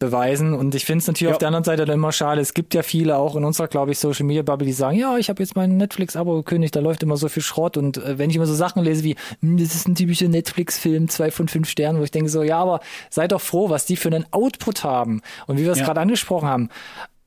beweisen. 0.00 0.52
Und 0.54 0.74
ich 0.74 0.84
finde 0.84 1.00
es 1.02 1.06
natürlich 1.06 1.30
Ja. 1.30 1.34
auf 1.34 1.38
der 1.38 1.48
anderen 1.48 1.64
Seite 1.64 1.84
dann 1.86 1.94
immer 1.94 2.12
schade. 2.12 2.40
Es 2.40 2.52
gibt 2.52 2.74
ja 2.74 2.82
viele 2.82 3.16
auch 3.16 3.36
in 3.36 3.44
unserer, 3.44 3.68
glaube 3.68 3.92
ich, 3.92 3.98
Social 3.98 4.26
Media 4.26 4.42
Bubble, 4.42 4.66
die 4.66 4.72
sagen, 4.72 4.98
ja, 4.98 5.16
ich 5.16 5.28
habe 5.30 5.42
jetzt 5.42 5.54
mein 5.56 5.76
Netflix-Abo 5.76 6.34
gekündigt, 6.34 6.74
da 6.76 6.80
läuft 6.80 7.02
immer 7.04 7.16
so 7.16 7.28
viel 7.28 7.42
Schrott. 7.44 7.76
Und 7.76 7.96
äh, 7.98 8.18
wenn 8.18 8.28
ich 8.28 8.36
immer 8.36 8.46
so 8.46 8.54
Sachen 8.54 8.82
lese 8.82 9.04
wie, 9.04 9.14
"Hm, 9.40 9.56
das 9.56 9.74
ist 9.74 9.86
ein 9.88 9.94
typischer 9.94 10.28
Netflix-Film, 10.28 11.08
zwei 11.08 11.30
von 11.30 11.48
fünf 11.48 11.68
Sternen, 11.70 12.00
wo 12.00 12.04
ich 12.04 12.10
denke 12.10 12.28
so, 12.28 12.42
ja, 12.42 12.58
aber 12.58 12.80
seid 13.08 13.32
doch 13.32 13.40
froh, 13.40 13.70
was 13.70 13.86
die 13.86 13.96
für 13.96 14.08
einen 14.08 14.26
Output 14.32 14.82
haben. 14.84 15.22
Und 15.46 15.58
wie 15.58 15.64
wir 15.64 15.72
es 15.72 15.78
Ja. 15.78 15.86
gerade 15.86 16.00
angesprochen 16.00 16.48
haben, 16.48 16.68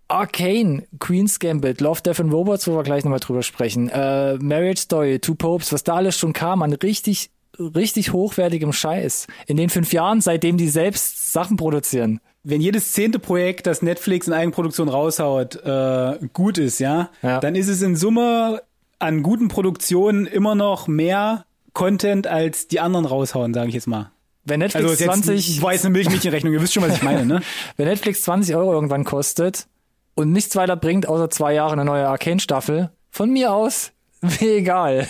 Arcane, 0.08 0.84
Queen's 1.00 1.40
Gambit, 1.40 1.82
Love, 1.82 2.02
Death 2.02 2.20
and 2.20 2.32
Robots, 2.34 2.68
wo 2.68 2.76
wir 2.76 2.84
gleich 2.84 3.04
nochmal 3.04 3.20
drüber 3.20 3.44
sprechen, 3.44 3.90
äh, 3.90 4.36
Marriage 4.38 4.82
Story, 4.82 5.20
Two 5.20 5.36
Popes, 5.36 5.74
was 5.74 5.84
da 5.84 5.96
alles 5.96 6.18
schon 6.18 6.34
kam 6.34 6.62
an 6.62 6.74
richtig, 6.74 7.30
richtig 7.60 8.14
hochwertigem 8.14 8.72
Scheiß. 8.74 9.28
In 9.48 9.58
den 9.58 9.70
fünf 9.70 9.92
Jahren, 9.94 10.22
seitdem 10.22 10.58
die 10.58 10.70
selbst 10.70 11.34
Sachen 11.34 11.58
produzieren. 11.58 12.20
Wenn 12.44 12.62
jedes 12.62 12.94
zehnte 12.94 13.20
Projekt, 13.20 13.68
das 13.68 13.82
Netflix 13.82 14.28
in 14.28 14.34
Eigenproduktion 14.34 14.88
raushaut, 14.88 15.56
äh, 15.66 16.18
gut 16.32 16.58
ist, 16.58 16.80
ja, 16.80 17.10
Ja. 17.22 17.40
dann 17.42 17.56
ist 17.56 17.68
es 17.68 17.82
in 17.82 17.96
Summe 17.98 18.62
an 19.00 19.22
guten 19.24 19.50
Produktionen 19.50 20.26
immer 20.26 20.56
noch 20.56 20.88
mehr 20.88 21.46
Content 21.74 22.26
als 22.26 22.68
die 22.70 22.80
anderen 22.80 23.06
raushauen, 23.06 23.54
sage 23.54 23.68
ich 23.70 23.76
jetzt 23.76 23.88
mal. 23.88 24.12
Wenn 24.46 24.60
Netflix 24.62 24.84
Also 24.84 24.94
ist 24.94 25.00
jetzt 25.02 25.24
20, 25.26 25.62
war 25.62 25.74
jetzt 25.74 25.84
eine 25.84 25.92
Milchmädchenrechnung, 25.92 26.54
ihr 26.54 26.62
wisst 26.62 26.74
schon, 26.74 26.84
was 26.84 26.96
ich 26.96 27.04
meine, 27.04 27.26
ne? 27.26 27.42
wenn 27.76 27.88
Netflix 27.90 28.22
20 28.22 28.56
Euro 28.56 28.72
irgendwann 28.72 29.04
kostet 29.04 29.68
und 30.18 30.32
nichts 30.32 30.56
weiter 30.56 30.76
bringt, 30.76 31.08
außer 31.08 31.30
zwei 31.30 31.54
Jahre 31.54 31.74
eine 31.74 31.86
neue 31.86 32.08
Arcane-Staffel, 32.08 32.90
von 33.12 33.30
mir 33.30 33.54
aus, 33.54 33.92
mir 34.22 34.58
egal. 34.58 35.08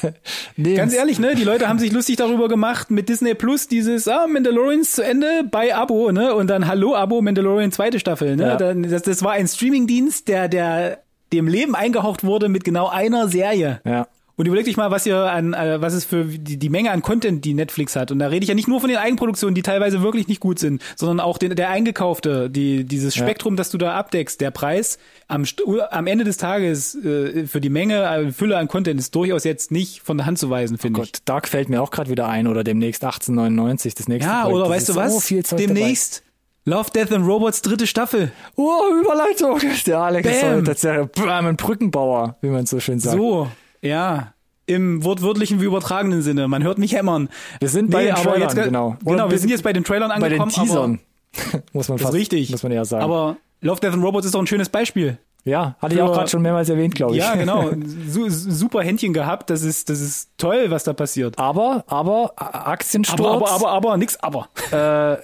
Nehm's. 0.58 0.78
Ganz 0.78 0.94
ehrlich, 0.94 1.18
ne, 1.18 1.34
die 1.34 1.44
Leute 1.44 1.70
haben 1.70 1.80
sich 1.80 1.92
lustig 1.92 2.18
darüber 2.18 2.50
gemacht 2.50 2.92
mit 2.92 3.10
Disney 3.10 3.34
Plus 3.34 3.68
dieses 3.68 4.08
ah 4.08 4.28
Mandalorians 4.28 4.92
zu 4.92 5.04
Ende 5.04 5.44
bei 5.50 5.74
Abo, 5.74 6.12
ne, 6.12 6.36
und 6.36 6.48
dann 6.48 6.68
Hallo 6.68 6.94
Abo 6.96 7.22
Mandalorian 7.22 7.72
zweite 7.72 8.00
Staffel, 8.00 8.36
ne? 8.36 8.44
Ja. 8.44 8.56
Dann, 8.58 8.84
das, 8.84 9.04
das 9.04 9.24
war 9.24 9.32
ein 9.32 9.48
Streamingdienst, 9.48 10.28
der 10.28 10.50
der 10.50 11.00
dem 11.34 11.48
Leben 11.48 11.76
eingehaucht 11.76 12.24
wurde 12.24 12.50
mit 12.50 12.64
genau 12.64 12.88
einer 12.88 13.28
Serie. 13.28 13.82
Ja. 13.86 14.08
Und 14.38 14.46
überleg 14.46 14.66
dich 14.66 14.78
mal, 14.78 14.92
was 14.92 15.06
ihr 15.08 15.18
an, 15.18 15.54
äh, 15.56 15.82
was 15.82 15.94
es 15.94 16.06
für 16.06 16.24
die, 16.26 16.58
die 16.58 16.70
Menge 16.70 16.92
an 16.92 17.02
Content, 17.02 17.44
die 17.44 17.56
Netflix 17.56 17.96
hat. 17.96 18.12
Und 18.12 18.20
da 18.20 18.28
rede 18.28 18.44
ich 18.44 18.50
ja 18.50 18.54
nicht 18.56 18.68
nur 18.68 18.80
von 18.80 18.88
den 18.90 19.00
Eigenproduktionen, 19.00 19.56
die 19.56 19.64
teilweise 19.64 20.04
wirklich 20.04 20.28
nicht 20.28 20.40
gut 20.40 20.60
sind, 20.60 20.82
sondern 20.96 21.20
auch 21.20 21.40
den, 21.40 21.56
der 21.56 21.70
eingekaufte, 21.72 22.48
die, 22.50 22.84
dieses 22.84 23.16
Ja. 23.16 23.24
Spektrum, 23.24 23.56
das 23.56 23.72
du 23.72 23.80
da 23.80 23.96
abdeckst, 23.96 24.40
der 24.40 24.52
Preis 24.52 25.00
am, 25.28 25.44
am 25.90 26.06
Ende 26.08 26.24
des 26.24 26.38
Tages 26.38 26.94
äh, 26.96 27.48
für 27.48 27.60
die 27.62 27.70
Menge, 27.70 28.04
äh, 28.04 28.32
Fülle 28.32 28.58
an 28.58 28.68
Content 28.68 29.00
ist 29.00 29.16
durchaus 29.16 29.44
jetzt 29.44 29.72
nicht 29.72 30.02
von 30.04 30.18
der 30.18 30.28
Hand 30.28 30.38
zu 30.38 30.52
weisen, 30.52 30.78
finde 30.78 31.02
ich. 31.02 31.12
Gott, 31.14 31.22
Dark 31.26 31.48
fällt 31.48 31.70
mir 31.70 31.82
auch 31.82 31.90
gerade 31.90 32.12
wieder 32.12 32.28
ein 32.28 32.46
oder 32.46 32.64
demnächst 32.64 33.04
1899, 33.04 33.96
das 33.96 34.08
nächste 34.08 34.30
Ja, 34.30 34.44
Projekt. 34.44 34.60
oder 34.62 34.70
weißt 34.70 34.88
du 34.90 34.92
ist 34.94 34.98
was? 34.98 35.28
So 35.50 35.56
Demnächst 35.56 36.24
Love, 36.66 36.92
Death 36.92 37.14
and 37.14 37.26
Robots 37.26 37.62
dritte 37.62 37.88
Staffel. 37.88 38.32
Dabei. 38.56 38.68
Oh, 38.70 39.00
Überleitung. 39.02 39.60
Der 39.88 40.00
Alex 40.00 40.30
ist 40.30 40.42
Bam. 40.42 40.60
so 40.60 40.62
tatsächlich 40.66 41.08
bam, 41.14 41.46
ein 41.48 41.56
Brückenbauer, 41.56 42.36
wie 42.42 42.50
man 42.50 42.66
so 42.66 42.80
schön 42.82 43.00
sagt. 43.00 43.16
So, 43.16 43.48
ja. 43.82 44.34
im 44.66 45.04
wortwörtlichen 45.04 45.62
wie 45.62 45.66
übertragenen 45.66 46.22
Sinne. 46.22 46.48
Man 46.48 46.64
hört 46.64 46.78
mich 46.78 46.94
hämmern. 46.94 47.30
Wir 47.60 47.70
sind 47.70 47.90
bei 47.92 48.00
Nee, 48.00 48.06
den 48.08 48.16
aber 48.16 48.24
Trailern, 48.32 48.42
jetzt, 48.42 48.56
genau. 48.64 48.98
Genau, 49.06 49.32
wir 49.32 49.38
sind 49.40 49.50
jetzt 49.50 49.64
bei 49.64 49.74
den 49.74 49.84
Trailern 49.84 50.10
bei 50.20 50.30
den 50.30 50.42
angekommen. 50.42 50.68
Teasern. 50.68 51.64
muss 51.74 51.88
man 51.90 51.98
fast, 51.98 52.14
ist 52.14 52.20
richtig. 52.20 52.50
muss 52.52 52.64
man 52.64 52.72
eher 52.72 52.86
sagen. 52.86 53.04
Aber 53.04 53.38
Love, 53.62 53.80
Death 53.80 53.94
and 53.94 54.04
Robots 54.04 54.26
ist 54.26 54.36
doch 54.36 54.40
ein 54.42 54.48
schönes 54.48 54.70
Beispiel. 54.70 55.18
ja, 55.46 55.76
hatte 55.80 55.94
ich 55.96 56.00
für- 56.00 56.06
auch 56.06 56.14
gerade 56.14 56.30
schon 56.30 56.42
mehrmals 56.42 56.70
erwähnt, 56.70 56.96
glaube 56.96 57.14
ich. 57.14 57.20
Ja, 57.20 57.36
genau. 57.36 57.72
Su 58.08 58.30
super 58.30 58.82
Händchen 58.84 59.14
gehabt. 59.14 59.50
Das 59.50 59.62
ist, 59.64 59.90
das 59.90 60.00
ist 60.02 60.30
toll, 60.38 60.66
was 60.70 60.84
da 60.84 60.94
passiert. 60.94 61.38
Aber, 61.40 61.84
aber 61.88 62.34
Aktiensturz, 62.36 63.20
Aber, 63.20 63.36
aber, 63.36 63.52
aber, 63.52 63.70
aber, 63.72 63.98
nix 63.98 64.18
aber. 64.18 64.50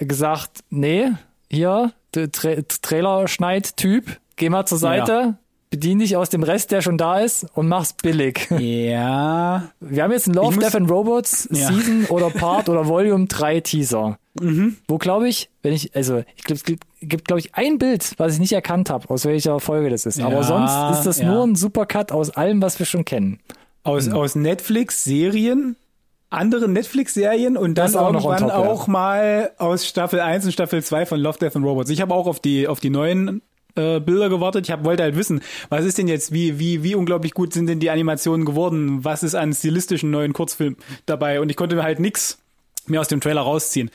Äh, 0.00 0.04
gesagt, 0.04 0.60
nee, 0.70 1.10
hier, 1.50 1.92
der 2.14 2.30
Tra 2.32 2.54
Trailerschneid-Typ, 2.82 4.18
geh 4.36 4.48
mal 4.48 4.66
zur 4.66 4.78
Seite, 4.78 5.36
bedien 5.74 5.98
dich 5.98 6.16
aus 6.16 6.30
dem 6.30 6.44
Rest, 6.44 6.70
der 6.70 6.82
schon 6.82 6.96
da 6.96 7.18
ist 7.18 7.46
und 7.54 7.66
mach's 7.66 7.94
billig. 7.94 8.48
Ja. 8.60 9.70
Wir 9.80 10.04
haben 10.04 10.12
jetzt 10.12 10.28
ein 10.28 10.34
Love, 10.34 10.56
Death 10.58 10.76
and 10.76 10.88
Robots 10.88 11.48
Ja. 11.50 11.66
Season 11.66 12.04
oder 12.10 12.30
Part 12.30 12.68
oder 12.68 12.86
Volume 12.86 13.26
3 13.26 13.58
Teaser. 13.60 14.18
Wo 14.88 14.98
glaube 14.98 15.28
ich, 15.28 15.50
wenn 15.62 15.72
ich, 15.72 15.94
also 15.96 16.22
ich 16.36 16.44
glaube, 16.44 16.56
es 16.56 16.62
gibt, 16.64 16.84
gibt 17.00 17.26
glaube 17.26 17.40
ich 17.40 17.54
ein 17.56 17.78
Bild, 17.78 18.14
was 18.18 18.34
ich 18.34 18.38
nicht 18.40 18.52
erkannt 18.52 18.88
habe, 18.90 19.10
aus 19.10 19.24
welcher 19.24 19.58
Folge 19.58 19.90
das 19.90 20.06
ist. 20.06 20.20
Aber 20.20 20.36
Ja, 20.36 20.42
sonst 20.44 20.98
ist 20.98 21.06
das 21.06 21.18
ja. 21.18 21.32
nur 21.32 21.44
ein 21.44 21.56
Supercut 21.56 22.12
aus 22.12 22.30
allem, 22.30 22.62
was 22.62 22.78
wir 22.78 22.86
schon 22.86 23.04
kennen. 23.04 23.40
Aus, 23.82 24.08
aus 24.08 24.34
Netflix-Serien, 24.34 25.76
anderen 26.30 26.72
Netflix-Serien 26.72 27.56
und 27.56 27.74
dann 27.76 27.86
Das 27.86 27.96
auch 27.96 28.12
irgendwann 28.12 28.38
top, 28.38 28.48
ja. 28.48 28.56
auch 28.56 28.86
mal 28.86 29.50
aus 29.58 29.86
Staffel 29.86 30.20
1 30.20 30.44
und 30.46 30.52
Staffel 30.52 30.82
2 30.82 31.06
von 31.06 31.20
Love, 31.20 31.38
Death 31.38 31.56
and 31.56 31.64
Robots. 31.64 31.90
Ich 31.90 32.00
habe 32.00 32.14
auch 32.14 32.26
auf 32.26 32.40
die, 32.40 32.66
auf 32.68 32.80
die 32.80 32.90
neuen 32.90 33.42
äh, 33.76 34.00
Bilder 34.00 34.28
gewartet. 34.28 34.66
Ich 34.66 34.72
hab, 34.72 34.84
wollte 34.84 35.02
halt 35.02 35.16
wissen, 35.16 35.40
was 35.68 35.84
ist 35.84 35.98
denn 35.98 36.08
jetzt, 36.08 36.32
wie, 36.32 36.58
wie, 36.58 36.82
wie 36.82 36.94
unglaublich 36.94 37.32
gut 37.34 37.52
sind 37.52 37.66
denn 37.66 37.80
die 37.80 37.90
Animationen 37.90 38.44
geworden? 38.46 39.04
Was 39.04 39.22
ist 39.22 39.34
an 39.34 39.52
stilistischen 39.52 40.10
neuen 40.10 40.32
Kurzfilm 40.32 40.76
dabei? 41.06 41.40
Und 41.40 41.48
ich 41.50 41.56
konnte 41.56 41.76
mir 41.76 41.82
halt 41.82 42.00
nix 42.00 42.38
mehr 42.86 43.00
aus 43.00 43.08
dem 43.08 43.20
Trailer 43.20 43.40
rausziehen. 43.42 43.90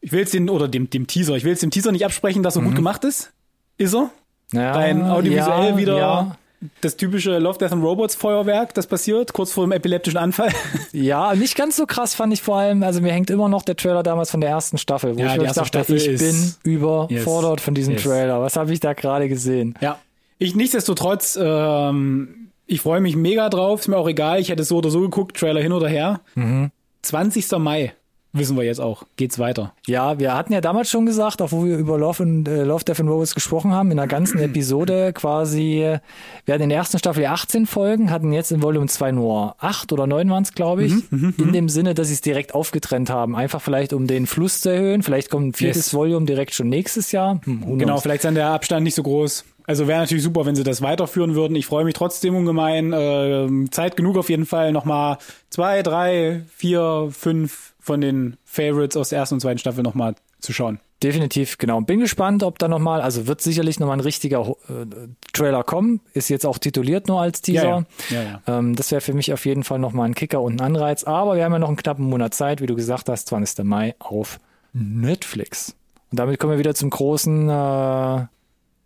Ich 0.00 0.12
will 0.12 0.20
jetzt 0.20 0.34
den, 0.34 0.48
oder 0.50 0.68
dem, 0.68 0.90
dem 0.90 1.06
Teaser, 1.06 1.34
ich 1.36 1.44
will 1.44 1.50
jetzt 1.52 1.62
dem 1.62 1.70
Teaser 1.70 1.90
nicht 1.92 2.04
absprechen, 2.04 2.42
dass 2.42 2.56
er 2.56 2.62
Mhm. 2.62 2.66
gut 2.66 2.76
gemacht 2.76 3.04
ist. 3.04 3.32
Ist 3.78 3.94
er? 3.94 4.10
Ja, 4.52 4.72
Rein 4.72 5.02
audiovisuell 5.02 5.70
ja, 5.70 5.76
wieder 5.76 5.98
Ja. 5.98 6.38
Das 6.80 6.96
typische 6.96 7.38
Love, 7.38 7.58
Death 7.58 7.72
and 7.72 7.84
Robots 7.84 8.14
Feuerwerk, 8.14 8.72
das 8.74 8.86
passiert, 8.86 9.32
kurz 9.32 9.52
vor 9.52 9.64
dem 9.66 9.72
epileptischen 9.72 10.18
Anfall. 10.18 10.50
Ja, 10.92 11.34
nicht 11.34 11.56
ganz 11.56 11.76
so 11.76 11.84
krass 11.86 12.14
fand 12.14 12.32
ich 12.32 12.40
vor 12.42 12.56
allem, 12.56 12.82
also 12.82 13.00
mir 13.02 13.12
hängt 13.12 13.28
immer 13.30 13.48
noch 13.50 13.62
der 13.62 13.76
Trailer 13.76 14.02
damals 14.02 14.30
von 14.30 14.40
der 14.40 14.48
ersten 14.50 14.78
Staffel, 14.78 15.14
wo 15.16 15.20
Ja, 15.20 15.26
ich 15.26 15.32
wirklich 15.34 15.52
dachte, 15.52 15.66
Staffel 15.68 15.96
ich 15.96 16.18
bin 16.18 16.54
überfordert 16.62 17.58
Yes. 17.58 17.64
von 17.64 17.74
diesem 17.74 17.94
Yes. 17.94 18.02
Trailer. 18.02 18.40
Was 18.40 18.56
habe 18.56 18.72
ich 18.72 18.80
da 18.80 18.94
gerade 18.94 19.28
gesehen? 19.28 19.74
Ja. 19.80 19.98
Ich 20.38 20.54
nichtsdestotrotz, 20.54 21.38
ähm, 21.40 22.48
ich 22.66 22.80
freue 22.80 23.00
mich 23.00 23.16
mega 23.16 23.48
drauf, 23.50 23.80
ist 23.80 23.88
mir 23.88 23.96
auch 23.98 24.08
egal, 24.08 24.40
ich 24.40 24.48
hätte 24.48 24.62
es 24.62 24.68
so 24.68 24.78
oder 24.78 24.90
so 24.90 25.00
geguckt, 25.00 25.36
Trailer 25.36 25.60
hin 25.60 25.72
oder 25.72 25.88
her. 25.88 26.20
Mhm. 26.34 26.70
20. 27.02 27.58
Mai, 27.58 27.94
wissen 28.38 28.56
wir 28.56 28.64
jetzt 28.64 28.80
auch, 28.80 29.04
geht's 29.16 29.38
weiter. 29.38 29.72
Ja, 29.86 30.18
wir 30.18 30.34
hatten 30.34 30.52
ja 30.52 30.60
damals 30.60 30.90
schon 30.90 31.06
gesagt, 31.06 31.40
auch 31.42 31.52
wo 31.52 31.64
wir 31.64 31.76
über 31.76 31.98
Love 31.98 32.22
und 32.22 32.48
äh, 32.48 32.64
Love, 32.64 32.84
Death 32.84 33.00
and 33.00 33.08
Robots 33.08 33.34
gesprochen 33.34 33.72
haben, 33.72 33.90
in 33.90 33.96
der 33.96 34.06
ganzen 34.06 34.38
Episode 34.38 35.12
quasi, 35.12 35.82
äh, 35.82 35.98
wir 36.44 36.54
hatten 36.54 36.64
in 36.64 36.68
der 36.70 36.78
ersten 36.78 36.98
Staffel 36.98 37.22
ja 37.22 37.32
18 37.32 37.66
Folgen, 37.66 38.10
hatten 38.10 38.32
jetzt 38.32 38.52
in 38.52 38.62
Volume 38.62 38.86
2 38.86 39.12
nur 39.12 39.56
8 39.58 39.92
oder 39.92 40.06
9 40.06 40.28
waren 40.30 40.42
es, 40.42 40.52
glaube 40.52 40.84
ich, 40.84 40.92
in 41.12 41.52
dem 41.52 41.68
Sinne, 41.68 41.94
dass 41.94 42.08
sie 42.08 42.14
es 42.14 42.20
direkt 42.20 42.54
aufgetrennt 42.54 43.10
haben, 43.10 43.36
einfach 43.36 43.60
vielleicht 43.60 43.92
um 43.92 44.06
den 44.06 44.26
Fluss 44.26 44.60
zu 44.60 44.70
erhöhen, 44.70 45.02
vielleicht 45.02 45.30
kommt 45.30 45.48
ein 45.48 45.52
viertes 45.52 45.86
Yes. 45.86 45.94
Volume 45.94 46.26
direkt 46.26 46.54
schon 46.54 46.68
nächstes 46.68 47.12
Jahr. 47.12 47.40
Hm, 47.44 47.78
Genau, 47.78 47.98
vielleicht 47.98 48.18
ist 48.20 48.24
dann 48.24 48.34
der 48.34 48.48
Abstand 48.48 48.84
nicht 48.84 48.94
so 48.94 49.02
groß. 49.02 49.44
Also 49.68 49.88
wäre 49.88 49.98
natürlich 49.98 50.22
super, 50.22 50.46
wenn 50.46 50.54
sie 50.54 50.62
das 50.62 50.80
weiterführen 50.80 51.34
würden. 51.34 51.56
Ich 51.56 51.66
freue 51.66 51.84
mich 51.84 51.94
trotzdem 51.94 52.36
ungemein. 52.36 52.92
Ähm, 52.96 53.72
Zeit 53.72 53.96
genug 53.96 54.16
auf 54.16 54.30
jeden 54.30 54.46
Fall, 54.46 54.70
nochmal 54.70 55.18
zwei, 55.50 55.82
drei, 55.82 56.42
vier, 56.54 57.08
fünf 57.10 57.65
von 57.86 58.00
den 58.00 58.36
Favorites 58.44 58.96
aus 58.96 59.10
der 59.10 59.20
ersten 59.20 59.36
und 59.36 59.40
zweiten 59.40 59.58
Staffel 59.58 59.84
nochmal 59.84 60.16
zu 60.40 60.52
schauen. 60.52 60.80
Definitiv, 61.04 61.56
genau. 61.56 61.80
Bin 61.82 62.00
gespannt, 62.00 62.42
ob 62.42 62.58
da 62.58 62.66
nochmal, 62.66 63.00
also 63.00 63.28
wird 63.28 63.40
sicherlich 63.40 63.78
nochmal 63.78 63.98
ein 63.98 64.00
richtiger 64.00 64.56
äh, 64.68 64.86
Trailer 65.32 65.62
kommen. 65.62 66.00
Ist 66.12 66.28
jetzt 66.28 66.44
auch 66.44 66.58
tituliert 66.58 67.06
nur 67.06 67.20
als 67.20 67.42
Teaser. 67.42 67.86
Ja, 68.10 68.10
ja. 68.10 68.22
Ja. 68.22 68.40
Ähm, 68.58 68.74
das 68.74 68.90
wäre 68.90 69.00
für 69.00 69.14
mich 69.14 69.32
auf 69.32 69.46
jeden 69.46 69.62
Fall 69.62 69.78
nochmal 69.78 70.08
ein 70.08 70.16
Kicker 70.16 70.42
und 70.42 70.60
ein 70.60 70.66
Anreiz. 70.66 71.04
Aber 71.04 71.36
wir 71.36 71.44
haben 71.44 71.52
ja 71.52 71.60
noch 71.60 71.68
einen 71.68 71.76
knappen 71.76 72.06
Monat 72.06 72.34
Zeit, 72.34 72.60
wie 72.60 72.66
du 72.66 72.74
gesagt 72.74 73.08
hast, 73.08 73.28
20. 73.28 73.64
Mai 73.64 73.94
auf 74.00 74.40
Netflix. 74.72 75.76
Und 76.10 76.18
damit 76.18 76.40
kommen 76.40 76.54
wir 76.54 76.58
wieder 76.58 76.74
zum 76.74 76.90
großen 76.90 77.48
äh, 77.48 78.26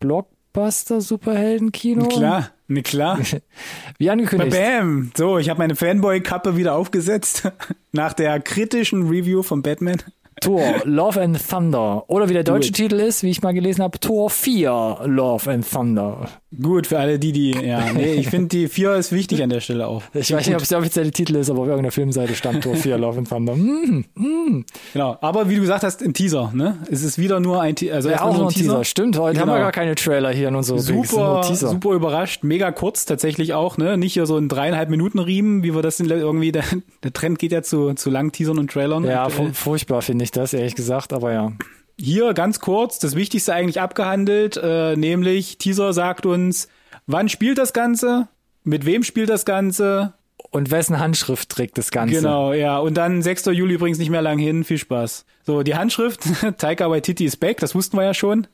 Blockbuster-Superhelden-Kino. 0.00 2.06
Klar, 2.08 2.50
ne 2.70 2.82
klar. 2.82 3.18
Wie 3.98 4.10
angekündigt. 4.10 4.52
Bam! 4.52 5.12
So, 5.16 5.38
ich 5.38 5.48
habe 5.50 5.58
meine 5.58 5.76
Fanboy-Kappe 5.76 6.56
wieder 6.56 6.74
aufgesetzt. 6.74 7.50
Nach 7.92 8.12
der 8.12 8.40
kritischen 8.40 9.08
Review 9.08 9.42
von 9.42 9.62
Batman. 9.62 9.98
Tor, 10.40 10.80
Love 10.84 11.20
and 11.20 11.48
Thunder. 11.48 12.04
Oder 12.08 12.28
wie 12.28 12.32
der 12.32 12.44
deutsche 12.44 12.70
it. 12.70 12.76
Titel 12.76 13.00
ist, 13.00 13.22
wie 13.22 13.30
ich 13.30 13.42
mal 13.42 13.52
gelesen 13.52 13.82
habe, 13.82 14.00
Tor 14.00 14.30
4, 14.30 15.00
Love 15.04 15.50
and 15.50 15.70
Thunder. 15.70 16.28
Gut, 16.60 16.88
für 16.88 16.98
alle 16.98 17.20
die, 17.20 17.30
die, 17.30 17.52
ja, 17.52 17.92
nee, 17.92 18.14
ich 18.14 18.28
finde 18.28 18.48
die 18.48 18.66
vier 18.66 18.96
ist 18.96 19.12
wichtig 19.12 19.40
an 19.44 19.50
der 19.50 19.60
Stelle 19.60 19.86
auch. 19.86 20.02
Ich 20.14 20.32
weiß 20.32 20.44
nicht, 20.48 20.56
ob 20.56 20.62
es 20.62 20.68
der 20.70 20.78
offizielle 20.80 21.12
Titel 21.12 21.36
ist, 21.36 21.48
aber 21.48 21.60
auf 21.60 21.66
irgendeiner 21.68 21.92
Filmseite 21.92 22.34
stand 22.34 22.64
Tor 22.64 22.74
4, 22.74 22.98
Love 22.98 23.18
and 23.18 23.28
Thunder. 23.28 23.54
Mm, 23.54 24.64
Genau, 24.92 25.16
aber 25.20 25.48
wie 25.48 25.54
du 25.54 25.60
gesagt 25.60 25.84
hast, 25.84 26.02
ein 26.02 26.12
Teaser, 26.12 26.50
ne? 26.52 26.78
Es 26.90 27.04
ist 27.04 27.18
wieder 27.18 27.38
nur 27.38 27.60
ein, 27.60 27.76
Te- 27.76 27.92
also 27.94 28.10
ja, 28.10 28.22
auch 28.22 28.36
nur 28.36 28.48
ein 28.48 28.52
Teaser. 28.52 28.82
Stimmt, 28.82 29.16
heute 29.16 29.38
haben 29.38 29.46
Genau. 29.46 29.58
wir 29.58 29.62
gar 29.62 29.70
keine 29.72 29.94
Trailer 29.94 30.30
hier 30.32 30.48
in 30.48 30.56
unserer 30.56 30.78
Dings, 30.82 31.10
Super, 31.10 31.42
Teaser. 31.46 31.68
super 31.68 31.92
überrascht, 31.92 32.42
mega 32.42 32.72
kurz 32.72 33.04
tatsächlich 33.04 33.54
auch, 33.54 33.78
ne? 33.78 33.96
Nicht 33.96 34.14
hier 34.14 34.26
so 34.26 34.36
ein 34.36 34.48
dreieinhalb 34.48 34.90
Minuten 34.90 35.20
Riemen, 35.20 35.62
wie 35.62 35.72
wir 35.72 35.82
das 35.82 36.00
in, 36.00 36.10
irgendwie, 36.10 36.50
der, 36.50 36.64
der 37.04 37.12
Trend 37.12 37.38
geht 37.38 37.52
ja 37.52 37.62
zu, 37.62 37.94
zu 37.94 38.10
langen 38.10 38.32
Teasern 38.32 38.58
und 38.58 38.72
Trailern. 38.72 39.04
Ja, 39.04 39.26
aktuell. 39.26 39.48
fu- 39.50 39.70
furchtbar 39.70 40.02
finde 40.02 40.24
ich 40.24 40.32
das, 40.32 40.52
ehrlich 40.52 40.74
gesagt, 40.74 41.12
aber 41.12 41.32
ja. 41.32 41.52
Hier 42.00 42.32
ganz 42.34 42.60
kurz, 42.60 42.98
das 42.98 43.14
Wichtigste 43.14 43.52
eigentlich 43.52 43.80
abgehandelt, 43.80 44.56
äh, 44.62 44.96
nämlich 44.96 45.58
Teaser 45.58 45.92
sagt 45.92 46.24
uns, 46.26 46.68
wann 47.06 47.28
spielt 47.28 47.58
das 47.58 47.72
Ganze, 47.72 48.28
mit 48.64 48.86
wem 48.86 49.02
spielt 49.02 49.28
das 49.28 49.44
Ganze, 49.44 50.14
Und 50.52 50.70
wessen 50.72 50.98
Handschrift 50.98 51.48
trägt 51.50 51.78
das 51.78 51.90
Ganze? 51.92 52.16
Genau, 52.16 52.52
ja. 52.52 52.78
Und 52.78 52.94
dann 52.96 53.22
6. 53.22 53.46
Juli 53.52 53.74
übrigens 53.74 53.98
nicht 53.98 54.10
mehr 54.10 54.22
lang 54.22 54.38
hin. 54.38 54.64
Viel 54.64 54.78
Spaß. 54.78 55.24
So, 55.44 55.62
die 55.62 55.76
Handschrift, 55.76 56.22
Taika 56.58 56.90
Waititi 56.90 57.24
ist 57.24 57.36
back, 57.36 57.58
das 57.58 57.74
wussten 57.76 57.96
wir 57.98 58.02
ja 58.04 58.14
schon. 58.14 58.46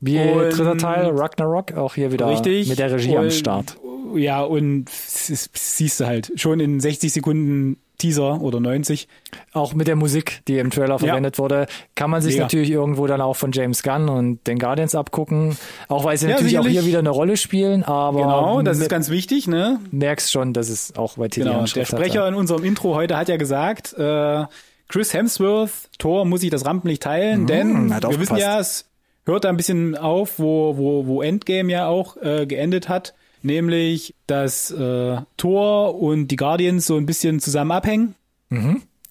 Wie 0.00 0.18
Und- 0.20 0.56
dritter 0.56 0.78
Teil, 0.78 1.06
Ragnarok, 1.10 1.72
auch 1.72 1.94
hier 1.96 2.12
wieder 2.12 2.30
Richtig. 2.30 2.68
mit 2.68 2.78
der 2.78 2.92
Regie 2.92 3.16
am 3.16 3.24
Und- 3.24 3.32
Start. 3.32 3.76
Ja, 4.14 4.40
und 4.42 4.88
siehst 4.88 6.00
du 6.00 6.06
halt, 6.06 6.32
schon 6.36 6.60
in 6.60 6.80
60 6.80 7.12
Sekunden 7.12 7.76
Teaser 7.98 8.40
oder 8.40 8.60
90. 8.60 9.08
Auch 9.52 9.74
mit 9.74 9.88
der 9.88 9.96
Musik, 9.96 10.40
die 10.48 10.58
im 10.58 10.70
Trailer 10.70 10.98
verwendet 10.98 11.38
wurde, 11.38 11.66
kann 11.96 12.10
man 12.10 12.22
sich 12.22 12.34
Mega. 12.34 12.44
natürlich 12.44 12.70
irgendwo 12.70 13.06
dann 13.06 13.20
auch 13.20 13.34
von 13.34 13.52
James 13.52 13.82
Gunn 13.82 14.08
und 14.08 14.46
den 14.46 14.58
Guardians 14.58 14.94
abgucken. 14.94 15.56
Auch 15.88 16.04
weil 16.04 16.16
sie 16.16 16.26
Ja, 16.26 16.32
natürlich 16.32 16.58
auch 16.58 16.62
sicherlich. 16.62 16.80
hier 16.80 16.88
wieder 16.88 16.98
eine 17.00 17.10
Rolle 17.10 17.36
spielen, 17.36 17.82
aber 17.82 18.20
Genau, 18.20 18.62
das 18.62 18.78
ist 18.78 18.88
ganz 18.88 19.10
wichtig, 19.10 19.48
ne? 19.48 19.80
merkst 19.90 20.30
schon, 20.32 20.52
dass 20.52 20.68
es 20.68 20.96
auch 20.96 21.16
bei 21.18 21.28
Tilly 21.28 21.46
Genau, 21.50 21.64
der 21.64 21.82
hat, 21.82 21.88
Sprecher 21.88 22.22
ja. 22.22 22.28
in 22.28 22.34
unserem 22.34 22.64
Intro 22.64 22.94
heute 22.94 23.16
hat 23.16 23.28
ja 23.28 23.36
gesagt, 23.36 23.94
äh, 23.98 24.44
Chris 24.88 25.12
Hemsworth, 25.12 25.70
Thor 25.98 26.24
muss 26.24 26.40
sich 26.40 26.50
das 26.50 26.64
Rampenlicht 26.64 27.02
teilen, 27.02 27.46
denn 27.46 27.68
Hm, 27.68 27.94
hat 27.94 28.08
wir 28.08 28.18
wissen 28.20 28.36
ja, 28.36 28.58
es 28.60 28.86
hört 29.26 29.44
da 29.44 29.50
ein 29.50 29.56
bisschen 29.58 29.96
auf, 29.96 30.38
wo, 30.38 30.76
wo, 30.78 31.06
wo 31.06 31.20
Endgame 31.20 31.70
ja 31.70 31.86
auch 31.88 32.16
äh, 32.16 32.46
geendet 32.46 32.88
hat, 32.88 33.12
nämlich, 33.42 34.14
dass 34.26 34.70
äh, 34.70 35.16
Thor 35.36 36.00
und 36.00 36.28
die 36.28 36.36
Guardians 36.36 36.86
so 36.86 36.96
ein 36.96 37.06
bisschen 37.06 37.40
zusammen 37.40 37.72
abhängen 37.72 38.14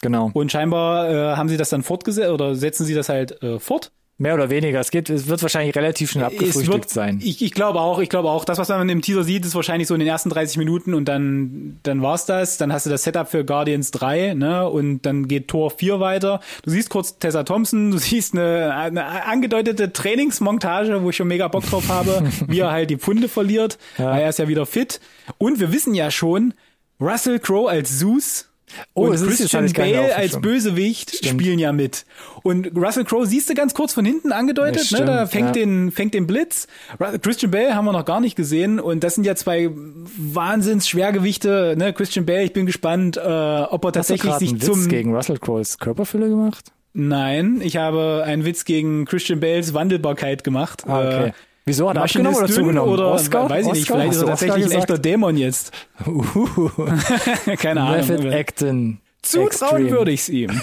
Genau. 0.02 0.30
und 0.34 0.52
scheinbar 0.52 1.10
äh, 1.10 1.36
haben 1.36 1.50
sie 1.50 1.58
das 1.58 1.70
dann 1.70 1.84
fortgesetzt 1.84 2.30
oder 2.30 2.56
setzen 2.56 2.86
sie 2.86 2.94
das 2.94 3.10
halt 3.10 3.42
äh, 3.44 3.60
fort. 3.60 3.92
Mehr 4.20 4.34
oder 4.34 4.50
weniger. 4.50 4.80
Es 4.80 4.90
geht, 4.90 5.12
es 5.12 5.28
wird 5.28 5.44
wahrscheinlich 5.44 5.76
relativ 5.76 6.10
schnell 6.10 6.26
abgefrühstückt 6.26 6.68
es 6.68 6.68
wird, 6.68 6.90
sein. 6.90 7.20
Ich, 7.24 7.44
ich 7.44 7.52
glaube 7.52 7.80
auch, 7.80 8.00
ich 8.00 8.10
glaube 8.10 8.32
auch. 8.32 8.46
Das, 8.46 8.58
was 8.58 8.70
man 8.70 8.90
im 8.90 9.04
Teaser 9.04 9.24
sieht, 9.24 9.46
ist 9.46 9.54
wahrscheinlich 9.54 9.88
so 9.88 9.94
in 9.94 10.00
den 10.00 10.08
ersten 10.08 10.32
30 10.32 10.58
Minuten 10.58 10.96
und 10.96 11.06
dann, 11.06 11.78
dann 11.84 12.02
war's 12.02 12.26
das. 12.26 12.58
Dann 12.58 12.74
hast 12.74 12.88
du 12.88 12.90
das 12.90 13.04
Setup 13.04 13.28
für 13.28 13.46
Guardians 13.46 13.92
3, 13.92 14.34
ne? 14.34 14.68
Und 14.68 15.04
dann 15.04 15.28
geht 15.28 15.48
Tor 15.48 15.70
4 15.70 16.00
weiter. 16.00 16.40
Du 16.64 16.72
siehst 16.72 16.90
kurz 16.90 17.20
Tessa 17.20 17.44
Thompson, 17.44 17.92
du 17.92 17.98
siehst 18.00 18.34
eine, 18.34 18.74
eine 18.74 19.06
angedeutete 19.06 19.94
Trainingsmontage, 19.94 21.04
wo 21.04 21.12
ich 21.12 21.16
schon 21.16 21.28
mega 21.28 21.48
Bock 21.48 21.66
drauf 21.66 21.88
habe, 21.88 22.24
wie 22.48 22.60
er 22.60 22.72
halt 22.72 22.90
die 22.90 22.98
Pfunde 22.98 23.30
verliert. 23.30 23.78
Ja. 24.00 24.12
weil 24.12 24.22
Er 24.24 24.30
ist 24.30 24.40
ja 24.40 24.48
wieder 24.48 24.66
fit. 24.66 25.00
Und 25.38 25.60
wir 25.60 25.72
wissen 25.72 25.94
ja 25.94 26.10
schon, 26.10 26.56
Russell 27.00 27.38
Crowe 27.38 27.70
als 27.70 28.00
Zeus 28.00 28.47
Oh, 28.94 29.08
und 29.08 29.16
Christian 29.16 29.72
Bale 29.74 30.16
als. 30.16 30.42
Bösewicht 30.42 31.26
spielen 31.26 31.58
ja 31.58 31.72
mit. 31.72 32.06
Und 32.44 32.76
Russell 32.76 33.06
Crowe 33.06 33.26
siehst 33.26 33.50
du 33.50 33.54
ganz 33.54 33.74
kurz 33.74 33.94
von 33.94 34.06
hinten 34.06 34.32
angedeutet, 34.32 34.90
Ja, 34.92 35.00
ne? 35.00 35.06
Da 35.06 35.28
stimmt, 35.28 35.32
fängt 35.32 35.56
ja. 35.56 35.64
den, 35.64 35.92
fängt 35.92 36.14
den 36.14 36.28
Blitz. 36.28 36.68
Christian 37.22 37.52
Bale 37.52 37.76
haben 37.76 37.86
wir 37.86 37.94
noch 37.94 38.06
gar 38.06 38.20
nicht 38.20 38.36
gesehen 38.36 38.80
und 38.80 39.04
das 39.04 39.16
sind 39.16 39.24
ja 39.24 39.36
zwei 39.36 39.70
wahnsinns 39.72 40.88
Schwergewichte, 40.88 41.76
ne? 41.78 41.94
Christian 41.94 42.26
Bale, 42.26 42.44
ich 42.44 42.54
bin 42.54 42.66
gespannt, 42.66 43.18
äh, 43.18 43.20
ob 43.20 43.26
er 43.26 43.30
Hast 43.30 43.74
du 43.74 43.92
tatsächlich 43.92 44.34
sich 44.36 44.50
einen 44.50 44.62
zum 44.62 44.82
Witz 44.82 44.90
gegen 44.90 45.16
Russell 45.16 45.38
Crowes 45.40 45.78
Körperfülle 45.80 46.30
gemacht? 46.30 46.72
Nein, 46.94 47.62
ich 47.62 47.78
habe 47.78 48.24
einen 48.26 48.44
Witz 48.44 48.66
gegen 48.66 49.06
Christian 49.06 49.40
Bales 49.40 49.74
Wandelbarkeit 49.74 50.44
gemacht. 50.44 50.84
Ah, 50.88 51.00
okay. 51.00 51.34
Äh, 51.68 51.70
Wieso 51.70 51.90
hat 51.90 51.98
er 51.98 52.04
abgenommen 52.04 52.38
oder 52.38 52.48
zugenommen? 52.48 52.94
Oder, 52.94 53.12
Oscar? 53.12 53.50
Weiß 53.50 53.68
ich 53.68 53.74
nicht, 53.74 53.82
Oscar? 53.84 53.96
vielleicht 53.98 54.14
ist 54.14 54.22
er 54.22 54.28
tatsächlich 54.28 54.66
ein 54.66 54.72
echter 54.72 54.98
Dämon 54.98 55.38
jetzt. 55.38 55.72
Uhuhu. 56.06 56.70
Keine 57.58 57.82
Ahnung. 57.82 58.32
Acton. 58.32 59.00
Zutrauen 59.22 59.90
würde 59.90 60.12
ich 60.12 60.22
es 60.22 60.30
ihm. 60.30 60.62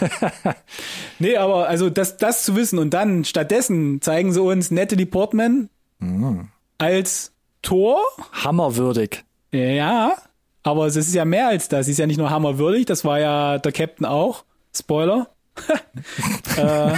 nee, 1.18 1.36
aber 1.36 1.68
also 1.68 1.90
das, 1.90 2.16
das 2.16 2.44
zu 2.44 2.56
wissen 2.56 2.78
und 2.78 2.94
dann 2.94 3.24
stattdessen 3.24 4.00
zeigen 4.00 4.32
sie 4.32 4.40
uns 4.40 4.70
Natalie 4.70 5.06
Portman 5.06 5.68
Mhm. 5.98 6.48
als 6.78 7.32
Tor. 7.62 7.98
Hammerwürdig. 8.32 9.24
Ja, 9.52 10.16
aber 10.62 10.86
es 10.86 10.96
ist 10.96 11.14
ja 11.14 11.24
mehr 11.24 11.48
als 11.48 11.68
das. 11.68 11.86
Sie 11.86 11.92
ist 11.92 11.98
ja 11.98 12.06
nicht 12.06 12.18
nur 12.18 12.30
hammerwürdig, 12.30 12.86
das 12.86 13.04
war 13.04 13.20
ja 13.20 13.58
der 13.58 13.72
Captain 13.72 14.06
auch. 14.06 14.44
Spoiler. 14.74 15.28
äh, 16.56 16.92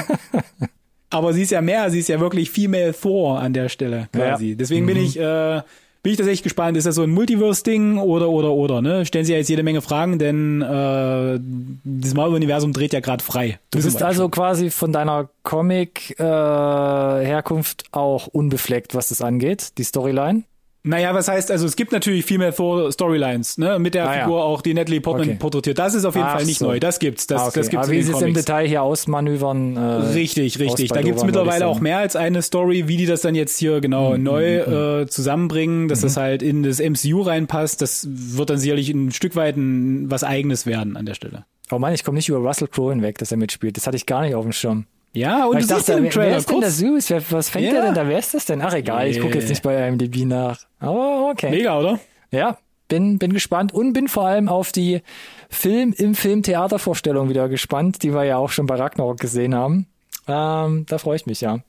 aber 1.16 1.32
sie 1.32 1.42
ist 1.42 1.50
ja 1.50 1.60
mehr, 1.60 1.90
sie 1.90 2.00
ist 2.00 2.08
ja 2.08 2.20
wirklich 2.20 2.50
Female 2.50 2.94
Thor 2.94 3.40
an 3.40 3.52
der 3.52 3.68
Stelle 3.68 4.08
quasi. 4.12 4.50
Ja. 4.50 4.56
Deswegen 4.56 4.86
bin 4.86 4.96
ich 4.96 5.18
äh, 5.18 5.62
bin 6.06 6.12
ich 6.12 6.18
tatsächlich 6.18 6.44
gespannt. 6.44 6.76
Ist 6.76 6.86
das 6.86 6.94
so 6.94 7.02
ein 7.02 7.10
Multiverse-Ding 7.10 7.98
oder 7.98 8.28
oder 8.28 8.52
oder? 8.52 8.80
Ne? 8.80 9.04
Stellen 9.06 9.24
Sie 9.24 9.32
ja 9.32 9.38
jetzt 9.38 9.48
jede 9.48 9.64
Menge 9.64 9.82
Fragen, 9.82 10.20
denn 10.20 10.62
äh, 10.62 11.40
das 11.82 12.14
Marvel-Universum 12.14 12.72
dreht 12.72 12.92
ja 12.92 13.00
gerade 13.00 13.24
frei. 13.24 13.58
Du 13.72 13.82
bist 13.82 14.00
also 14.00 14.28
quasi 14.28 14.70
von 14.70 14.92
deiner 14.92 15.28
Comic-Herkunft 15.42 17.86
auch 17.90 18.28
unbefleckt, 18.28 18.94
was 18.94 19.08
das 19.08 19.20
angeht, 19.20 19.78
die 19.78 19.84
Storyline. 19.84 20.44
Naja, 20.86 21.12
was 21.14 21.26
heißt, 21.28 21.50
also 21.50 21.66
es 21.66 21.74
gibt 21.76 21.90
natürlich 21.92 22.24
Female 22.24 22.54
Thor 22.54 22.90
Storylines, 22.92 23.58
ne, 23.58 23.78
mit 23.78 23.94
der 23.94 24.08
Ah, 24.08 24.14
ja. 24.16 24.22
Figur 24.22 24.44
auch, 24.44 24.62
die 24.62 24.72
Natalie 24.72 25.00
Portman 25.00 25.28
Okay. 25.30 25.36
porträtiert. 25.38 25.78
Das 25.78 25.94
ist 25.94 26.04
auf 26.04 26.14
jeden 26.14 26.26
Ach 26.28 26.36
Fall 26.36 26.44
nicht 26.46 26.58
so. 26.58 26.66
neu. 26.66 26.78
Das 26.80 26.98
gibt's. 27.00 27.26
Das, 27.26 27.42
Ah, 27.42 27.46
okay. 27.48 27.58
das 27.60 27.70
gibt's 27.70 27.86
Aber 27.88 27.92
wie 27.96 28.02
sie 28.02 28.12
es 28.12 28.22
im. 28.22 28.34
Detail 28.34 28.66
hier 28.68 28.82
ausmanövern. 28.82 29.76
Äh, 29.76 29.80
Richtig, 30.14 30.58
richtig. 30.60 30.90
Da 30.90 31.02
gibt's 31.02 31.24
mittlerweile 31.24 31.66
auch 31.66 31.80
mehr 31.80 31.98
als 31.98 32.14
eine 32.16 32.40
Story, 32.42 32.88
wie 32.88 32.96
die 32.96 33.06
das 33.06 33.20
dann 33.22 33.34
jetzt 33.34 33.58
hier 33.58 33.80
genau 33.80 34.16
Mhm, 34.16 34.22
neu 34.22 34.56
äh, 35.02 35.06
zusammenbringen, 35.06 35.88
dass 35.88 36.00
das 36.02 36.16
halt 36.16 36.42
in 36.42 36.62
das 36.62 36.78
MCU 36.80 37.22
reinpasst. 37.22 37.82
Das 37.82 38.06
wird 38.08 38.50
dann 38.50 38.58
sicherlich 38.58 38.88
ein 38.90 39.10
Stück 39.12 39.34
weit 39.36 39.56
ein, 39.56 40.10
was 40.10 40.22
eigenes 40.24 40.66
werden 40.66 40.96
an 40.96 41.04
der 41.06 41.14
Stelle. 41.14 41.44
Oh 41.72 41.78
Mann, 41.80 41.92
ich 41.94 42.04
komme 42.04 42.14
nicht 42.16 42.28
über 42.28 42.38
Russell 42.38 42.68
Crowe 42.68 42.92
hinweg, 42.92 43.18
dass 43.18 43.32
er 43.32 43.38
mitspielt. 43.38 43.76
Das 43.76 43.88
hatte 43.88 43.96
ich 43.96 44.06
gar 44.06 44.22
nicht 44.22 44.36
auf 44.36 44.44
dem 44.44 44.52
Schirm. 44.52 44.86
Ja, 45.16 45.46
und 45.46 45.54
Weil 45.54 45.62
du 45.62 45.66
siehst 45.68 45.88
dachte, 45.88 45.92
im 45.98 46.04
wer, 46.04 46.10
Trailer 46.10 46.30
wer 46.30 46.36
ist 46.36 46.50
denn 46.50 46.60
der 46.60 46.68
kurz. 46.68 46.78
Zeus? 47.06 47.10
Wer, 47.10 47.22
was 47.38 47.48
fängt 47.48 47.66
Ja. 47.66 47.72
der 47.72 47.82
denn 47.82 47.94
da? 47.94 48.06
Wer 48.08 48.18
ist 48.18 48.34
das 48.34 48.44
denn? 48.44 48.60
Ach 48.60 48.74
egal, 48.74 49.08
ich 49.08 49.20
gucke 49.20 49.38
jetzt 49.38 49.48
nicht 49.48 49.62
bei 49.62 49.88
IMDb 49.88 50.24
nach. 50.26 50.58
Aber 50.78 51.30
okay. 51.30 51.50
Mega, 51.50 51.78
oder? 51.78 51.98
Ja, 52.30 52.58
bin, 52.88 53.18
bin 53.18 53.32
gespannt 53.32 53.72
und 53.72 53.92
bin 53.94 54.08
vor 54.08 54.26
allem 54.26 54.48
auf 54.48 54.72
die 54.72 55.00
Film 55.48 55.94
im 55.96 56.14
Film 56.14 56.42
Theatervorstellung 56.42 57.28
wieder 57.30 57.48
gespannt, 57.48 58.02
die 58.02 58.12
wir 58.12 58.24
ja 58.24 58.36
auch 58.36 58.50
schon 58.50 58.66
bei 58.66 58.74
Ragnarok 58.76 59.18
gesehen 59.18 59.54
haben. 59.54 59.86
Ähm, 60.28 60.84
da 60.88 60.98
freue 60.98 61.16
ich 61.16 61.24
mich, 61.26 61.40
ja. 61.40 61.60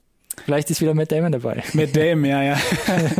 Vielleicht 0.44 0.70
ist 0.70 0.80
wieder 0.80 0.94
Matt 0.94 1.10
Damon 1.10 1.32
dabei. 1.32 1.62
Mit 1.72 1.96
dem, 1.96 2.24
ja, 2.24 2.42
ja. 2.42 2.56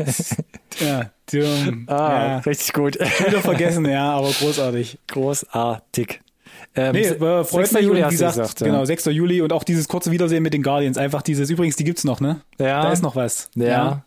ja, 0.80 1.10
dumm. 1.32 1.84
Ah, 1.88 1.94
ja. 2.26 2.38
richtig 2.38 2.72
gut. 2.74 2.98
Wieder 3.00 3.40
vergessen, 3.40 3.84
ja, 3.86 4.12
aber 4.12 4.30
großartig. 4.30 4.98
Großartig. 5.08 6.20
Ähm, 6.78 6.92
Nee, 6.92 7.06
äh, 7.06 7.44
freut 7.44 7.66
6. 7.66 7.72
mich 7.72 7.82
Juli 7.82 8.00
hast 8.02 8.10
gesagt, 8.12 8.36
gesagt, 8.36 8.60
ja. 8.60 8.66
genau, 8.66 8.84
6. 8.84 9.06
Juli 9.06 9.42
und 9.42 9.52
auch 9.52 9.64
dieses 9.64 9.88
kurze 9.88 10.10
Wiedersehen 10.10 10.42
mit 10.42 10.54
den 10.54 10.62
Guardians, 10.62 10.96
einfach 10.96 11.22
dieses, 11.22 11.50
übrigens, 11.50 11.76
die 11.76 11.84
gibt's 11.84 12.04
noch, 12.04 12.20
ne? 12.20 12.40
Ja. 12.58 12.82
Da 12.82 12.92
ist 12.92 13.02
noch 13.02 13.16
was. 13.16 13.50
Ja. 13.54 14.04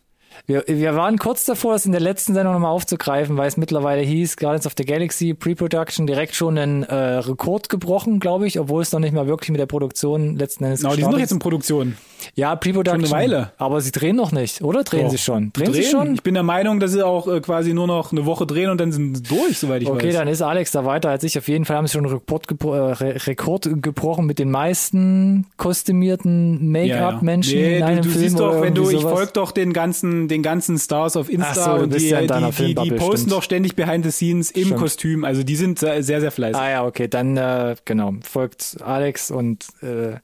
Wir, 0.48 0.64
wir 0.68 0.96
waren 0.96 1.18
kurz 1.18 1.46
davor, 1.46 1.76
es 1.76 1.86
in 1.86 1.92
der 1.92 2.02
letzten 2.02 2.34
Sendung 2.34 2.54
nochmal 2.54 2.72
aufzugreifen, 2.72 3.38
weil 3.38 3.48
es 3.48 3.58
mittlerweile 3.58 4.02
hieß, 4.02 4.38
Guardians 4.38 4.66
of 4.66 4.74
the 4.78 4.86
Galaxy 4.86 5.34
Pre-Production 5.34 6.08
direkt 6.08 6.36
schon 6.36 6.58
einen 6.58 6.84
äh, 6.84 6.94
Rekord 6.96 7.70
gebrochen, 7.70 8.20
glaube 8.20 8.48
ich, 8.48 8.60
obwohl 8.60 8.82
es 8.82 8.92
noch 8.92 9.00
nicht 9.00 9.14
mal 9.14 9.28
wirklich 9.28 9.50
mit 9.52 9.60
der 9.60 9.66
Produktion 9.68 10.36
letzten 10.38 10.64
Endes 10.66 10.82
Genau, 10.82 10.92
die 10.92 11.02
sind 11.02 11.04
noch 11.04 11.18
gestartet 11.18 11.22
jetzt 11.22 11.32
in 11.32 11.40
Produktion. 11.40 11.98
Ja, 12.36 12.56
Pre-Production. 12.56 13.06
Schon 13.06 13.14
eine 13.16 13.24
Weile. 13.32 13.52
Aber 13.58 13.82
sie 13.82 13.92
drehen 13.92 14.16
noch 14.16 14.32
nicht, 14.32 14.62
oder? 14.62 14.84
Drehen 14.84 15.04
Doch. 15.06 15.12
sie 15.12 15.18
schon? 15.18 15.52
Drehen, 15.54 15.74
sie 15.74 15.84
schon? 15.84 16.14
Ich 16.16 16.24
bin 16.24 16.34
der 16.36 16.44
Meinung, 16.44 16.80
dass 16.80 16.92
sie 16.92 17.04
auch 17.06 17.28
äh, 17.28 17.40
quasi 17.42 17.74
nur 17.74 17.88
noch 17.88 18.12
eine 18.12 18.26
Woche 18.26 18.46
drehen 18.46 18.70
und 18.70 18.80
dann 18.80 18.92
sind 18.92 19.16
sie 19.18 19.24
durch, 19.24 19.58
soweit 19.58 19.82
ich 19.82 19.90
Okay, 19.90 20.10
weiß. 20.10 20.14
dann 20.16 20.28
ist 20.28 20.42
Alex 20.42 20.72
da 20.72 20.86
weiter 20.86 21.10
als 21.10 21.24
ich. 21.24 21.38
Auf 21.38 21.48
jeden 21.48 21.66
Fall 21.66 21.78
haben 21.78 21.88
sie 21.88 21.94
schon 21.94 22.06
einen 22.06 22.14
Rekord, 22.14 22.48
gebro 22.48 22.74
äh, 22.76 22.92
Re 22.94 23.28
Rekord 23.28 23.70
gebrochen 23.82 24.26
mit 24.26 24.38
den 24.40 24.52
meisten 24.52 25.48
kostümierten 25.58 26.72
Make-up-Menschen 26.72 27.60
Nee, 27.60 27.78
in 27.78 27.84
einem 27.84 27.98
du, 27.98 28.04
du 28.04 28.10
Film. 28.10 28.24
siehst 28.24 28.40
doch, 28.40 28.62
wenn 28.62 28.76
du, 28.76 28.90
ich 28.90 29.02
folge 29.02 29.32
doch 29.34 29.52
den 29.52 29.74
ganzen, 29.74 30.28
den 30.32 30.42
ganzen 30.42 30.80
Stars 30.80 31.16
auf 31.16 31.30
Insta 31.30 31.78
so, 31.78 31.84
und 31.84 31.94
die, 31.94 32.10
ja 32.10 32.20
in 32.20 32.28
deiner 32.28 32.52
die, 32.52 32.74
die, 32.74 32.82
die 32.84 32.92
posten 32.92 33.18
stimmt. 33.18 33.32
doch 33.34 33.44
ständig 33.44 33.76
behind 33.76 34.04
the 34.06 34.12
scenes 34.12 34.50
im 34.52 34.66
Stimmt. 34.66 34.80
Kostüm. 34.80 35.24
Also 35.26 35.44
die 35.44 35.56
sind 35.56 35.78
sehr, 35.78 36.02
sehr, 36.02 36.32
fleißig. 36.32 36.60
Ah 36.60 36.70
ja, 36.70 36.86
okay, 36.86 37.08
dann 37.08 37.38
äh, 37.38 37.76
genau, 37.86 38.14
folgt 38.24 38.78
Alex 38.84 39.30
und 39.30 39.66
äh, 39.82 40.16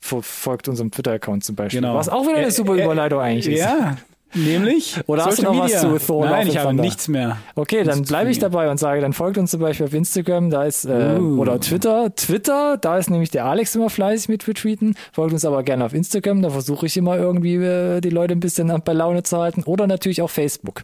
fo- 0.00 0.22
folgt 0.22 0.68
unserem 0.68 0.90
Twitter-Account 0.90 1.44
zum 1.44 1.56
Beispiel. 1.56 1.80
Genau. 1.80 1.94
Was 1.96 2.08
auch 2.08 2.22
wieder 2.22 2.36
eine 2.36 2.46
Äh, 2.46 2.50
super 2.52 2.76
äh, 2.76 2.84
Überleitung 2.84 3.20
eigentlich 3.20 3.48
ist. 3.48 3.60
Ja, 3.60 3.96
nämlich. 4.34 4.98
Oder 5.06 5.24
hast 5.26 5.38
du 5.38 5.42
Social 5.42 5.54
noch 5.56 5.64
was 5.64 5.72
Media. 5.82 5.98
zu 5.98 6.06
Thor 6.06 6.26
Nein, 6.26 6.46
ich 6.48 6.56
habe 6.58 6.68
Thunder? 6.68 6.82
nichts 6.82 7.08
mehr. 7.08 7.38
Okay, 7.54 7.84
dann 7.84 8.02
bleibe 8.02 8.30
ich 8.30 8.38
dabei 8.38 8.70
und 8.70 8.78
sage, 8.78 9.00
dann 9.00 9.12
folgt 9.12 9.38
uns 9.38 9.50
zum 9.50 9.60
Beispiel 9.60 9.86
auf 9.86 9.94
Instagram, 9.94 10.50
da 10.50 10.64
ist, 10.64 10.84
äh, 10.84 11.16
Uh. 11.18 11.40
oder 11.40 11.60
Twitter, 11.60 12.14
Twitter, 12.14 12.76
da 12.76 12.98
ist 12.98 13.10
nämlich 13.10 13.30
der 13.30 13.44
Alex 13.46 13.74
immer 13.74 13.90
fleißig 13.90 14.28
mit 14.28 14.46
retweeten. 14.46 14.94
Folgt 15.12 15.32
uns 15.32 15.44
aber 15.44 15.62
gerne 15.62 15.84
auf 15.84 15.94
Instagram, 15.94 16.42
da 16.42 16.50
versuche 16.50 16.86
ich 16.86 16.96
immer 16.96 17.16
irgendwie 17.16 17.54
äh, 17.56 18.00
die 18.00 18.10
Leute 18.10 18.34
ein 18.34 18.40
bisschen 18.40 18.72
bei 18.84 18.92
Laune 18.92 19.22
zu 19.22 19.38
halten. 19.38 19.62
Oder 19.64 19.86
natürlich 19.86 20.22
auch 20.22 20.30
Facebook. 20.30 20.82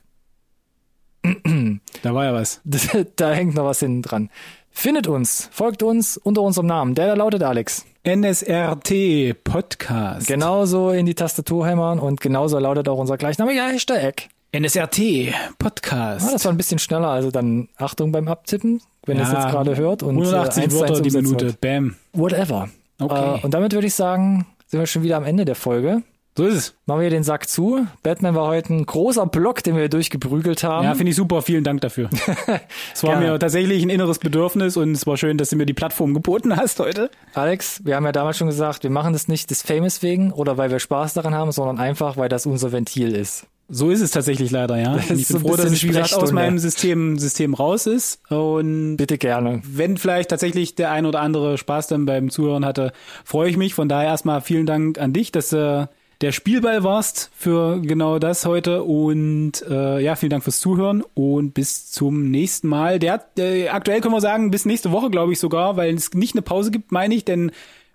Da 1.23 2.15
war 2.15 2.25
ja 2.25 2.33
was. 2.33 2.61
da 3.17 3.33
hängt 3.33 3.55
noch 3.55 3.65
was 3.65 3.81
hinten 3.81 4.03
dran. 4.03 4.31
Findet 4.71 5.07
uns, 5.07 5.49
folgt 5.53 5.83
uns 5.83 6.17
unter 6.17 6.43
unserem 6.43 6.67
Namen. 6.67 6.95
Der 6.95 7.07
da 7.07 7.15
lautet 7.15 7.43
Alex. 7.43 7.85
NSRT 8.05 9.45
Podcast. 9.45 10.27
Genauso 10.27 10.91
in 10.91 11.07
die 11.07 11.15
Tastatur 11.15 11.69
hämmern 11.69 12.01
und 12.01 12.21
genauso 12.21 12.59
lautet 12.59 12.89
auch 12.89 12.99
unser 12.99 13.17
gleichnamiger 13.17 13.69
Hashtag. 13.69 14.29
NSRT 14.51 15.33
Podcast. 15.57 16.27
Ah, 16.29 16.33
das 16.33 16.45
war 16.45 16.53
ein 16.53 16.57
bisschen 16.57 16.81
schneller, 16.81 17.07
also 17.07 17.31
dann 17.31 17.69
Achtung 17.77 18.11
beim 18.11 18.27
Abtippen, 18.27 18.83
wenn 19.07 19.19
ihr 19.19 19.23
es 19.23 19.31
jetzt 19.31 19.51
gerade 19.51 19.77
hört. 19.77 20.03
Und, 20.03 20.17
180 20.17 20.61
äh, 20.61 20.65
eins 20.65 20.75
zu 20.75 20.81
Wörter 20.81 20.95
eins 20.95 21.03
die 21.03 21.09
umsetzen 21.17 21.25
Minute. 21.27 21.45
wollt. 21.47 21.61
Bam. 21.61 21.97
Whatever. 22.13 22.69
Okay. 23.01 23.37
Äh, 23.39 23.45
und 23.45 23.55
damit 23.55 23.73
würde 23.73 23.87
ich 23.87 23.95
sagen, 23.95 24.47
sind 24.67 24.81
wir 24.81 24.87
schon 24.89 25.05
wieder 25.05 25.17
am 25.17 25.25
Ende 25.25 25.45
der 25.45 25.55
Folge. 25.55 26.03
So 26.35 26.47
ist 26.47 26.55
es. 26.55 26.75
Machen 26.87 27.03
wir 27.03 27.11
den 27.11 27.25
Sack 27.25 27.47
zu. 27.47 27.87
Batman 28.03 28.35
war 28.35 28.47
heute 28.47 28.73
ein 28.73 28.87
großer 28.87 29.27
Block, 29.27 29.63
den 29.63 29.77
wir 29.77 29.91
durchgeprügelt 29.91 30.65
haben. 30.65 30.85
Ja, 30.85 30.95
finde 30.95 31.11
ich 31.11 31.17
super. 31.17 31.43
Vielen 31.43 31.63
Dank 31.63 31.83
dafür. 31.83 32.09
Es 32.95 33.03
war 33.03 33.19
mir 33.19 33.39
tatsächlich 33.39 33.83
ein 33.83 33.91
inneres 33.91 34.19
Bedürfnis 34.19 34.77
und 34.77 34.93
es 34.93 35.07
war 35.07 35.17
schön, 35.17 35.37
dass 35.39 35.51
du 35.51 35.57
mir 35.57 35.67
die 35.67 35.75
Plattform 35.75 36.15
geboten 36.15 36.57
hast 36.57 36.79
heute. 36.81 37.11
Alex, 37.35 37.85
wir 37.85 37.97
haben 37.97 38.05
ja 38.05 38.13
damals 38.13 38.39
schon 38.39 38.47
gesagt, 38.47 38.83
wir 38.83 38.91
machen 38.91 39.13
das 39.13 39.29
nicht 39.29 39.51
des 39.51 39.63
Famous 39.63 40.03
wegen 40.03 40.33
oder 40.33 40.57
weil 40.57 40.71
wir 40.71 40.79
Spaß 40.79 41.15
daran 41.15 41.35
haben, 41.35 41.53
sondern 41.53 41.79
einfach, 41.79 42.17
weil 42.17 42.29
das 42.29 42.47
unser 42.47 42.73
Ventil 42.73 43.15
ist. 43.15 43.47
So 43.69 43.91
ist 43.91 44.01
es 44.01 44.11
tatsächlich 44.11 44.51
leider, 44.51 44.77
ja. 44.77 44.97
Das 44.97 45.11
ich 45.11 45.27
so 45.27 45.39
bin 45.39 45.45
ein 45.45 45.49
froh, 45.49 45.57
dass 45.57 45.73
es, 45.73 45.83
wie 45.83 45.89
gesagt, 45.89 46.15
aus 46.15 46.33
meinem 46.33 46.59
System, 46.59 47.19
System 47.19 47.55
raus 47.55 47.87
ist. 47.87 48.21
Und 48.31 48.97
Bitte 48.97 49.19
gerne. 49.19 49.63
wenn 49.65 49.97
vielleicht 49.97 50.31
tatsächlich 50.31 50.75
der 50.75 50.91
ein 50.91 51.07
oder 51.07 51.21
andere 51.21 51.57
Spaß 51.57 51.87
dann 51.89 52.05
beim 52.05 52.31
Zuhören 52.31 52.65
hatte, 52.65 52.93
freue 53.25 53.49
ich 53.49 53.57
mich. 53.57 53.75
Von 53.75 53.89
daher 53.89 54.09
erstmal 54.09 54.41
vielen 54.43 54.67
Dank 54.67 54.99
an 54.99 55.13
dich, 55.13 55.33
dass 55.33 55.51
du 55.51 55.89
der 56.23 56.31
Spielball 56.33 56.85
warst 56.85 57.31
für 57.35 57.81
genau 57.83 58.19
das 58.21 58.47
heute. 58.47 58.85
Und 58.85 59.63
äh, 59.69 60.01
ja, 60.01 60.15
vielen 60.15 60.31
Dank 60.31 60.45
fürs 60.45 60.61
Zuhören 60.61 61.03
und 61.15 61.53
bis 61.53 61.91
zum 61.91 62.31
nächsten 62.31 62.69
Mal. 62.69 63.01
Der, 63.01 63.25
äh, 63.37 63.69
aktuell 63.69 64.01
können 64.01 64.15
wir 64.15 64.21
sagen, 64.21 64.53
bis 64.53 64.65
nächste 64.65 64.93
Woche, 64.93 65.11
glaube 65.11 65.33
ich 65.33 65.41
sogar, 65.41 65.77
weil 65.77 65.95
es 65.95 66.15
nicht 66.15 66.35
eine 66.35 66.43
Pause 66.43 66.71
gibt, 66.71 66.93
meine 66.93 67.15
ich, 67.15 67.25
denn 67.25 67.51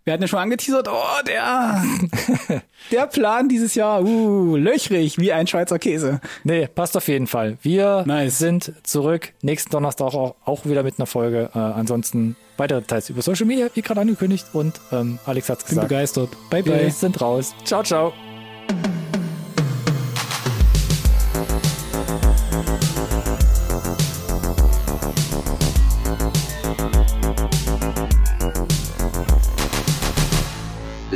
wir 0.08 0.14
hatten 0.14 0.24
ja 0.24 0.30
schon 0.30 0.40
angeteasert, 0.40 0.88
oh, 0.90 1.24
der, 1.28 1.84
der 2.92 3.08
Plan 3.08 3.50
dieses 3.50 3.76
Jahr, 3.76 4.02
uh, 4.02 4.56
löchrig 4.56 5.18
wie 5.18 5.34
ein 5.34 5.48
Schweizer 5.48 5.80
Käse. 5.80 6.22
Nee, 6.46 6.68
passt 6.68 6.96
auf 6.96 7.10
jeden 7.10 7.28
Fall. 7.28 7.58
Wir 7.62 8.06
Nice. 8.08 8.40
sind 8.40 8.72
zurück 8.84 9.34
nächsten 9.42 9.70
Donnerstag 9.70 10.14
auch, 10.14 10.36
auch 10.46 10.66
wieder 10.66 10.84
mit 10.84 10.98
einer 10.98 11.08
Folge. 11.08 11.50
Äh, 11.54 11.60
ansonsten 11.60 12.38
weitere 12.56 12.80
Details 12.80 13.10
über 13.10 13.22
Social 13.22 13.46
Media, 13.46 13.68
wie 13.74 13.82
gerade 13.82 14.00
angekündigt. 14.00 14.46
Und 14.54 14.80
ähm, 14.94 15.20
Alex 15.26 15.50
hat's 15.50 15.66
Bin 15.66 15.72
gesagt. 15.72 15.90
begeistert. 15.90 16.30
Bye, 16.50 16.64
Wir 16.66 16.72
bye. 16.72 16.90
sind 16.90 17.20
raus. 17.20 17.54
Ciao, 17.66 17.84
ciao. 17.84 18.14